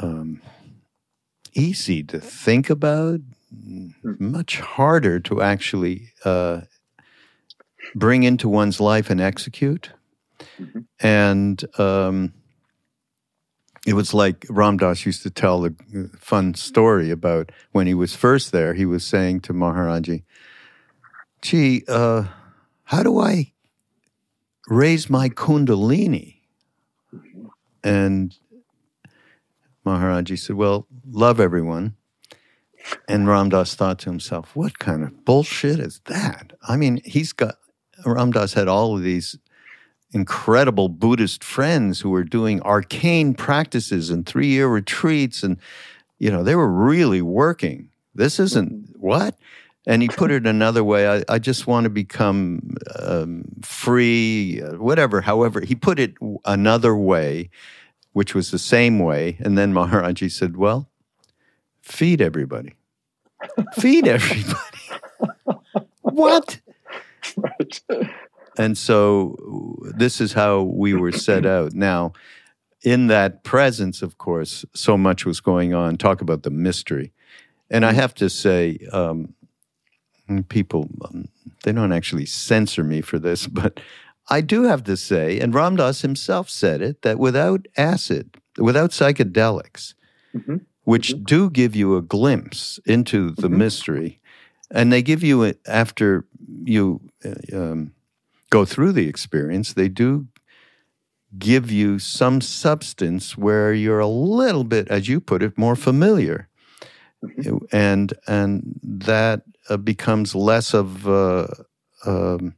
um, 0.00 0.42
easy 1.54 2.02
to 2.02 2.20
think 2.20 2.68
about, 2.68 3.20
much 4.02 4.60
harder 4.60 5.20
to 5.20 5.40
actually 5.40 6.12
uh, 6.24 6.60
bring 7.94 8.24
into 8.24 8.48
one's 8.48 8.80
life 8.80 9.08
and 9.08 9.20
execute. 9.20 9.92
Mm-hmm. 10.58 10.80
And 11.00 11.64
um, 11.78 12.32
it 13.86 13.94
was 13.94 14.14
like 14.14 14.46
Ram 14.48 14.76
Dass 14.76 15.04
used 15.04 15.22
to 15.22 15.30
tell 15.30 15.66
a 15.66 15.70
fun 16.18 16.54
story 16.54 17.10
about 17.10 17.52
when 17.72 17.86
he 17.86 17.94
was 17.94 18.14
first 18.14 18.52
there. 18.52 18.74
He 18.74 18.86
was 18.86 19.04
saying 19.04 19.40
to 19.42 19.52
Maharaji, 19.52 20.24
Gee, 21.42 21.84
uh, 21.88 22.24
how 22.84 23.02
do 23.02 23.18
I 23.18 23.52
raise 24.68 25.10
my 25.10 25.28
Kundalini? 25.28 26.36
And 27.82 28.34
Maharaji 29.84 30.38
said, 30.38 30.56
Well, 30.56 30.86
love 31.06 31.38
everyone 31.38 31.96
and 33.08 33.28
Ram 33.28 33.48
Dass 33.48 33.74
thought 33.74 33.98
to 34.00 34.10
himself, 34.10 34.54
what 34.54 34.78
kind 34.78 35.02
of 35.02 35.24
bullshit 35.24 35.78
is 35.80 36.00
that? 36.06 36.52
I 36.66 36.76
mean, 36.76 37.00
he's 37.04 37.32
got, 37.32 37.56
Ram 38.04 38.32
Dass 38.32 38.54
had 38.54 38.68
all 38.68 38.96
of 38.96 39.02
these 39.02 39.38
incredible 40.14 40.88
Buddhist 40.88 41.42
friends 41.42 42.00
who 42.00 42.10
were 42.10 42.24
doing 42.24 42.62
arcane 42.62 43.34
practices 43.34 44.10
and 44.10 44.24
three 44.24 44.46
year 44.46 44.68
retreats. 44.68 45.42
And, 45.42 45.58
you 46.18 46.30
know, 46.30 46.42
they 46.42 46.54
were 46.54 46.70
really 46.70 47.20
working. 47.20 47.90
This 48.14 48.38
isn't 48.38 48.96
what? 48.96 49.36
And 49.86 50.00
he 50.00 50.08
put 50.08 50.30
it 50.30 50.46
another 50.46 50.82
way 50.82 51.08
I, 51.08 51.24
I 51.28 51.38
just 51.38 51.66
want 51.66 51.84
to 51.84 51.90
become 51.90 52.76
um, 52.98 53.44
free, 53.62 54.60
whatever, 54.60 55.20
however. 55.20 55.60
He 55.60 55.74
put 55.74 55.98
it 55.98 56.14
another 56.46 56.96
way, 56.96 57.50
which 58.12 58.34
was 58.34 58.50
the 58.50 58.58
same 58.58 58.98
way. 58.98 59.36
And 59.40 59.58
then 59.58 59.74
Maharaji 59.74 60.30
said, 60.30 60.56
well, 60.56 60.88
feed 61.82 62.22
everybody. 62.22 62.74
feed 63.74 64.06
everybody. 64.06 64.58
what? 66.00 66.60
Right. 67.36 67.82
And 68.56 68.78
so 68.78 69.36
this 69.96 70.20
is 70.20 70.32
how 70.32 70.62
we 70.62 70.94
were 70.94 71.12
set 71.12 71.46
out. 71.56 71.72
Now, 71.72 72.12
in 72.82 73.06
that 73.08 73.44
presence, 73.44 74.02
of 74.02 74.18
course, 74.18 74.64
so 74.74 74.96
much 74.96 75.24
was 75.24 75.40
going 75.40 75.74
on. 75.74 75.96
Talk 75.96 76.20
about 76.20 76.42
the 76.42 76.50
mystery. 76.50 77.12
And 77.70 77.84
I 77.84 77.92
have 77.92 78.14
to 78.16 78.28
say, 78.28 78.78
um, 78.92 79.34
people, 80.48 80.88
um, 81.04 81.28
they 81.62 81.72
don't 81.72 81.92
actually 81.92 82.26
censor 82.26 82.84
me 82.84 83.00
for 83.00 83.18
this, 83.18 83.46
but 83.60 83.80
I 84.28 84.40
do 84.40 84.64
have 84.64 84.84
to 84.84 84.96
say, 84.96 85.40
and 85.40 85.54
Ram 85.54 85.76
Dass 85.76 86.02
himself 86.02 86.48
said 86.48 86.80
it, 86.82 87.02
that 87.02 87.18
without 87.18 87.66
acid, 87.76 88.36
without 88.58 88.90
psychedelics, 88.90 89.94
mm-hmm 90.34 90.56
which 90.84 91.14
mm-hmm. 91.14 91.24
do 91.24 91.50
give 91.50 91.74
you 91.74 91.96
a 91.96 92.02
glimpse 92.02 92.78
into 92.86 93.30
the 93.30 93.48
mm-hmm. 93.48 93.58
mystery. 93.58 94.20
And 94.70 94.92
they 94.92 95.02
give 95.02 95.22
you 95.22 95.42
it 95.42 95.60
after 95.66 96.24
you 96.64 97.00
uh, 97.24 97.56
um, 97.56 97.92
go 98.50 98.64
through 98.64 98.92
the 98.92 99.08
experience, 99.08 99.72
they 99.72 99.88
do 99.88 100.28
give 101.38 101.70
you 101.70 101.98
some 101.98 102.40
substance 102.40 103.36
where 103.36 103.72
you're 103.72 103.98
a 103.98 104.06
little 104.06 104.64
bit, 104.64 104.88
as 104.88 105.08
you 105.08 105.20
put 105.20 105.42
it, 105.42 105.58
more 105.58 105.76
familiar. 105.76 106.48
Mm-hmm. 107.24 107.56
And, 107.72 108.12
and 108.26 108.80
that 108.82 109.42
uh, 109.68 109.76
becomes 109.76 110.34
less 110.34 110.74
of 110.74 111.06
a, 111.06 111.64
um, 112.06 112.54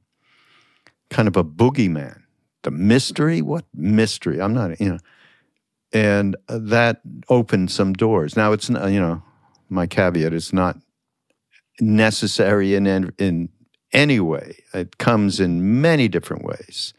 kind 1.08 1.28
of 1.28 1.36
a 1.36 1.44
boogeyman. 1.44 2.22
The 2.62 2.70
mystery? 2.72 3.40
What 3.40 3.64
mystery? 3.72 4.40
I'm 4.40 4.52
not, 4.52 4.80
you 4.80 4.90
know 4.90 4.98
and 5.92 6.36
that 6.48 7.00
opened 7.28 7.70
some 7.70 7.92
doors. 7.92 8.36
Now 8.36 8.52
it's 8.52 8.68
not, 8.68 8.90
you 8.90 9.00
know, 9.00 9.22
my 9.68 9.86
caveat 9.86 10.32
is 10.32 10.52
not 10.52 10.76
necessary 11.80 12.74
in 12.74 12.86
in 13.18 13.48
any 13.92 14.20
way. 14.20 14.58
It 14.74 14.98
comes 14.98 15.40
in 15.40 15.80
many 15.80 16.08
different 16.08 16.44
ways, 16.44 16.92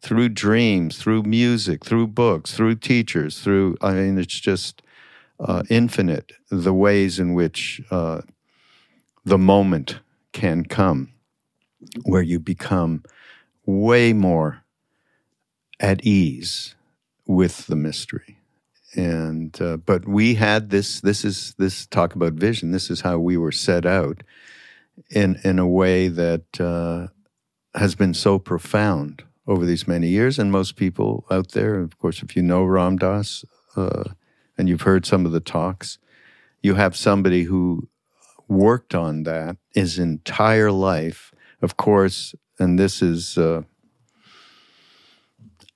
through 0.00 0.30
dreams, 0.30 0.98
through 0.98 1.22
music, 1.24 1.84
through 1.84 2.08
books, 2.08 2.54
through 2.54 2.76
teachers, 2.76 3.40
through. 3.40 3.76
I 3.80 3.92
mean, 3.94 4.18
it's 4.18 4.38
just 4.40 4.82
uh, 5.38 5.62
infinite 5.70 6.32
the 6.50 6.74
ways 6.74 7.18
in 7.18 7.34
which 7.34 7.80
uh, 7.90 8.22
the 9.24 9.38
moment 9.38 10.00
can 10.32 10.64
come, 10.64 11.12
where 12.04 12.22
you 12.22 12.38
become 12.38 13.02
way 13.66 14.12
more 14.12 14.62
at 15.78 16.04
ease 16.04 16.74
with 17.26 17.66
the 17.66 17.76
mystery 17.76 18.40
and 18.94 19.60
uh, 19.62 19.76
but 19.76 20.06
we 20.08 20.34
had 20.34 20.70
this 20.70 21.00
this 21.00 21.24
is 21.24 21.54
this 21.58 21.86
talk 21.86 22.14
about 22.14 22.32
vision 22.32 22.72
this 22.72 22.90
is 22.90 23.00
how 23.02 23.18
we 23.18 23.36
were 23.36 23.52
set 23.52 23.86
out 23.86 24.22
in 25.10 25.38
in 25.44 25.58
a 25.58 25.66
way 25.66 26.08
that 26.08 26.60
uh, 26.60 27.08
has 27.78 27.94
been 27.94 28.14
so 28.14 28.38
profound 28.38 29.22
over 29.46 29.64
these 29.64 29.88
many 29.88 30.08
years. 30.08 30.38
And 30.38 30.52
most 30.52 30.76
people 30.76 31.24
out 31.30 31.52
there 31.52 31.80
of 31.80 31.98
course 31.98 32.22
if 32.22 32.36
you 32.36 32.42
know 32.42 32.64
Ram 32.64 32.96
Dass 32.96 33.44
uh, 33.76 34.04
and 34.58 34.68
you've 34.68 34.82
heard 34.82 35.06
some 35.06 35.26
of 35.26 35.32
the 35.32 35.40
talks 35.40 35.98
you 36.62 36.74
have 36.74 36.94
somebody 36.94 37.44
who 37.44 37.88
worked 38.48 38.94
on 38.94 39.22
that 39.22 39.56
his 39.74 39.98
entire 39.98 40.70
life. 40.70 41.32
Of 41.62 41.76
course 41.76 42.34
and 42.58 42.78
this 42.78 43.00
is 43.00 43.38
uh, 43.38 43.62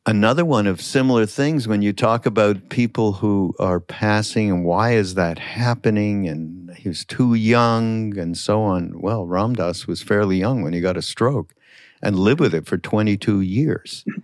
another 0.07 0.45
one 0.45 0.67
of 0.67 0.81
similar 0.81 1.27
things 1.27 1.67
when 1.67 1.83
you 1.83 1.93
talk 1.93 2.27
about 2.27 2.69
people 2.69 3.15
who 3.15 3.55
are 3.59 3.81
passing 3.81 4.51
and 4.51 4.65
why 4.65 4.93
is 4.93 5.15
that 5.15 5.39
happening 5.39 6.29
and 6.29 6.64
he 6.85 6.91
was 6.91 7.07
too 7.07 7.33
young 7.35 8.19
and 8.19 8.37
so 8.37 8.63
on. 8.63 9.01
Well, 9.01 9.27
Ram 9.27 9.55
Dass 9.55 9.87
was 9.87 10.03
fairly 10.03 10.37
young 10.39 10.63
when 10.63 10.75
he 10.75 10.83
got 10.83 10.99
a 10.99 11.03
stroke. 11.03 11.55
and 12.03 12.19
lived 12.19 12.41
with 12.41 12.55
it 12.55 12.67
for 12.67 12.79
22 12.79 13.41
years. 13.41 14.05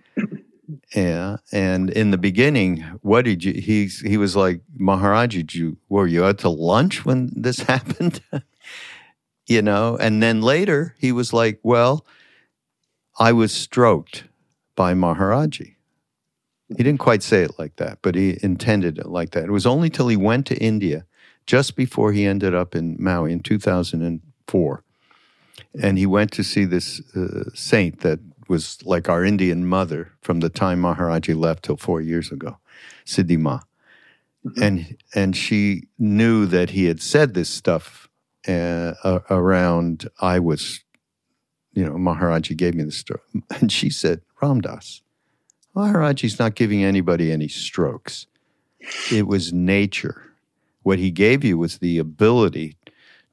Yeah, 0.95 1.39
and 1.53 1.91
in 1.91 2.13
the 2.13 2.19
beginning, 2.19 2.83
what 3.03 3.25
did 3.25 3.45
you? 3.45 3.55
He 3.55 3.87
he 3.87 4.17
was 4.17 4.37
like 4.37 4.63
Maharaj. 4.77 5.31
Did 5.35 5.55
you 5.55 5.79
were 5.89 6.07
you 6.07 6.25
out 6.25 6.39
to 6.41 6.49
lunch 6.49 7.05
when 7.05 7.31
this 7.35 7.61
happened? 7.75 8.21
you 9.49 9.63
know, 9.63 9.97
and 9.97 10.23
then 10.23 10.43
later 10.43 10.95
he 10.99 11.13
was 11.13 11.33
like, 11.33 11.61
"Well, 11.65 12.07
I 13.19 13.33
was 13.33 13.53
stroked 13.53 14.25
by 14.77 14.95
Maharaji." 14.95 15.77
He 16.69 16.83
didn't 16.85 16.99
quite 16.99 17.23
say 17.25 17.43
it 17.43 17.59
like 17.59 17.77
that, 17.77 17.99
but 18.03 18.15
he 18.15 18.39
intended 18.43 18.99
it 18.99 19.07
like 19.09 19.31
that. 19.33 19.45
It 19.45 19.53
was 19.53 19.67
only 19.67 19.91
till 19.91 20.09
he 20.09 20.17
went 20.17 20.47
to 20.47 20.57
India, 20.59 21.07
just 21.47 21.77
before 21.77 22.13
he 22.13 22.27
ended 22.27 22.55
up 22.55 22.75
in 22.75 22.97
Maui 22.99 23.33
in 23.33 23.41
2004, 23.41 24.85
and 25.81 25.99
he 25.99 26.07
went 26.07 26.33
to 26.33 26.45
see 26.45 26.65
this 26.65 27.01
uh, 27.15 27.51
saint 27.55 28.01
that 28.01 28.21
was 28.49 28.85
like 28.85 29.09
our 29.09 29.25
Indian 29.25 29.67
mother 29.67 30.13
from 30.21 30.41
the 30.41 30.49
time 30.49 30.83
Maharaji 30.83 31.39
left 31.39 31.65
till 31.65 31.77
four 31.77 32.01
years 32.01 32.33
ago, 32.33 32.59
Siddhi 33.07 33.39
Ma. 33.39 33.61
Mm-hmm. 34.45 34.63
And, 34.63 34.97
and 35.15 35.37
she 35.37 35.85
knew 35.99 36.47
that 36.47 36.71
he 36.71 36.87
had 36.87 37.01
said 37.01 37.35
this 37.35 37.49
stuff 37.49 38.09
uh, 38.49 38.95
around, 39.31 40.09
I 40.21 40.39
was, 40.41 40.81
you 41.73 41.85
know, 41.85 41.93
Maharaji 41.93 42.57
gave 42.57 42.75
me 42.75 42.85
the 42.85 42.93
story. 42.93 43.21
And 43.61 43.71
she 43.71 43.91
said, 43.91 44.23
Ram 44.43 44.61
Dass, 44.61 45.03
Maharaji's 45.77 46.39
not 46.39 46.55
giving 46.55 46.83
anybody 46.83 47.31
any 47.31 47.49
strokes. 47.49 48.27
It 49.13 49.27
was 49.27 49.53
nature. 49.53 50.30
What 50.83 50.99
he 50.99 51.11
gave 51.11 51.45
you 51.45 51.59
was 51.59 51.79
the 51.79 51.99
ability 51.99 52.77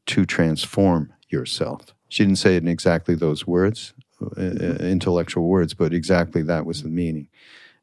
to 0.07 0.25
transform 0.25 1.13
yourself. 1.29 1.93
She 2.09 2.23
didn't 2.23 2.37
say 2.37 2.55
it 2.55 2.63
in 2.63 2.69
exactly 2.69 3.15
those 3.15 3.45
words, 3.45 3.93
uh, 4.21 4.41
intellectual 4.41 5.47
words, 5.47 5.73
but 5.73 5.93
exactly 5.93 6.41
that 6.43 6.65
was 6.65 6.83
the 6.83 6.89
meaning. 6.89 7.27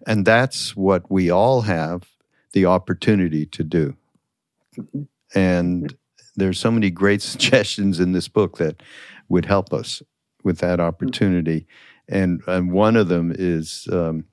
And 0.06 0.26
that's 0.26 0.74
what 0.76 1.10
we 1.10 1.30
all 1.30 1.62
have 1.62 2.08
the 2.52 2.66
opportunity 2.66 3.46
to 3.46 3.64
do. 3.64 3.96
And 5.34 5.94
there's 6.36 6.58
so 6.58 6.70
many 6.70 6.90
great 6.90 7.22
suggestions 7.32 8.00
in 8.00 8.12
this 8.12 8.28
book 8.28 8.58
that 8.58 8.82
would 9.28 9.46
help 9.46 9.72
us 9.72 10.02
with 10.42 10.58
that 10.58 10.80
opportunity. 10.80 11.66
And, 12.08 12.42
and 12.46 12.72
one 12.72 12.96
of 12.96 13.08
them 13.08 13.34
is, 13.36 13.88
um, 13.90 14.24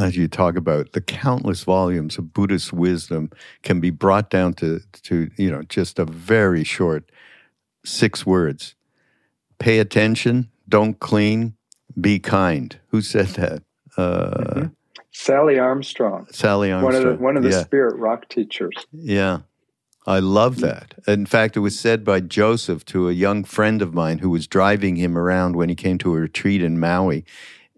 as 0.00 0.16
you 0.16 0.28
talk 0.28 0.56
about, 0.56 0.92
the 0.92 1.00
countless 1.00 1.64
volumes 1.64 2.18
of 2.18 2.32
Buddhist 2.32 2.72
wisdom 2.72 3.30
can 3.62 3.80
be 3.80 3.90
brought 3.90 4.30
down 4.30 4.54
to, 4.54 4.80
to 5.02 5.30
you 5.36 5.50
know, 5.50 5.62
just 5.62 5.98
a 5.98 6.04
very 6.04 6.64
short 6.64 7.10
six 7.84 8.26
words 8.26 8.74
pay 9.60 9.78
attention, 9.78 10.50
don't 10.68 10.98
clean, 10.98 11.54
be 12.00 12.18
kind. 12.18 12.80
Who 12.88 13.00
said 13.02 13.26
that? 13.28 13.62
Uh, 13.96 14.30
mm-hmm. 14.30 14.66
Sally 15.12 15.58
Armstrong. 15.58 16.26
Sally 16.32 16.72
Armstrong. 16.72 16.94
One 16.94 17.06
of 17.06 17.18
the, 17.18 17.22
one 17.22 17.36
of 17.36 17.42
the 17.44 17.50
yeah. 17.50 17.62
spirit 17.62 17.96
rock 17.96 18.28
teachers. 18.28 18.74
Yeah. 18.92 19.40
I 20.06 20.18
love 20.18 20.60
that. 20.60 20.94
In 21.06 21.26
fact, 21.26 21.56
it 21.56 21.60
was 21.60 21.78
said 21.78 22.04
by 22.04 22.20
Joseph 22.20 22.84
to 22.86 23.08
a 23.08 23.12
young 23.12 23.44
friend 23.44 23.82
of 23.82 23.92
mine 23.92 24.18
who 24.18 24.30
was 24.30 24.46
driving 24.46 24.96
him 24.96 25.16
around 25.16 25.56
when 25.56 25.68
he 25.68 25.74
came 25.74 25.98
to 25.98 26.14
a 26.14 26.20
retreat 26.20 26.62
in 26.62 26.80
Maui. 26.80 27.24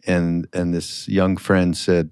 And, 0.06 0.48
and 0.52 0.74
this 0.74 1.08
young 1.08 1.36
friend 1.36 1.76
said, 1.76 2.10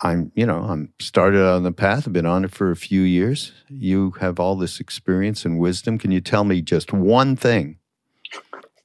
I'm, 0.00 0.30
you 0.34 0.44
know, 0.44 0.62
I'm 0.62 0.92
started 0.98 1.42
on 1.42 1.62
the 1.62 1.72
path. 1.72 2.06
I've 2.06 2.12
been 2.12 2.26
on 2.26 2.44
it 2.44 2.50
for 2.50 2.70
a 2.70 2.76
few 2.76 3.02
years. 3.02 3.52
You 3.68 4.12
have 4.20 4.38
all 4.38 4.56
this 4.56 4.78
experience 4.78 5.44
and 5.44 5.58
wisdom. 5.58 5.98
Can 5.98 6.10
you 6.10 6.20
tell 6.20 6.44
me 6.44 6.60
just 6.60 6.92
one 6.92 7.34
thing 7.36 7.78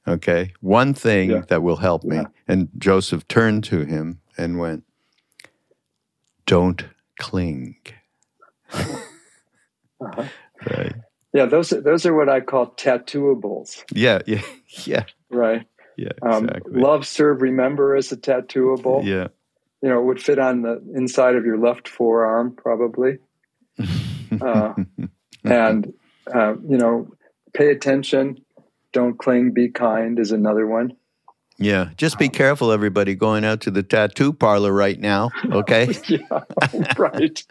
Okay. 0.06 0.52
One 0.60 0.94
thing 0.94 1.30
yeah. 1.30 1.42
that 1.48 1.62
will 1.62 1.76
help 1.76 2.04
me. 2.04 2.16
Yeah. 2.16 2.26
And 2.48 2.68
Joseph 2.78 3.26
turned 3.28 3.64
to 3.64 3.84
him 3.84 4.20
and 4.36 4.58
went, 4.58 4.84
Don't 6.46 6.84
cling. 7.18 7.76
uh-huh. 8.72 10.24
Right. 10.70 10.94
Yeah, 11.32 11.46
those 11.46 11.70
those 11.70 12.06
are 12.06 12.14
what 12.14 12.28
I 12.28 12.38
call 12.38 12.68
tattooables. 12.68 13.82
Yeah, 13.92 14.20
yeah, 14.28 14.42
yeah. 14.84 15.04
Right. 15.28 15.66
Yeah, 15.96 16.12
um, 16.22 16.44
exactly. 16.44 16.74
Um, 16.74 16.80
love, 16.80 17.06
serve, 17.06 17.42
remember 17.42 17.96
is 17.96 18.12
a 18.12 18.16
tattooable. 18.16 19.04
Yeah. 19.04 19.28
You 19.82 19.88
know, 19.88 20.00
it 20.00 20.04
would 20.04 20.22
fit 20.22 20.38
on 20.38 20.62
the 20.62 20.82
inside 20.94 21.34
of 21.34 21.44
your 21.44 21.58
left 21.58 21.88
forearm, 21.88 22.54
probably. 22.54 23.18
uh, 24.40 24.74
and, 25.44 25.92
uh, 26.32 26.54
you 26.68 26.78
know, 26.78 27.12
pay 27.52 27.70
attention, 27.70 28.44
don't 28.92 29.18
cling, 29.18 29.52
be 29.52 29.68
kind 29.68 30.18
is 30.18 30.30
another 30.32 30.66
one. 30.66 30.96
Yeah, 31.58 31.90
just 31.96 32.18
be 32.18 32.28
careful, 32.28 32.72
everybody, 32.72 33.14
going 33.14 33.44
out 33.44 33.60
to 33.62 33.70
the 33.70 33.82
tattoo 33.82 34.32
parlor 34.32 34.72
right 34.72 34.98
now. 34.98 35.30
Okay. 35.50 35.94
yeah, 36.08 36.18
right, 36.98 37.44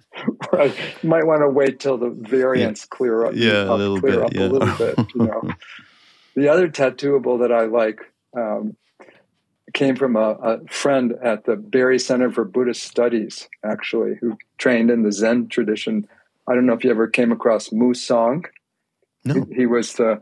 right. 0.52 0.76
You 1.02 1.10
might 1.10 1.26
want 1.26 1.42
to 1.42 1.50
wait 1.50 1.80
till 1.80 1.98
the 1.98 2.10
variants 2.10 2.82
yeah. 2.82 2.98
clear 2.98 3.26
up. 3.26 3.34
Yeah, 3.36 3.72
a 3.72 3.76
little 3.76 4.00
clear 4.00 4.14
bit. 4.14 4.24
Up 4.24 4.34
yeah. 4.34 4.42
a 4.42 4.48
little 4.48 4.78
bit. 4.78 5.00
You 5.16 5.26
know, 5.26 5.54
the 6.36 6.50
other 6.50 6.68
tattooable 6.68 7.40
that 7.40 7.52
I 7.52 7.66
like 7.66 8.02
um, 8.38 8.76
came 9.74 9.96
from 9.96 10.16
a, 10.16 10.32
a, 10.42 10.60
friend 10.68 11.14
at 11.24 11.46
the 11.46 11.56
Barre 11.56 11.98
Center 11.98 12.32
for 12.32 12.44
Buddhist 12.44 12.84
Studies, 12.84 13.48
actually, 13.64 14.16
who 14.20 14.38
trained 14.58 14.92
in 14.92 15.04
the 15.04 15.12
Zen 15.12 15.48
tradition. 15.48 16.08
I 16.48 16.56
don't 16.56 16.66
know 16.66 16.74
if 16.74 16.84
you 16.84 16.92
ever 16.92 17.08
came 17.08 17.32
across 17.32 17.72
Mu 17.72 17.94
Soeng. 17.94 18.46
No. 19.24 19.46
He, 19.50 19.56
he 19.56 19.66
was 19.66 19.94
the 19.94 20.22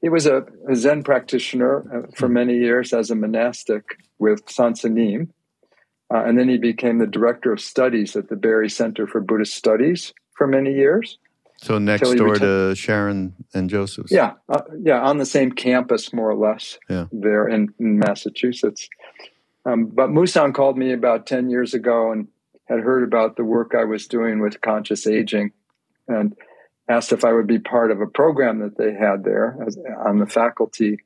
he 0.00 0.08
was 0.08 0.26
a, 0.26 0.46
a 0.68 0.74
Zen 0.74 1.02
practitioner 1.02 1.80
uh, 1.80 2.10
for 2.14 2.26
hmm. 2.26 2.34
many 2.34 2.54
years 2.54 2.92
as 2.92 3.10
a 3.10 3.14
monastic 3.14 3.98
with 4.18 4.46
Soen 4.46 4.76
Sa 4.76 4.88
Nim. 4.88 5.32
Uh, 6.12 6.24
and 6.24 6.38
then 6.38 6.48
he 6.48 6.58
became 6.58 6.98
the 6.98 7.06
director 7.06 7.52
of 7.52 7.60
studies 7.60 8.16
at 8.16 8.28
the 8.28 8.36
Barre 8.36 8.68
Center 8.68 9.06
for 9.06 9.20
Buddhist 9.20 9.54
Studies 9.54 10.12
for 10.36 10.46
many 10.46 10.72
years. 10.72 11.18
So 11.62 11.78
next 11.78 12.10
door 12.14 12.36
to 12.36 12.74
Sharon 12.74 13.34
and 13.52 13.68
Joseph's. 13.68 14.10
Yeah, 14.10 14.34
uh, 14.48 14.62
yeah, 14.82 15.00
on 15.00 15.18
the 15.18 15.26
same 15.26 15.52
campus, 15.52 16.10
more 16.12 16.30
or 16.30 16.34
less. 16.34 16.78
Yeah. 16.88 17.06
there 17.12 17.46
in, 17.48 17.74
in 17.78 17.98
Massachusetts. 17.98 18.88
Um, 19.66 19.86
but 19.86 20.10
Mu 20.10 20.24
Soeng 20.24 20.54
called 20.54 20.78
me 20.78 20.92
about 20.92 21.26
ten 21.26 21.50
years 21.50 21.74
ago 21.74 22.12
and 22.12 22.28
had 22.66 22.80
heard 22.80 23.04
about 23.04 23.36
the 23.36 23.44
work 23.44 23.74
I 23.76 23.84
was 23.84 24.06
doing 24.06 24.40
with 24.40 24.60
conscious 24.62 25.06
aging, 25.06 25.52
and 26.08 26.34
asked 26.88 27.12
if 27.12 27.24
I 27.24 27.32
would 27.32 27.46
be 27.46 27.58
part 27.58 27.90
of 27.90 28.00
a 28.00 28.06
program 28.06 28.60
that 28.60 28.78
they 28.78 28.94
had 28.94 29.22
there 29.22 29.58
as, 29.66 29.76
on 30.06 30.18
the 30.18 30.26
faculty. 30.26 30.98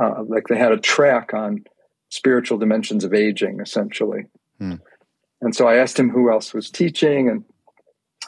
Uh, 0.00 0.22
like 0.26 0.48
they 0.48 0.56
had 0.56 0.72
a 0.72 0.78
track 0.78 1.34
on 1.34 1.64
spiritual 2.08 2.56
dimensions 2.56 3.04
of 3.04 3.12
aging, 3.12 3.60
essentially. 3.60 4.24
Hmm. 4.58 4.76
And 5.42 5.54
so 5.54 5.68
I 5.68 5.76
asked 5.76 5.98
him 5.98 6.08
who 6.08 6.32
else 6.32 6.54
was 6.54 6.70
teaching, 6.70 7.28
and 7.28 7.44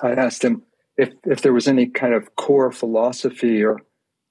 I 0.03 0.11
asked 0.11 0.45
him 0.45 0.63
if 0.97 1.11
if 1.25 1.43
there 1.43 1.53
was 1.53 1.69
any 1.69 1.87
kind 1.87 2.15
of 2.15 2.37
core 2.37 2.73
philosophy 2.73 3.63
or 3.63 3.81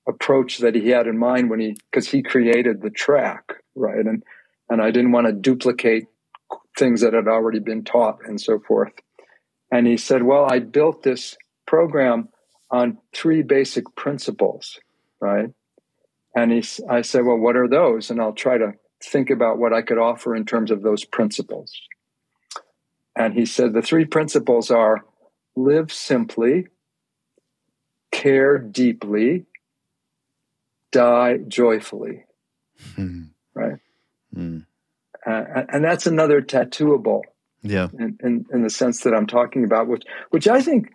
approach 0.07 0.59
that 0.59 0.75
he 0.75 0.89
had 0.89 1.07
in 1.07 1.17
mind 1.17 1.49
when 1.49 1.59
he 1.59 1.77
because 1.91 2.07
he 2.07 2.21
created 2.21 2.81
the 2.81 2.89
track, 2.89 3.53
right? 3.75 4.05
And 4.05 4.23
and 4.69 4.81
I 4.81 4.91
didn't 4.91 5.11
want 5.11 5.27
to 5.27 5.33
duplicate 5.33 6.05
things 6.77 7.01
that 7.01 7.13
had 7.13 7.27
already 7.27 7.59
been 7.59 7.83
taught 7.83 8.19
and 8.25 8.39
so 8.39 8.59
forth. 8.59 8.93
And 9.71 9.87
he 9.87 9.97
said, 9.97 10.23
"Well, 10.23 10.45
I 10.49 10.59
built 10.59 11.03
this 11.03 11.37
program 11.65 12.29
on 12.73 12.97
three 13.13 13.43
basic 13.43 13.95
principles, 13.95 14.79
right? 15.21 15.49
And 16.35 16.51
he, 16.51 16.63
I 16.89 17.01
said, 17.03 17.23
well, 17.23 17.37
what 17.37 17.55
are 17.55 17.67
those? 17.67 18.09
And 18.09 18.19
I'll 18.19 18.33
try 18.33 18.57
to 18.57 18.73
think 19.03 19.29
about 19.29 19.59
what 19.59 19.73
I 19.73 19.83
could 19.83 19.99
offer 19.99 20.35
in 20.35 20.45
terms 20.45 20.71
of 20.71 20.81
those 20.81 21.05
principles. 21.05 21.71
And 23.15 23.35
he 23.35 23.45
said, 23.45 23.73
the 23.73 23.83
three 23.83 24.05
principles 24.05 24.71
are 24.71 25.05
live 25.55 25.91
simply, 25.91 26.67
care 28.11 28.57
deeply, 28.57 29.45
die 30.91 31.37
joyfully. 31.47 32.23
Mm. 32.95 33.29
Right? 33.53 33.79
Mm. 34.35 34.65
Uh, 35.25 35.63
and 35.69 35.83
that's 35.83 36.07
another 36.07 36.41
tattooable. 36.41 37.21
Yeah. 37.61 37.87
In, 37.97 38.17
in, 38.21 38.45
in, 38.51 38.61
the 38.61 38.69
sense 38.69 39.01
that 39.01 39.13
I'm 39.13 39.27
talking 39.27 39.63
about, 39.63 39.87
which, 39.87 40.03
which 40.31 40.47
I 40.49 40.61
think 40.61 40.91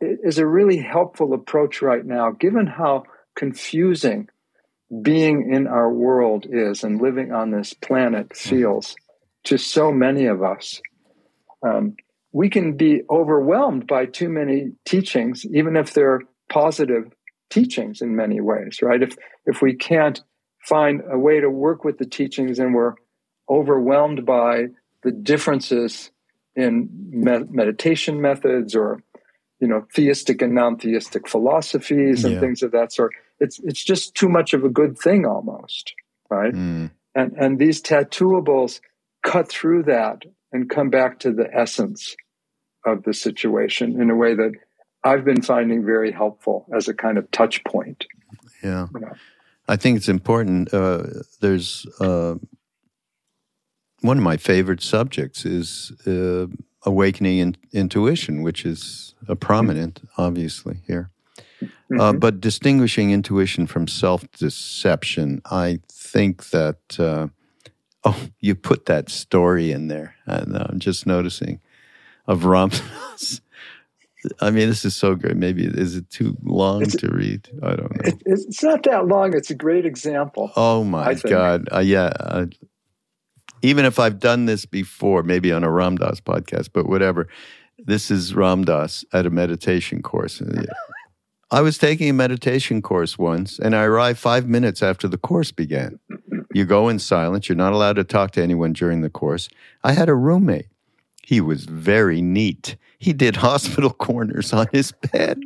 is 0.00 0.38
a 0.38 0.46
really 0.46 0.78
helpful 0.78 1.34
approach 1.34 1.82
right 1.82 2.04
now, 2.04 2.30
given 2.30 2.66
how 2.66 3.04
confusing 3.34 4.28
being 5.02 5.52
in 5.52 5.66
our 5.66 5.92
world 5.92 6.46
is 6.48 6.82
and 6.82 7.00
living 7.00 7.32
on 7.32 7.50
this 7.50 7.74
planet 7.74 8.30
mm-hmm. 8.30 8.48
feels 8.48 8.96
to 9.44 9.58
so 9.58 9.92
many 9.92 10.26
of 10.26 10.42
us. 10.42 10.80
Um, 11.62 11.96
we 12.38 12.48
can 12.48 12.76
be 12.76 13.02
overwhelmed 13.10 13.84
by 13.88 14.06
too 14.06 14.28
many 14.28 14.70
teachings, 14.84 15.44
even 15.46 15.74
if 15.74 15.92
they're 15.92 16.20
positive 16.48 17.10
teachings 17.50 18.00
in 18.00 18.14
many 18.14 18.40
ways, 18.40 18.78
right? 18.80 19.02
If 19.02 19.16
if 19.44 19.60
we 19.60 19.74
can't 19.74 20.22
find 20.64 21.02
a 21.10 21.18
way 21.18 21.40
to 21.40 21.50
work 21.50 21.82
with 21.82 21.98
the 21.98 22.06
teachings 22.06 22.60
and 22.60 22.74
we're 22.74 22.94
overwhelmed 23.50 24.24
by 24.24 24.68
the 25.02 25.10
differences 25.10 26.12
in 26.54 26.88
med- 27.10 27.50
meditation 27.50 28.20
methods 28.20 28.76
or 28.76 29.02
you 29.58 29.66
know 29.66 29.84
theistic 29.92 30.40
and 30.40 30.54
non-theistic 30.54 31.26
philosophies 31.26 32.24
and 32.24 32.34
yeah. 32.34 32.40
things 32.40 32.62
of 32.62 32.70
that 32.70 32.92
sort 32.92 33.10
it's 33.40 33.58
it's 33.64 33.82
just 33.82 34.14
too 34.14 34.28
much 34.28 34.54
of 34.54 34.62
a 34.62 34.68
good 34.68 34.96
thing 34.96 35.26
almost 35.26 35.92
right? 36.30 36.54
Mm. 36.54 36.92
And 37.16 37.32
and 37.36 37.58
these 37.58 37.82
tattooables 37.82 38.80
cut 39.24 39.48
through 39.48 39.82
that 39.94 40.22
and 40.52 40.70
come 40.70 40.88
back 40.88 41.18
to 41.20 41.32
the 41.32 41.48
essence 41.52 42.14
of 42.84 43.02
the 43.04 43.14
situation 43.14 44.00
in 44.00 44.10
a 44.10 44.16
way 44.16 44.34
that 44.34 44.52
I've 45.04 45.24
been 45.24 45.42
finding 45.42 45.84
very 45.84 46.12
helpful 46.12 46.66
as 46.74 46.88
a 46.88 46.94
kind 46.94 47.18
of 47.18 47.30
touch 47.30 47.62
point. 47.64 48.06
Yeah. 48.62 48.88
You 48.94 49.00
know? 49.00 49.12
I 49.68 49.76
think 49.76 49.96
it's 49.96 50.08
important. 50.08 50.72
Uh, 50.72 51.04
there's 51.40 51.86
uh, 52.00 52.34
one 54.00 54.18
of 54.18 54.24
my 54.24 54.36
favorite 54.36 54.82
subjects 54.82 55.44
is 55.44 55.92
uh, 56.06 56.46
awakening 56.84 57.38
in, 57.38 57.56
intuition, 57.72 58.42
which 58.42 58.64
is 58.64 59.14
a 59.28 59.36
prominent, 59.36 60.00
obviously, 60.16 60.80
here. 60.86 61.10
Uh, 61.60 61.66
mm-hmm. 61.90 62.18
but 62.18 62.40
distinguishing 62.40 63.10
intuition 63.10 63.66
from 63.66 63.88
self 63.88 64.30
deception, 64.32 65.42
I 65.50 65.80
think 65.90 66.50
that 66.50 66.98
uh, 66.98 67.28
Oh, 68.04 68.28
you 68.40 68.54
put 68.54 68.86
that 68.86 69.10
story 69.10 69.72
in 69.72 69.88
there, 69.88 70.14
and 70.24 70.56
I'm 70.56 70.78
just 70.78 71.06
noticing 71.06 71.60
of 72.28 72.44
Ram 72.44 72.68
Dass. 72.68 73.40
I 74.40 74.50
mean, 74.50 74.68
this 74.68 74.84
is 74.84 74.94
so 74.94 75.14
great. 75.14 75.36
Maybe 75.36 75.64
is 75.64 75.96
it 75.96 76.10
too 76.10 76.36
long 76.42 76.82
it's, 76.82 76.96
to 76.96 77.08
read? 77.08 77.48
I 77.62 77.76
don't 77.76 77.94
know. 77.94 78.02
It, 78.04 78.22
it's 78.26 78.62
not 78.62 78.82
that 78.84 79.06
long. 79.06 79.34
It's 79.34 79.50
a 79.50 79.54
great 79.54 79.86
example. 79.86 80.52
Oh 80.54 80.84
my 80.84 81.14
God! 81.14 81.68
Uh, 81.72 81.78
yeah. 81.78 82.12
Uh, 82.20 82.46
even 83.62 83.84
if 83.84 83.98
I've 83.98 84.20
done 84.20 84.46
this 84.46 84.66
before, 84.66 85.22
maybe 85.22 85.52
on 85.52 85.64
a 85.64 85.70
Ram 85.70 85.96
Dass 85.96 86.20
podcast, 86.20 86.70
but 86.72 86.88
whatever. 86.88 87.28
This 87.78 88.10
is 88.10 88.34
Ram 88.34 88.64
Dass 88.64 89.04
at 89.12 89.24
a 89.24 89.30
meditation 89.30 90.02
course. 90.02 90.42
I 91.50 91.60
was 91.60 91.78
taking 91.78 92.10
a 92.10 92.12
meditation 92.12 92.82
course 92.82 93.16
once, 93.16 93.58
and 93.58 93.74
I 93.74 93.84
arrived 93.84 94.18
five 94.18 94.48
minutes 94.48 94.82
after 94.82 95.08
the 95.08 95.16
course 95.16 95.52
began. 95.52 95.98
You 96.52 96.64
go 96.64 96.88
in 96.88 96.98
silence. 96.98 97.48
You're 97.48 97.56
not 97.56 97.72
allowed 97.72 97.94
to 97.94 98.04
talk 98.04 98.32
to 98.32 98.42
anyone 98.42 98.72
during 98.72 99.00
the 99.00 99.10
course. 99.10 99.48
I 99.84 99.92
had 99.92 100.08
a 100.08 100.14
roommate. 100.14 100.66
He 101.28 101.42
was 101.42 101.66
very 101.66 102.22
neat. 102.22 102.76
He 102.98 103.12
did 103.12 103.36
hospital 103.48 103.90
corners 103.90 104.54
on 104.54 104.66
his 104.72 104.92
bed. 104.92 105.38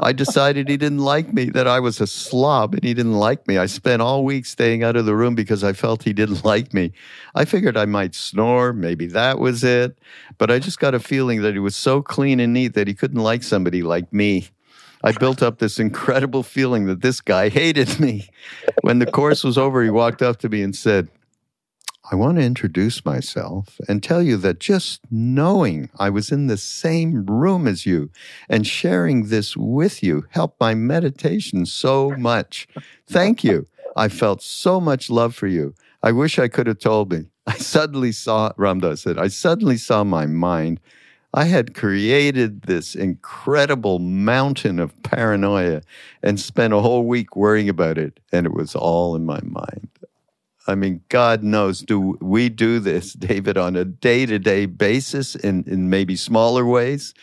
I 0.00 0.12
decided 0.12 0.68
he 0.68 0.76
didn't 0.76 1.04
like 1.04 1.32
me, 1.32 1.50
that 1.50 1.68
I 1.68 1.78
was 1.78 2.00
a 2.00 2.06
slob 2.08 2.74
and 2.74 2.82
he 2.82 2.94
didn't 2.94 3.12
like 3.12 3.46
me. 3.46 3.56
I 3.56 3.66
spent 3.66 4.02
all 4.02 4.24
week 4.24 4.44
staying 4.44 4.82
out 4.82 4.96
of 4.96 5.06
the 5.06 5.14
room 5.14 5.36
because 5.36 5.62
I 5.62 5.72
felt 5.72 6.02
he 6.02 6.12
didn't 6.12 6.44
like 6.52 6.74
me. 6.74 6.90
I 7.36 7.44
figured 7.44 7.76
I 7.76 7.84
might 7.84 8.16
snore. 8.16 8.72
Maybe 8.72 9.06
that 9.06 9.38
was 9.38 9.62
it. 9.62 9.96
But 10.36 10.50
I 10.50 10.58
just 10.58 10.80
got 10.80 10.96
a 10.96 10.98
feeling 10.98 11.42
that 11.42 11.52
he 11.52 11.60
was 11.60 11.76
so 11.76 12.02
clean 12.02 12.40
and 12.40 12.52
neat 12.52 12.74
that 12.74 12.88
he 12.88 12.94
couldn't 12.94 13.22
like 13.22 13.44
somebody 13.44 13.84
like 13.84 14.12
me. 14.12 14.48
I 15.04 15.12
built 15.12 15.44
up 15.44 15.60
this 15.60 15.78
incredible 15.78 16.42
feeling 16.42 16.86
that 16.86 17.02
this 17.02 17.20
guy 17.20 17.50
hated 17.50 18.00
me. 18.00 18.28
When 18.80 18.98
the 18.98 19.06
course 19.06 19.44
was 19.44 19.56
over, 19.56 19.84
he 19.84 19.90
walked 19.90 20.22
up 20.22 20.38
to 20.40 20.48
me 20.48 20.60
and 20.60 20.74
said, 20.74 21.08
I 22.10 22.16
want 22.16 22.36
to 22.36 22.44
introduce 22.44 23.04
myself 23.04 23.80
and 23.88 24.02
tell 24.02 24.22
you 24.22 24.36
that 24.38 24.60
just 24.60 25.00
knowing 25.10 25.88
I 25.98 26.10
was 26.10 26.30
in 26.30 26.48
the 26.48 26.58
same 26.58 27.24
room 27.24 27.66
as 27.66 27.86
you 27.86 28.10
and 28.48 28.66
sharing 28.66 29.28
this 29.28 29.56
with 29.56 30.02
you 30.02 30.26
helped 30.30 30.60
my 30.60 30.74
meditation 30.74 31.64
so 31.64 32.10
much. 32.10 32.68
Thank 33.06 33.42
you. 33.42 33.66
I 33.96 34.08
felt 34.08 34.42
so 34.42 34.80
much 34.80 35.08
love 35.08 35.34
for 35.34 35.46
you. 35.46 35.74
I 36.02 36.12
wish 36.12 36.38
I 36.38 36.48
could 36.48 36.66
have 36.66 36.78
told 36.78 37.10
me. 37.10 37.26
I 37.46 37.56
suddenly 37.56 38.12
saw, 38.12 38.52
Ram 38.56 38.80
Dass 38.80 39.02
said, 39.02 39.18
I 39.18 39.28
suddenly 39.28 39.76
saw 39.76 40.04
my 40.04 40.26
mind 40.26 40.80
I 41.36 41.46
had 41.46 41.74
created 41.74 42.62
this 42.62 42.94
incredible 42.94 43.98
mountain 43.98 44.78
of 44.78 45.02
paranoia 45.02 45.82
and 46.22 46.38
spent 46.38 46.72
a 46.72 46.80
whole 46.80 47.06
week 47.06 47.34
worrying 47.34 47.68
about 47.68 47.98
it, 47.98 48.20
and 48.30 48.46
it 48.46 48.54
was 48.54 48.76
all 48.76 49.16
in 49.16 49.26
my 49.26 49.40
mind. 49.42 49.88
I 50.66 50.74
mean, 50.74 51.02
God 51.08 51.42
knows, 51.42 51.80
do 51.80 52.16
we 52.20 52.48
do 52.48 52.78
this, 52.78 53.12
David, 53.14 53.56
on 53.58 53.76
a 53.76 53.84
day 53.84 54.26
to 54.26 54.38
day 54.38 54.66
basis 54.66 55.34
in, 55.34 55.64
in 55.66 55.90
maybe 55.90 56.16
smaller 56.16 56.64
ways? 56.64 57.14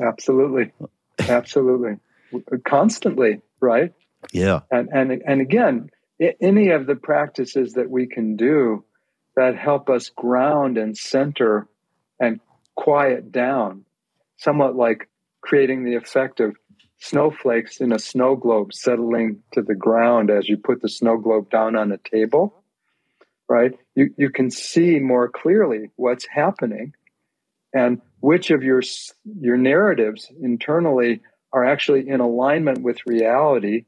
Absolutely. 0.00 0.72
Absolutely. 1.18 1.96
Constantly, 2.64 3.40
right? 3.60 3.92
Yeah. 4.32 4.60
And, 4.70 4.88
and, 4.92 5.22
and 5.26 5.40
again, 5.40 5.90
any 6.40 6.70
of 6.70 6.86
the 6.86 6.96
practices 6.96 7.74
that 7.74 7.90
we 7.90 8.06
can 8.06 8.36
do 8.36 8.84
that 9.36 9.56
help 9.56 9.88
us 9.88 10.10
ground 10.10 10.78
and 10.78 10.96
center 10.96 11.68
and 12.20 12.40
quiet 12.74 13.30
down, 13.30 13.84
somewhat 14.36 14.76
like 14.76 15.08
creating 15.40 15.84
the 15.84 15.94
effect 15.94 16.40
of 16.40 16.56
snowflakes 16.98 17.80
in 17.80 17.92
a 17.92 17.98
snow 17.98 18.34
globe 18.34 18.72
settling 18.72 19.40
to 19.52 19.62
the 19.62 19.74
ground 19.74 20.30
as 20.30 20.48
you 20.48 20.56
put 20.56 20.82
the 20.82 20.88
snow 20.88 21.16
globe 21.16 21.48
down 21.50 21.76
on 21.76 21.92
a 21.92 21.98
table, 21.98 22.62
right? 23.48 23.72
You, 23.94 24.14
you 24.16 24.30
can 24.30 24.50
see 24.50 24.98
more 24.98 25.28
clearly 25.28 25.90
what's 25.96 26.26
happening 26.26 26.94
and 27.72 28.00
which 28.20 28.50
of 28.50 28.62
your, 28.62 28.82
your 29.40 29.56
narratives 29.56 30.30
internally 30.40 31.20
are 31.52 31.64
actually 31.64 32.08
in 32.08 32.20
alignment 32.20 32.82
with 32.82 32.98
reality 33.06 33.84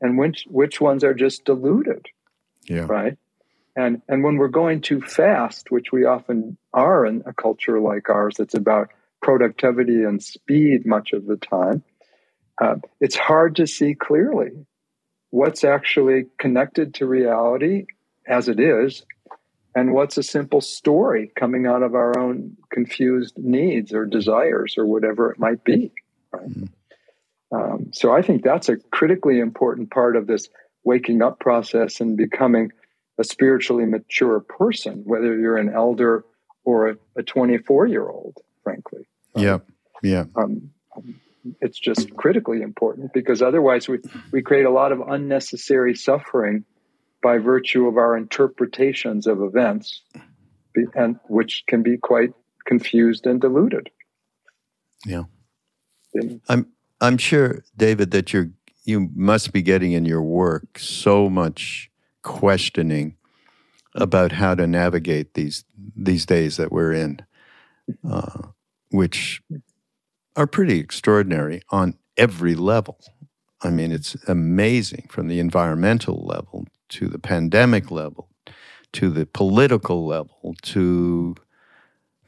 and 0.00 0.18
which, 0.18 0.44
which 0.48 0.80
ones 0.80 1.04
are 1.04 1.14
just 1.14 1.44
diluted, 1.44 2.06
yeah. 2.64 2.86
right? 2.88 3.16
And, 3.76 4.02
and 4.08 4.22
when 4.22 4.36
we're 4.36 4.48
going 4.48 4.80
too 4.80 5.00
fast, 5.00 5.70
which 5.70 5.92
we 5.92 6.04
often 6.04 6.56
are 6.72 7.06
in 7.06 7.22
a 7.26 7.32
culture 7.32 7.80
like 7.80 8.08
ours 8.08 8.36
that's 8.38 8.54
about 8.54 8.90
productivity 9.22 10.02
and 10.02 10.22
speed 10.22 10.86
much 10.86 11.12
of 11.12 11.26
the 11.26 11.36
time, 11.36 11.82
uh, 12.60 12.76
it's 13.00 13.16
hard 13.16 13.56
to 13.56 13.66
see 13.66 13.94
clearly 13.94 14.50
what's 15.30 15.64
actually 15.64 16.26
connected 16.38 16.94
to 16.94 17.06
reality 17.06 17.86
as 18.26 18.48
it 18.48 18.60
is 18.60 19.04
and 19.74 19.92
what's 19.92 20.16
a 20.16 20.22
simple 20.22 20.60
story 20.60 21.32
coming 21.34 21.66
out 21.66 21.82
of 21.82 21.94
our 21.94 22.18
own 22.18 22.56
confused 22.70 23.36
needs 23.36 23.92
or 23.92 24.06
desires 24.06 24.76
or 24.78 24.86
whatever 24.86 25.30
it 25.30 25.38
might 25.38 25.64
be. 25.64 25.92
Right? 26.32 26.48
Mm-hmm. 26.48 26.64
Um, 27.54 27.90
so 27.92 28.12
I 28.12 28.22
think 28.22 28.42
that's 28.42 28.68
a 28.68 28.76
critically 28.76 29.38
important 29.38 29.90
part 29.90 30.16
of 30.16 30.26
this 30.26 30.48
waking 30.84 31.22
up 31.22 31.40
process 31.40 32.00
and 32.00 32.16
becoming 32.16 32.72
a 33.18 33.24
spiritually 33.24 33.86
mature 33.86 34.40
person, 34.40 35.02
whether 35.04 35.38
you're 35.38 35.56
an 35.56 35.72
elder 35.72 36.24
or 36.64 36.96
a 37.16 37.22
24 37.22 37.86
year 37.86 38.08
old, 38.08 38.36
frankly. 38.62 39.06
Yeah. 39.36 39.58
Yeah. 40.02 40.24
Um, 40.36 40.70
um, 40.96 41.20
it's 41.60 41.78
just 41.78 42.14
critically 42.16 42.62
important 42.62 43.12
because 43.12 43.42
otherwise 43.42 43.88
we, 43.88 43.98
we 44.32 44.42
create 44.42 44.64
a 44.64 44.70
lot 44.70 44.92
of 44.92 45.00
unnecessary 45.00 45.94
suffering 45.94 46.64
by 47.24 47.38
virtue 47.38 47.88
of 47.88 47.96
our 47.96 48.16
interpretations 48.18 49.26
of 49.26 49.40
events 49.40 50.02
and 50.94 51.18
which 51.28 51.64
can 51.66 51.82
be 51.82 51.96
quite 51.96 52.34
confused 52.66 53.26
and 53.26 53.40
diluted. 53.40 53.88
Yeah. 55.06 55.22
I'm 56.48 56.68
I'm 57.00 57.16
sure 57.16 57.64
David 57.76 58.10
that 58.10 58.32
you're 58.32 58.50
you 58.84 59.08
must 59.16 59.52
be 59.52 59.62
getting 59.62 59.92
in 59.92 60.04
your 60.04 60.22
work 60.22 60.78
so 60.78 61.30
much 61.30 61.90
questioning 62.22 63.16
about 63.94 64.32
how 64.32 64.54
to 64.54 64.66
navigate 64.66 65.32
these 65.32 65.64
these 65.96 66.26
days 66.26 66.58
that 66.58 66.70
we're 66.70 66.92
in, 66.92 67.20
uh, 68.08 68.42
which 68.90 69.42
are 70.36 70.46
pretty 70.46 70.78
extraordinary 70.78 71.62
on 71.70 71.96
every 72.18 72.54
level. 72.54 72.98
I 73.62 73.70
mean, 73.70 73.92
it's 73.92 74.14
amazing 74.28 75.06
from 75.08 75.28
the 75.28 75.40
environmental 75.40 76.22
level 76.26 76.66
to 76.94 77.08
the 77.08 77.18
pandemic 77.18 77.90
level 77.90 78.28
to 78.92 79.10
the 79.10 79.26
political 79.26 80.06
level 80.06 80.54
to 80.62 81.34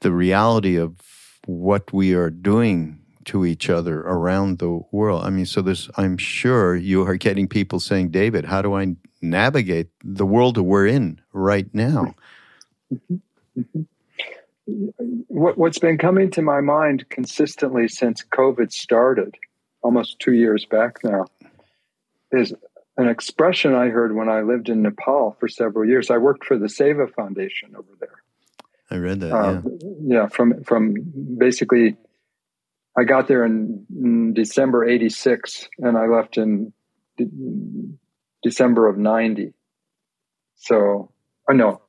the 0.01 0.13
reality 0.13 0.77
of 0.77 0.97
what 1.47 1.93
we 1.93 2.13
are 2.13 2.31
doing 2.31 2.99
to 3.25 3.45
each 3.45 3.71
other 3.71 4.01
around 4.01 4.59
the 4.59 4.81
world. 4.93 5.25
I 5.25 5.31
mean, 5.31 5.47
so 5.47 5.63
there's, 5.63 5.89
I'm 5.97 6.17
sure 6.17 6.77
you 6.77 7.07
are 7.07 7.17
getting 7.17 7.49
people 7.49 7.81
saying, 7.81 8.11
David, 8.11 8.45
how 8.45 8.63
do 8.63 8.75
I 8.75 8.97
navigate 9.21 9.89
the 10.05 10.27
world 10.27 10.57
that 10.57 10.63
we're 10.63 10.87
in 10.87 11.21
right 11.33 11.73
now. 11.75 12.15
Mm-hmm. 12.93 13.17
Mm-hmm. 13.59 13.83
What, 15.29 15.57
what's 15.59 15.79
been 15.79 15.99
coming 15.99 16.31
to 16.33 16.43
my 16.43 16.61
mind 16.61 17.09
consistently 17.09 17.89
since 17.89 18.25
COVID 18.25 18.73
started, 18.73 19.37
almost 19.83 20.19
two 20.19 20.33
years 20.33 20.65
back 20.65 21.05
now, 21.05 21.27
is 22.33 22.53
an 22.97 23.09
expression 23.09 23.75
I 23.75 23.89
heard 23.89 24.15
when 24.15 24.29
I 24.29 24.41
lived 24.41 24.69
in 24.69 24.83
Nepal 24.83 25.37
for 25.39 25.49
several 25.49 25.89
years. 25.89 26.11
I 26.11 26.19
worked 26.19 26.45
for 26.45 26.59
the 26.59 26.67
Seva 26.67 27.13
Foundation 27.15 27.75
over 27.77 27.91
there. 28.01 28.23
I 28.91 28.97
read 28.97 29.21
that. 29.21 29.33
Uh, 29.33 29.63
yeah. 29.65 30.21
yeah, 30.21 30.27
from 30.29 30.63
from 30.65 30.95
basically, 31.39 31.97
I 32.97 33.05
got 33.05 33.29
there 33.29 33.45
in, 33.45 33.85
in 33.91 34.33
December 34.35 34.89
'86, 34.89 35.69
and 35.79 35.99
I 35.99 36.07
left 36.07 36.39
in 36.39 36.73
December 38.43 38.87
of 38.87 38.99
90. 38.99 39.53
So, 40.57 41.13
oh 41.49 41.53
no, 41.53 41.83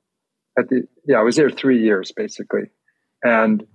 at 0.58 0.70
the, 0.70 0.88
yeah, 1.06 1.20
I 1.20 1.24
was 1.24 1.36
there 1.36 1.50
three 1.50 1.84
years 1.84 2.12
basically. 2.12 2.72
And 3.24 3.66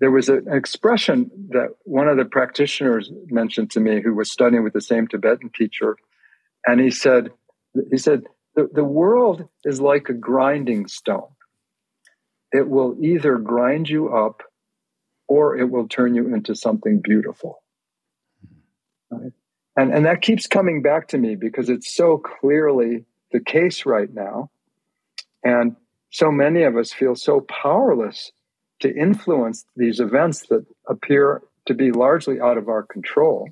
there 0.00 0.10
was 0.10 0.28
an 0.28 0.46
expression 0.50 1.30
that 1.50 1.70
one 1.84 2.08
of 2.08 2.16
the 2.16 2.24
practitioners 2.24 3.10
mentioned 3.26 3.72
to 3.72 3.80
me 3.80 4.00
who 4.00 4.14
was 4.14 4.30
studying 4.30 4.62
with 4.62 4.72
the 4.72 4.80
same 4.80 5.08
Tibetan 5.08 5.50
teacher. 5.50 5.96
And 6.68 6.78
he 6.78 6.90
said, 6.90 7.30
he 7.90 7.96
said, 7.96 8.24
the, 8.54 8.68
the 8.70 8.84
world 8.84 9.48
is 9.64 9.80
like 9.80 10.10
a 10.10 10.12
grinding 10.12 10.86
stone. 10.86 11.30
It 12.52 12.68
will 12.68 12.94
either 13.02 13.38
grind 13.38 13.88
you 13.88 14.14
up 14.14 14.42
or 15.28 15.56
it 15.56 15.70
will 15.70 15.88
turn 15.88 16.14
you 16.14 16.34
into 16.34 16.54
something 16.54 17.00
beautiful. 17.02 17.62
Right? 19.10 19.32
And, 19.76 19.94
and 19.94 20.04
that 20.04 20.20
keeps 20.20 20.46
coming 20.46 20.82
back 20.82 21.08
to 21.08 21.18
me 21.18 21.36
because 21.36 21.70
it's 21.70 21.94
so 21.94 22.18
clearly 22.18 23.06
the 23.32 23.40
case 23.40 23.86
right 23.86 24.12
now. 24.12 24.50
And 25.42 25.74
so 26.10 26.30
many 26.30 26.64
of 26.64 26.76
us 26.76 26.92
feel 26.92 27.14
so 27.14 27.40
powerless 27.40 28.30
to 28.80 28.94
influence 28.94 29.64
these 29.74 30.00
events 30.00 30.48
that 30.48 30.66
appear 30.86 31.40
to 31.64 31.72
be 31.72 31.92
largely 31.92 32.42
out 32.42 32.58
of 32.58 32.68
our 32.68 32.82
control. 32.82 33.48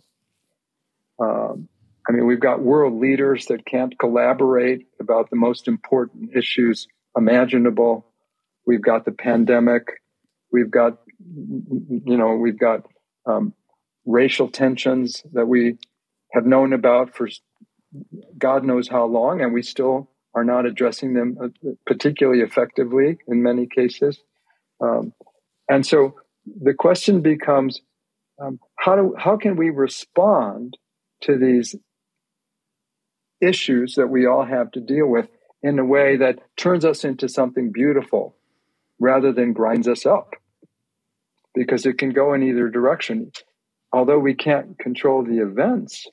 Um, 1.19 1.71
I 2.09 2.13
mean, 2.13 2.27
we've 2.27 2.41
got 2.41 2.63
world 2.63 3.01
leaders 3.01 3.47
that 3.47 3.67
can't 3.67 3.99
collaborate 3.99 4.87
about 5.01 5.31
the 5.31 5.37
most 5.37 5.67
important 5.67 6.37
issues 6.37 6.87
imaginable. 7.17 8.07
We've 8.65 8.83
got 8.83 9.05
the 9.05 9.13
pandemic. 9.13 10.03
We've 10.53 10.71
got, 10.71 10.99
you 11.19 12.17
know, 12.17 12.37
we've 12.37 12.59
got 12.59 12.87
um, 13.27 13.55
racial 14.05 14.49
tensions 14.49 15.25
that 15.33 15.47
we 15.47 15.79
have 16.33 16.47
known 16.47 16.73
about 16.73 17.15
for 17.15 17.29
God 18.39 18.65
knows 18.65 18.89
how 18.89 19.07
long, 19.07 19.41
and 19.41 19.53
we 19.53 19.63
still 19.63 20.11
are 20.35 20.45
not 20.45 20.67
addressing 20.67 21.15
them 21.15 21.39
uh, 21.43 21.71
particularly 21.87 22.41
effectively 22.41 23.19
in 23.27 23.43
many 23.43 23.67
cases. 23.67 24.21
Um, 24.81 25.13
and 25.69 25.85
so 25.85 26.15
the 26.45 26.75
question 26.75 27.23
becomes 27.23 27.81
um, 28.41 28.61
how, 28.77 28.97
do, 28.97 29.15
how 29.19 29.37
can 29.37 29.57
we 29.57 29.71
respond 29.71 30.77
to 31.23 31.39
these 31.39 31.75
issues 33.41 33.95
that 33.95 34.09
we 34.09 34.27
all 34.27 34.45
have 34.45 34.71
to 34.73 34.81
deal 34.81 35.07
with 35.07 35.29
in 35.63 35.79
a 35.79 35.85
way 35.85 36.17
that 36.17 36.39
turns 36.57 36.85
us 36.85 37.05
into 37.05 37.29
something 37.29 37.73
beautiful 37.73 38.37
rather 38.99 39.33
than 39.33 39.53
grinds 39.53 39.89
us 39.89 40.07
up? 40.07 40.35
Because 41.55 41.87
it 41.87 41.99
can 41.99 42.11
go 42.11 42.35
in 42.35 42.43
either 42.43 42.69
direction. 42.69 43.31
Although 43.93 44.19
we 44.19 44.35
can't 44.35 44.79
control 44.79 45.25
the 45.25 45.39
events, 45.39 46.07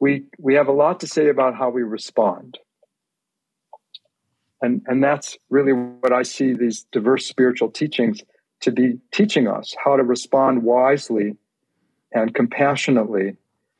we, 0.00 0.24
we 0.38 0.54
have 0.54 0.68
a 0.68 0.72
lot 0.72 1.00
to 1.00 1.06
say 1.06 1.28
about 1.28 1.54
how 1.54 1.70
we 1.70 1.82
respond. 1.82 2.58
And, 4.62 4.82
and 4.86 5.02
that's 5.02 5.38
really 5.48 5.72
what 5.72 6.12
I 6.12 6.22
see 6.22 6.52
these 6.52 6.86
diverse 6.92 7.26
spiritual 7.26 7.70
teachings 7.70 8.22
to 8.60 8.70
be 8.70 8.98
teaching 9.12 9.48
us 9.48 9.74
how 9.82 9.96
to 9.96 10.02
respond 10.02 10.62
wisely 10.62 11.36
and 12.12 12.34
compassionately 12.34 13.36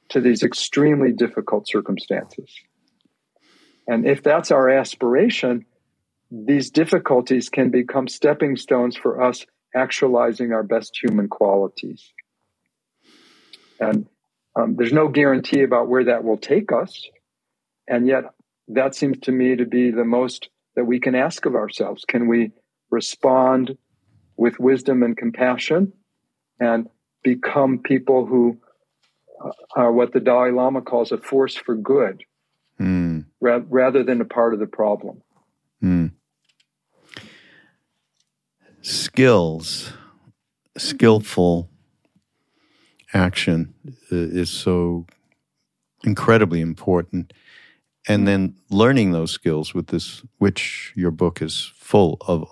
to 0.08 0.20
these 0.20 0.42
extremely 0.42 1.12
difficult 1.12 1.68
circumstances. 1.68 2.50
And 3.90 4.06
if 4.06 4.22
that's 4.22 4.52
our 4.52 4.70
aspiration, 4.70 5.66
these 6.30 6.70
difficulties 6.70 7.48
can 7.48 7.70
become 7.70 8.06
stepping 8.06 8.56
stones 8.56 8.96
for 8.96 9.20
us 9.20 9.44
actualizing 9.74 10.52
our 10.52 10.62
best 10.62 10.96
human 11.02 11.28
qualities. 11.28 12.12
And 13.80 14.06
um, 14.54 14.76
there's 14.76 14.92
no 14.92 15.08
guarantee 15.08 15.62
about 15.62 15.88
where 15.88 16.04
that 16.04 16.22
will 16.22 16.38
take 16.38 16.70
us. 16.70 17.04
And 17.88 18.06
yet, 18.06 18.26
that 18.68 18.94
seems 18.94 19.18
to 19.22 19.32
me 19.32 19.56
to 19.56 19.66
be 19.66 19.90
the 19.90 20.04
most 20.04 20.50
that 20.76 20.84
we 20.84 21.00
can 21.00 21.16
ask 21.16 21.44
of 21.44 21.56
ourselves. 21.56 22.04
Can 22.04 22.28
we 22.28 22.52
respond 22.92 23.76
with 24.36 24.60
wisdom 24.60 25.02
and 25.02 25.16
compassion 25.16 25.92
and 26.60 26.88
become 27.24 27.80
people 27.80 28.24
who 28.24 28.56
uh, 29.44 29.50
are 29.74 29.90
what 29.90 30.12
the 30.12 30.20
Dalai 30.20 30.52
Lama 30.52 30.80
calls 30.80 31.10
a 31.10 31.18
force 31.18 31.56
for 31.56 31.74
good 31.74 32.22
mm. 32.80 33.09
Ra- 33.40 33.62
rather 33.68 34.02
than 34.02 34.20
a 34.20 34.24
part 34.24 34.54
of 34.54 34.60
the 34.60 34.66
problem? 34.66 35.22
Mm. 35.82 36.12
Skills, 38.82 39.92
skillful 40.76 41.68
action 43.12 43.74
is 44.10 44.50
so 44.50 45.06
incredibly 46.04 46.60
important 46.60 47.32
and 48.08 48.26
then 48.26 48.54
learning 48.70 49.12
those 49.12 49.30
skills 49.30 49.74
with 49.74 49.88
this, 49.88 50.22
which 50.38 50.92
your 50.96 51.10
book 51.10 51.42
is 51.42 51.72
full 51.76 52.16
of 52.26 52.48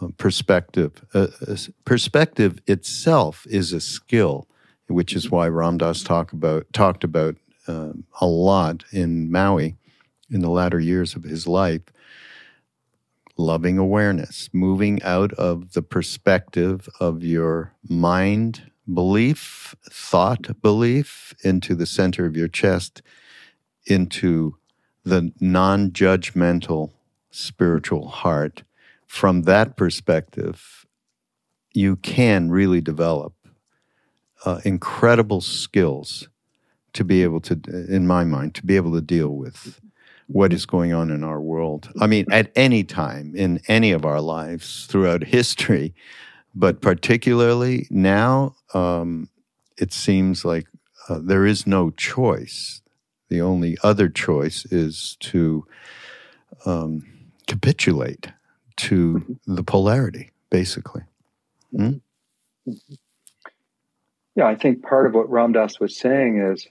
uh, 0.00 0.08
perspective. 0.18 1.04
Uh, 1.14 1.28
uh, 1.46 1.56
perspective 1.84 2.60
itself 2.66 3.46
is 3.48 3.72
a 3.72 3.80
skill, 3.80 4.46
which 4.88 5.14
is 5.14 5.30
why 5.30 5.48
Ram 5.48 5.78
Dass 5.78 6.02
talk 6.02 6.32
about 6.32 6.66
talked 6.72 7.04
about 7.04 7.36
uh, 7.66 7.92
a 8.20 8.26
lot 8.26 8.84
in 8.92 9.30
Maui 9.30 9.76
in 10.30 10.40
the 10.40 10.50
latter 10.50 10.80
years 10.80 11.14
of 11.14 11.24
his 11.24 11.46
life. 11.46 11.82
Loving 13.36 13.78
awareness, 13.78 14.50
moving 14.52 15.02
out 15.02 15.32
of 15.34 15.72
the 15.72 15.82
perspective 15.82 16.88
of 17.00 17.24
your 17.24 17.72
mind 17.88 18.70
belief, 18.92 19.74
thought 19.90 20.60
belief, 20.60 21.34
into 21.42 21.74
the 21.74 21.86
center 21.86 22.26
of 22.26 22.36
your 22.36 22.48
chest, 22.48 23.02
into 23.86 24.56
the 25.04 25.32
non 25.40 25.90
judgmental 25.90 26.92
spiritual 27.30 28.08
heart, 28.08 28.64
from 29.06 29.42
that 29.42 29.76
perspective, 29.76 30.86
you 31.72 31.96
can 31.96 32.50
really 32.50 32.80
develop 32.80 33.32
uh, 34.44 34.60
incredible 34.64 35.40
skills 35.40 36.28
to 36.92 37.04
be 37.04 37.22
able 37.22 37.40
to, 37.40 37.60
in 37.88 38.06
my 38.06 38.24
mind, 38.24 38.54
to 38.54 38.66
be 38.66 38.76
able 38.76 38.92
to 38.92 39.00
deal 39.00 39.30
with 39.30 39.80
what 40.32 40.52
is 40.52 40.64
going 40.64 40.92
on 40.92 41.10
in 41.10 41.24
our 41.24 41.40
world. 41.40 41.90
I 42.00 42.06
mean, 42.06 42.24
at 42.30 42.52
any 42.54 42.84
time 42.84 43.34
in 43.34 43.60
any 43.66 43.90
of 43.90 44.04
our 44.04 44.20
lives 44.20 44.86
throughout 44.86 45.24
history, 45.24 45.92
but 46.54 46.80
particularly 46.80 47.88
now, 47.90 48.54
um, 48.72 49.28
it 49.76 49.92
seems 49.92 50.44
like 50.44 50.66
uh, 51.08 51.18
there 51.20 51.46
is 51.46 51.66
no 51.66 51.90
choice. 51.90 52.80
The 53.28 53.40
only 53.40 53.76
other 53.82 54.08
choice 54.08 54.64
is 54.66 55.16
to 55.20 55.66
um, 56.64 57.04
capitulate 57.48 58.28
to 58.76 59.14
mm-hmm. 59.14 59.54
the 59.54 59.64
polarity, 59.64 60.30
basically. 60.48 61.02
Hmm? 61.74 61.94
Yeah, 64.36 64.46
I 64.46 64.54
think 64.54 64.82
part 64.82 65.06
of 65.06 65.14
what 65.14 65.28
Ram 65.28 65.52
Dass 65.52 65.80
was 65.80 65.96
saying 65.96 66.38
is 66.38 66.68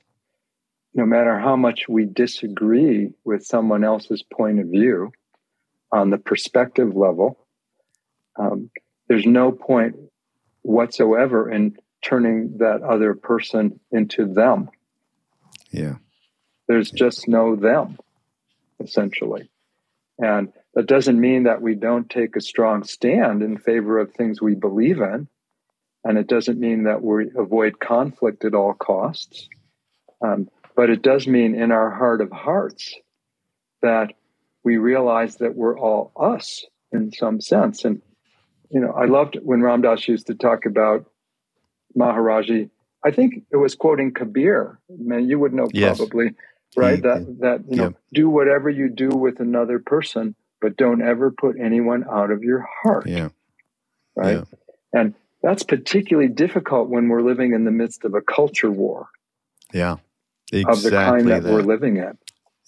no 0.94 1.06
matter 1.06 1.40
how 1.40 1.56
much 1.56 1.88
we 1.88 2.06
disagree 2.06 3.12
with 3.24 3.46
someone 3.46 3.84
else's 3.84 4.24
point 4.24 4.60
of 4.60 4.68
view 4.68 5.12
on 5.92 6.10
the 6.10 6.18
perspective 6.18 6.96
level, 6.96 7.38
um, 8.38 8.70
there's 9.08 9.26
no 9.26 9.52
point 9.52 9.96
whatsoever 10.62 11.50
in 11.50 11.78
turning 12.02 12.58
that 12.58 12.82
other 12.82 13.14
person 13.14 13.80
into 13.92 14.26
them. 14.26 14.70
Yeah. 15.72 15.96
There's 16.68 16.92
just 16.92 17.28
no 17.28 17.56
them, 17.56 17.98
essentially. 18.80 19.50
And 20.18 20.52
that 20.76 20.88
doesn't 20.88 21.20
mean 21.20 21.44
that 21.44 21.62
we 21.62 21.76
don't 21.76 22.10
take 22.10 22.36
a 22.36 22.42
strong 22.42 22.84
stand 22.84 23.42
in 23.42 23.58
favor 23.58 24.00
of 24.00 24.14
things 24.14 24.42
we 24.42 24.56
believe 24.56 25.02
in. 25.02 25.28
And 26.04 26.18
it 26.18 26.28
doesn't 26.28 26.60
mean 26.60 26.84
that 26.84 27.02
we 27.02 27.30
avoid 27.36 27.80
conflict 27.80 28.46
at 28.46 28.54
all 28.54 28.74
costs. 28.74 29.50
Um, 30.22 30.50
but 30.80 30.90
it 30.90 31.02
does 31.02 31.28
mean 31.28 31.56
in 31.56 31.74
our 31.74 31.92
heart 31.92 32.22
of 32.22 32.32
hearts 32.32 32.96
that 33.82 34.14
we 34.64 34.78
realize 34.78 35.36
that 35.36 35.54
we're 35.54 35.78
all 35.78 36.14
us 36.16 36.64
in 36.94 37.12
some 37.12 37.42
sense. 37.42 37.84
And 37.84 38.02
you 38.72 38.80
know, 38.80 38.94
I 38.94 39.04
loved 39.04 39.38
when 39.44 39.62
Ram 39.62 39.82
Dass 39.82 40.08
used 40.08 40.28
to 40.28 40.36
talk 40.36 40.66
about 40.66 41.06
Maharaji. 41.98 42.70
I 43.04 43.12
think 43.12 43.44
it 43.52 43.58
was 43.58 43.76
quoting 43.76 44.14
Kabir. 44.14 44.80
Man, 44.88 45.28
you 45.28 45.38
would 45.38 45.54
know 45.54 45.68
probably, 45.68 46.28
yes. 46.28 46.78
right? 46.78 46.96
He, 46.96 47.02
that 47.02 47.36
that 47.42 47.64
you 47.68 47.76
know, 47.76 47.94
do 48.14 48.30
whatever 48.30 48.70
you 48.70 48.88
do 48.88 49.10
with 49.10 49.42
another 49.42 49.80
person, 49.80 50.34
but 50.62 50.78
don't 50.78 51.02
ever 51.02 51.30
put 51.30 51.60
anyone 51.60 52.06
out 52.10 52.32
of 52.32 52.42
your 52.42 52.66
heart. 52.84 53.06
Yeah. 53.06 53.32
Right. 54.16 54.38
Yeah. 54.38 54.44
And 54.94 55.14
that's 55.44 55.64
particularly 55.64 56.30
difficult 56.30 56.88
when 56.88 57.10
we're 57.10 57.22
living 57.22 57.52
in 57.52 57.66
the 57.66 57.72
midst 57.72 58.06
of 58.06 58.14
a 58.14 58.22
culture 58.22 58.72
war. 58.72 59.10
Yeah. 59.74 59.98
Exactly 60.52 60.74
of 60.74 60.84
the 60.84 60.90
kind 60.92 61.28
that, 61.30 61.44
that. 61.44 61.54
we're 61.54 61.62
living 61.62 61.98
in. 61.98 62.18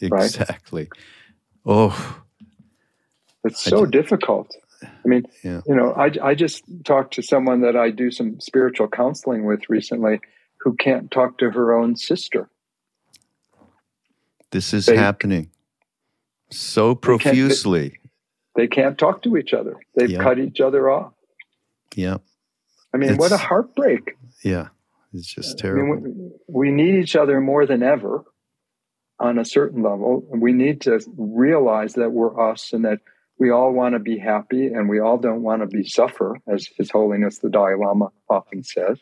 Exactly. 0.01 0.83
Right? 0.83 1.01
Oh. 1.65 2.23
It's 3.43 3.63
so 3.63 3.81
just, 3.81 3.91
difficult. 3.91 4.55
I 4.83 4.87
mean, 5.07 5.23
yeah. 5.43 5.61
you 5.67 5.75
know, 5.75 5.93
I, 5.93 6.11
I 6.21 6.35
just 6.35 6.63
talked 6.85 7.13
to 7.15 7.23
someone 7.23 7.61
that 7.61 7.75
I 7.75 7.89
do 7.89 8.11
some 8.11 8.39
spiritual 8.39 8.87
counseling 8.87 9.45
with 9.45 9.69
recently 9.69 10.21
who 10.57 10.75
can't 10.75 11.09
talk 11.09 11.37
to 11.39 11.49
her 11.51 11.73
own 11.73 11.95
sister. 11.95 12.49
This 14.51 14.73
is 14.73 14.85
they, 14.85 14.97
happening 14.97 15.49
so 16.49 16.93
profusely. 16.93 17.81
They 17.81 17.87
can't, 17.89 18.01
they, 18.55 18.61
they 18.63 18.67
can't, 18.67 18.97
talk 18.97 19.23
to 19.23 19.37
each 19.37 19.53
other. 19.53 19.77
They've 19.95 20.09
yeah. 20.11 20.21
cut 20.23 20.39
each 20.39 20.59
other 20.59 20.89
off. 20.89 21.13
Yeah. 21.95 22.17
I 22.93 22.97
mean, 22.97 23.11
it's, 23.11 23.19
what 23.19 23.31
a 23.31 23.37
heartbreak. 23.37 24.17
Yeah. 24.43 24.67
It's 25.13 25.33
just 25.33 25.59
terrible. 25.59 25.81
I 25.81 25.95
mean, 25.95 26.31
we, 26.47 26.69
we 26.69 26.71
need 26.71 26.95
each 27.01 27.15
other 27.15 27.41
more 27.41 27.65
than 27.65 27.83
ever. 27.83 28.23
on 29.19 29.37
a 29.37 29.45
certain 29.45 29.83
level. 29.83 30.25
We 30.29 30.51
need 30.51 30.81
to 30.81 30.99
realize 31.15 31.93
that 31.93 32.11
we're 32.11 32.51
us 32.51 32.73
and 32.73 32.85
that 32.85 32.99
we 33.37 33.51
all 33.51 33.71
want 33.71 33.93
to 33.93 33.99
be 33.99 34.17
happy 34.17 34.67
and 34.67 34.89
we 34.89 34.99
all 34.99 35.17
don't 35.17 35.43
want 35.43 35.61
to 35.61 35.67
be 35.67 35.83
suffer, 35.83 36.37
as 36.47 36.67
His 36.77 36.89
Holiness 36.89 37.37
the 37.37 37.49
Dalai 37.49 37.75
Lama 37.75 38.09
often 38.27 38.63
says. 38.63 38.99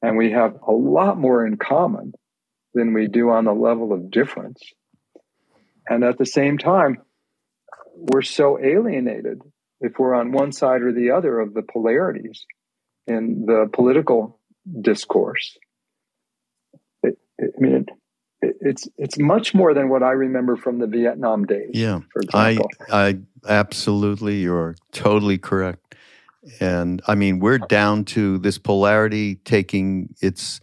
And 0.00 0.16
we 0.16 0.30
have 0.32 0.56
a 0.66 0.72
lot 0.72 1.18
more 1.18 1.44
in 1.44 1.56
common 1.56 2.12
than 2.74 2.94
we 2.94 3.08
do 3.08 3.30
on 3.30 3.44
the 3.44 3.52
level 3.52 3.92
of 3.92 4.10
difference. 4.10 4.60
And 5.88 6.04
at 6.04 6.18
the 6.18 6.26
same 6.26 6.58
time, 6.58 6.98
we're 7.94 8.22
so 8.22 8.58
alienated 8.58 9.40
if 9.80 9.98
we're 9.98 10.14
on 10.14 10.32
one 10.32 10.52
side 10.52 10.82
or 10.82 10.92
the 10.92 11.10
other 11.10 11.40
of 11.40 11.52
the 11.52 11.62
polarities 11.62 12.46
in 13.06 13.44
the 13.46 13.68
political 13.72 14.40
discourse. 14.80 15.56
It, 17.02 17.18
it, 17.38 17.54
I 17.56 17.60
mean, 17.60 17.86
it, 18.40 18.56
it's 18.60 18.88
it's 18.96 19.18
much 19.18 19.54
more 19.54 19.74
than 19.74 19.88
what 19.88 20.02
I 20.02 20.12
remember 20.12 20.56
from 20.56 20.78
the 20.78 20.86
Vietnam 20.86 21.44
days. 21.44 21.70
Yeah, 21.72 22.00
I 22.34 22.58
I 22.90 23.18
absolutely, 23.48 24.40
you're 24.40 24.76
totally 24.92 25.38
correct. 25.38 25.94
And 26.60 27.00
I 27.06 27.14
mean, 27.14 27.38
we're 27.38 27.58
down 27.58 28.04
to 28.06 28.38
this 28.38 28.58
polarity 28.58 29.36
taking 29.36 30.14
its 30.20 30.60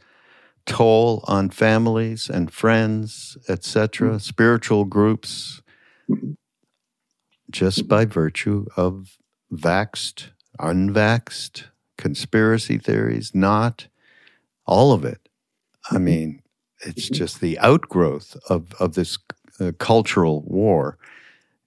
toll 0.66 1.24
on 1.28 1.50
families 1.50 2.30
and 2.30 2.52
friends, 2.52 3.38
etc., 3.48 4.10
mm-hmm. 4.10 4.18
spiritual 4.18 4.86
groups, 4.86 5.62
mm-hmm. 6.10 6.34
just 7.50 7.88
by 7.88 8.06
virtue 8.06 8.66
of 8.76 9.18
vaxed, 9.52 10.30
unvaxed, 10.60 11.66
conspiracy 11.98 12.78
theories, 12.78 13.32
not 13.34 13.88
all 14.70 14.94
of 14.94 15.04
it. 15.04 15.28
I 15.90 15.96
mm-hmm. 15.96 16.04
mean, 16.06 16.42
it's 16.86 17.08
mm-hmm. 17.08 17.16
just 17.16 17.42
the 17.42 17.60
outgrowth 17.60 18.38
of, 18.48 18.74
of 18.80 18.94
this 18.94 19.18
uh, 19.60 19.72
cultural 19.80 20.44
war 20.44 20.98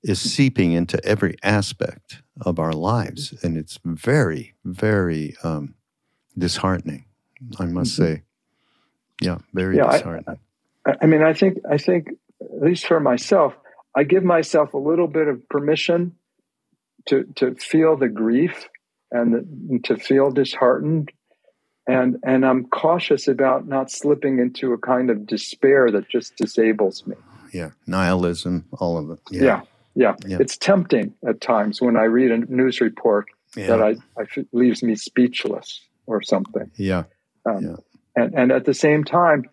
is 0.03 0.21
seeping 0.21 0.73
into 0.73 1.05
every 1.05 1.37
aspect 1.43 2.23
of 2.41 2.59
our 2.59 2.73
lives. 2.73 3.35
And 3.43 3.57
it's 3.57 3.79
very, 3.85 4.55
very 4.65 5.37
um, 5.43 5.75
disheartening, 6.39 7.05
I 7.59 7.67
must 7.67 7.93
mm-hmm. 7.99 8.15
say. 8.15 8.23
Yeah, 9.21 9.39
very 9.53 9.77
yeah, 9.77 9.91
disheartening. 9.91 10.39
I, 10.87 10.93
I 11.03 11.07
mean, 11.07 11.23
I 11.23 11.33
think, 11.33 11.59
I 11.71 11.77
think, 11.77 12.09
at 12.41 12.63
least 12.63 12.87
for 12.87 13.01
myself, 13.01 13.55
I 13.95 14.05
give 14.05 14.25
myself 14.25 14.75
a 14.75 14.79
little 14.79 15.07
bit 15.07 15.29
of 15.29 15.49
permission 15.49 16.15
to, 17.07 17.25
to 17.37 17.55
feel 17.57 17.97
the 17.97 18.09
grief 18.09 18.69
and 19.11 19.35
the, 19.35 19.79
to 19.85 19.97
feel 19.97 20.31
disheartened 20.31 21.13
and 21.87 22.17
and 22.25 22.47
I'm 22.47 22.67
cautious 22.67 23.29
about 23.29 23.67
not 23.67 23.91
slipping 23.91 24.39
into 24.39 24.73
a 24.73 24.79
kind 24.79 25.11
of 25.11 25.27
despair 25.27 25.91
that 25.91 26.09
just 26.09 26.37
disables 26.37 27.07
me. 27.07 27.17
Yeah, 27.53 27.71
nihilism, 27.87 28.67
all 28.79 28.97
of 28.99 29.11
it. 29.11 29.19
Yeah. 29.31 29.43
yeah. 29.43 29.61
Yeah, 29.95 30.17
yeah. 30.27 30.39
It's 30.41 30.57
tempting 30.57 31.15
at 31.29 31.43
times 31.43 31.83
when 31.83 31.99
I 31.99 32.05
read 32.05 32.31
a 32.31 32.39
news 32.39 32.81
report 32.81 33.27
yeah. 33.55 33.67
that 33.67 33.83
I, 33.83 33.97
I 34.19 34.25
leaves 34.53 34.83
me 34.83 34.97
speechless 34.97 35.83
or 36.07 36.23
something. 36.23 36.71
Yeah. 36.77 37.05
Um, 37.45 37.65
yeah. 37.65 37.77
And 38.17 38.35
and 38.35 38.53
at 38.53 38.65
the 38.65 38.75
same 38.75 39.05
time, 39.05 39.45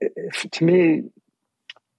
if, 0.00 0.50
to 0.52 0.64
me, 0.64 1.02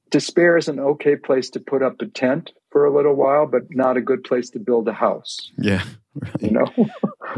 despair 0.10 0.58
is 0.58 0.68
an 0.68 0.80
okay 0.80 1.16
place 1.16 1.50
to 1.52 1.60
put 1.60 1.84
up 1.84 2.02
a 2.02 2.08
tent 2.08 2.52
for 2.72 2.86
a 2.86 2.96
little 2.96 3.14
while, 3.14 3.46
but 3.46 3.64
not 3.70 3.98
a 3.98 4.02
good 4.02 4.24
place 4.24 4.50
to 4.52 4.60
build 4.60 4.88
a 4.88 4.94
house. 4.94 5.52
Yeah. 5.58 5.84
Right. 6.16 6.44
You 6.44 6.52
know. 6.52 6.68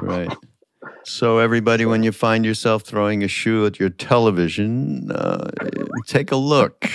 right. 0.02 0.38
So, 1.08 1.38
everybody, 1.38 1.86
when 1.86 2.02
you 2.02 2.12
find 2.12 2.44
yourself 2.44 2.82
throwing 2.82 3.24
a 3.24 3.28
shoe 3.28 3.68
at 3.68 3.80
your 3.80 3.90
television, 3.90 5.12
uh, 5.12 5.52
take 6.08 6.32
a 6.32 6.36
look. 6.36 6.86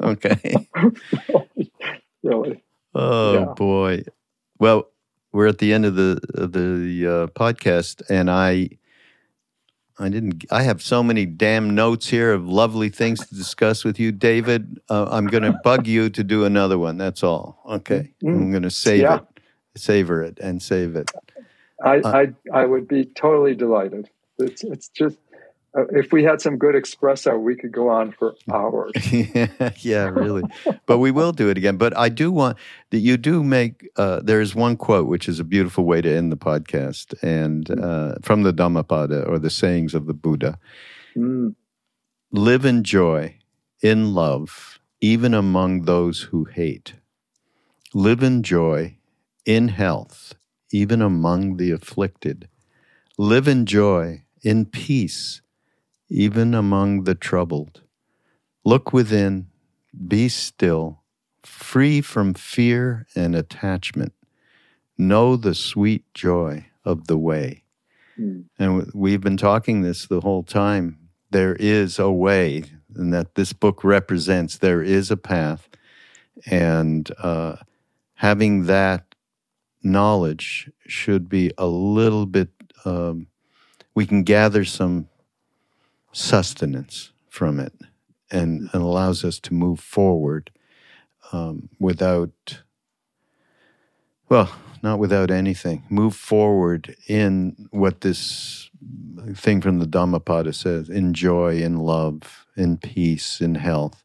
Okay. 0.00 0.56
really? 2.22 2.62
Oh 2.94 3.34
yeah. 3.34 3.44
boy. 3.54 4.04
Well, 4.58 4.88
we're 5.32 5.46
at 5.46 5.58
the 5.58 5.74
end 5.74 5.84
of 5.84 5.94
the 5.94 6.20
of 6.34 6.52
the 6.52 7.06
uh, 7.06 7.26
podcast, 7.38 8.02
and 8.08 8.30
I, 8.30 8.70
I 9.98 10.08
didn't. 10.08 10.44
I 10.50 10.62
have 10.62 10.80
so 10.80 11.02
many 11.02 11.26
damn 11.26 11.74
notes 11.74 12.08
here 12.08 12.32
of 12.32 12.48
lovely 12.48 12.88
things 12.88 13.26
to 13.26 13.34
discuss 13.34 13.84
with 13.84 14.00
you, 14.00 14.10
David. 14.10 14.80
Uh, 14.88 15.06
I'm 15.10 15.26
going 15.26 15.42
to 15.42 15.58
bug 15.62 15.86
you 15.86 16.08
to 16.10 16.24
do 16.24 16.44
another 16.44 16.78
one. 16.78 16.96
That's 16.96 17.22
all. 17.22 17.62
Okay. 17.68 18.14
Mm-hmm. 18.24 18.28
I'm 18.28 18.50
going 18.52 18.62
to 18.62 18.70
save 18.70 19.02
yeah. 19.02 19.16
it, 19.16 19.42
savor 19.76 20.22
it, 20.22 20.38
and 20.38 20.62
save 20.62 20.96
it. 20.96 21.10
I, 21.84 21.98
uh, 21.98 22.26
I, 22.52 22.60
I 22.60 22.64
would 22.64 22.88
be 22.88 23.04
totally 23.04 23.54
delighted. 23.54 24.10
It's, 24.38 24.64
it's 24.64 24.88
just, 24.88 25.18
uh, 25.76 25.84
if 25.90 26.12
we 26.12 26.24
had 26.24 26.40
some 26.40 26.56
good 26.56 26.74
espresso, 26.74 27.38
we 27.38 27.54
could 27.54 27.72
go 27.72 27.88
on 27.88 28.12
for 28.12 28.34
hours. 28.52 28.92
yeah, 29.12 29.70
yeah, 29.78 30.08
really. 30.08 30.42
but 30.86 30.98
we 30.98 31.10
will 31.10 31.32
do 31.32 31.48
it 31.50 31.58
again. 31.58 31.76
But 31.76 31.96
I 31.96 32.08
do 32.08 32.32
want 32.32 32.56
that 32.90 32.98
you 32.98 33.16
do 33.16 33.44
make. 33.44 33.88
Uh, 33.96 34.20
there 34.22 34.40
is 34.40 34.54
one 34.54 34.76
quote 34.76 35.06
which 35.06 35.28
is 35.28 35.40
a 35.40 35.44
beautiful 35.44 35.84
way 35.84 36.00
to 36.00 36.10
end 36.10 36.32
the 36.32 36.36
podcast, 36.36 37.14
and 37.22 37.66
mm. 37.66 37.82
uh, 37.82 38.18
from 38.22 38.42
the 38.42 38.52
Dhammapada 38.52 39.24
or 39.24 39.38
the 39.38 39.50
sayings 39.50 39.94
of 39.94 40.06
the 40.06 40.14
Buddha. 40.14 40.58
Mm. 41.16 41.54
Live 42.30 42.64
in 42.64 42.82
joy, 42.84 43.36
in 43.82 44.14
love, 44.14 44.78
even 45.00 45.34
among 45.34 45.82
those 45.82 46.22
who 46.22 46.44
hate. 46.44 46.94
Live 47.94 48.22
in 48.22 48.42
joy, 48.42 48.98
in 49.46 49.68
health, 49.68 50.34
even 50.70 51.02
among 51.02 51.56
the 51.56 51.70
afflicted. 51.70 52.48
Live 53.16 53.48
in 53.48 53.66
joy, 53.66 54.24
in 54.42 54.66
peace, 54.66 55.40
even 56.08 56.54
among 56.54 57.04
the 57.04 57.14
troubled. 57.14 57.82
Look 58.64 58.92
within, 58.92 59.48
be 60.06 60.28
still, 60.28 61.02
free 61.42 62.00
from 62.00 62.34
fear 62.34 63.06
and 63.14 63.34
attachment. 63.34 64.12
Know 64.96 65.36
the 65.36 65.54
sweet 65.54 66.04
joy 66.14 66.66
of 66.84 67.06
the 67.06 67.18
way. 67.18 67.64
Mm. 68.18 68.44
And 68.58 68.90
we've 68.94 69.20
been 69.20 69.36
talking 69.36 69.82
this 69.82 70.06
the 70.06 70.20
whole 70.20 70.42
time. 70.42 70.98
There 71.30 71.54
is 71.54 71.98
a 71.98 72.10
way, 72.10 72.64
and 72.94 73.12
that 73.12 73.34
this 73.34 73.52
book 73.52 73.84
represents 73.84 74.58
there 74.58 74.82
is 74.82 75.10
a 75.10 75.16
path. 75.16 75.68
And 76.46 77.10
uh, 77.18 77.56
having 78.14 78.66
that 78.66 79.07
knowledge 79.82 80.70
should 80.86 81.28
be 81.28 81.52
a 81.58 81.66
little 81.66 82.26
bit, 82.26 82.48
um, 82.84 83.26
we 83.94 84.06
can 84.06 84.22
gather 84.22 84.64
some 84.64 85.08
sustenance 86.12 87.12
from 87.28 87.60
it 87.60 87.72
and, 88.30 88.68
and 88.72 88.82
allows 88.82 89.24
us 89.24 89.38
to 89.40 89.54
move 89.54 89.80
forward 89.80 90.50
um, 91.32 91.68
without, 91.78 92.62
well, 94.28 94.52
not 94.82 94.98
without 94.98 95.30
anything. 95.30 95.84
Move 95.88 96.14
forward 96.14 96.96
in 97.08 97.68
what 97.70 98.00
this 98.00 98.70
thing 99.34 99.60
from 99.60 99.78
the 99.78 99.86
Dhammapada 99.86 100.52
says 100.52 100.88
in 100.88 101.14
joy, 101.14 101.60
in 101.60 101.78
love, 101.78 102.46
in 102.56 102.78
peace, 102.78 103.40
in 103.40 103.56
health. 103.56 104.04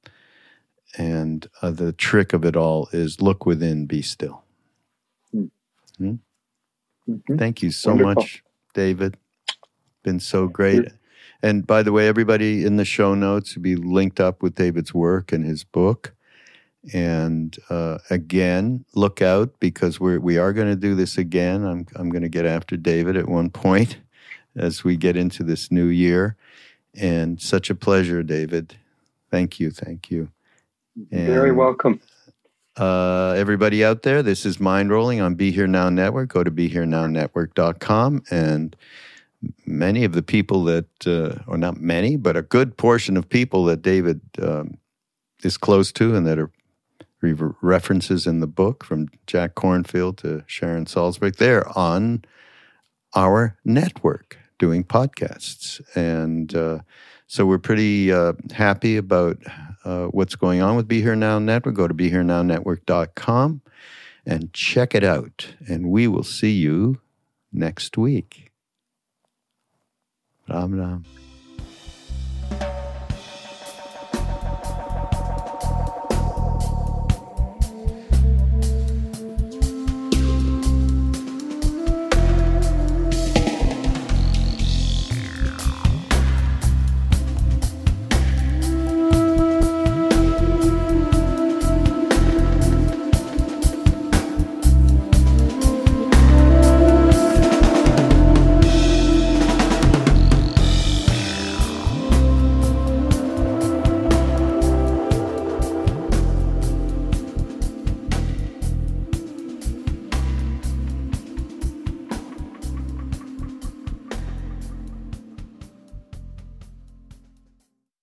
And 0.97 1.47
uh, 1.61 1.71
the 1.71 1.91
trick 1.91 2.33
of 2.33 2.45
it 2.45 2.55
all 2.55 2.89
is 2.91 3.21
look 3.21 3.45
within, 3.45 3.85
be 3.85 4.01
still. 4.01 4.42
Mm-hmm. 5.99 7.11
Mm-hmm. 7.11 7.37
Thank 7.37 7.61
you 7.61 7.71
so 7.71 7.91
Wonderful. 7.91 8.23
much, 8.23 8.43
David. 8.73 9.17
Been 10.03 10.19
so 10.19 10.47
great. 10.47 10.89
And 11.41 11.67
by 11.67 11.83
the 11.83 11.91
way, 11.91 12.07
everybody 12.07 12.65
in 12.65 12.77
the 12.77 12.85
show 12.85 13.15
notes 13.15 13.55
will 13.55 13.63
be 13.63 13.75
linked 13.75 14.19
up 14.19 14.41
with 14.41 14.55
David's 14.55 14.93
work 14.93 15.31
and 15.31 15.45
his 15.45 15.63
book. 15.63 16.13
And 16.93 17.57
uh, 17.69 17.99
again, 18.09 18.85
look 18.95 19.21
out 19.21 19.59
because 19.59 19.99
we're 19.99 20.19
we 20.19 20.37
are 20.37 20.51
going 20.51 20.67
to 20.67 20.75
do 20.75 20.95
this 20.95 21.17
again. 21.17 21.63
I'm 21.65 21.85
I'm 21.95 22.09
going 22.09 22.23
to 22.23 22.29
get 22.29 22.45
after 22.45 22.75
David 22.75 23.15
at 23.15 23.27
one 23.27 23.49
point 23.63 23.97
as 24.55 24.83
we 24.83 24.97
get 24.97 25.17
into 25.17 25.43
this 25.43 25.71
new 25.71 25.87
year. 25.87 26.35
And 26.95 27.41
such 27.41 27.69
a 27.69 27.75
pleasure, 27.75 28.21
David. 28.21 28.75
Thank 29.31 29.59
you, 29.59 29.71
thank 29.71 30.11
you. 30.11 30.29
And, 31.11 31.27
Very 31.27 31.51
welcome. 31.51 31.99
Uh, 32.75 33.35
everybody 33.37 33.85
out 33.85 34.01
there, 34.01 34.23
this 34.23 34.45
is 34.45 34.57
Mindrolling 34.57 35.23
on 35.23 35.35
Be 35.35 35.51
Here 35.51 35.67
Now 35.67 35.89
Network. 35.89 36.29
Go 36.29 36.43
to 36.43 36.49
BeHereNowNetwork.com. 36.49 38.23
And 38.31 38.75
many 39.65 40.03
of 40.03 40.13
the 40.13 40.23
people 40.23 40.63
that, 40.63 41.07
uh, 41.07 41.43
or 41.47 41.57
not 41.57 41.77
many, 41.77 42.15
but 42.15 42.35
a 42.35 42.41
good 42.41 42.75
portion 42.77 43.15
of 43.15 43.29
people 43.29 43.65
that 43.65 43.83
David 43.83 44.21
um, 44.41 44.77
is 45.43 45.57
close 45.57 45.91
to 45.93 46.15
and 46.15 46.25
that 46.25 46.39
are 46.39 46.51
references 47.61 48.27
in 48.27 48.39
the 48.39 48.47
book 48.47 48.83
from 48.83 49.07
Jack 49.27 49.55
Kornfield 49.55 50.17
to 50.17 50.43
Sharon 50.45 50.85
Salzberg, 50.85 51.37
they're 51.37 51.65
on 51.77 52.25
our 53.15 53.57
network 53.63 54.37
doing 54.59 54.83
podcasts. 54.83 55.81
And 55.95 56.53
uh, 56.55 56.79
so 57.27 57.45
we're 57.45 57.59
pretty 57.59 58.11
uh, 58.11 58.33
happy 58.51 58.97
about 58.97 59.37
uh, 59.83 60.05
what's 60.07 60.35
going 60.35 60.61
on 60.61 60.75
with 60.75 60.87
Be 60.87 61.01
Here 61.01 61.15
Now 61.15 61.39
Network, 61.39 61.75
go 61.75 61.87
to 61.87 61.93
BeHereNowNetwork.com 61.93 63.61
and 64.25 64.53
check 64.53 64.95
it 64.95 65.03
out. 65.03 65.55
And 65.67 65.89
we 65.89 66.07
will 66.07 66.23
see 66.23 66.51
you 66.51 67.01
next 67.51 67.97
week. 67.97 68.51
Ram 70.47 70.79
Ram. 70.79 71.05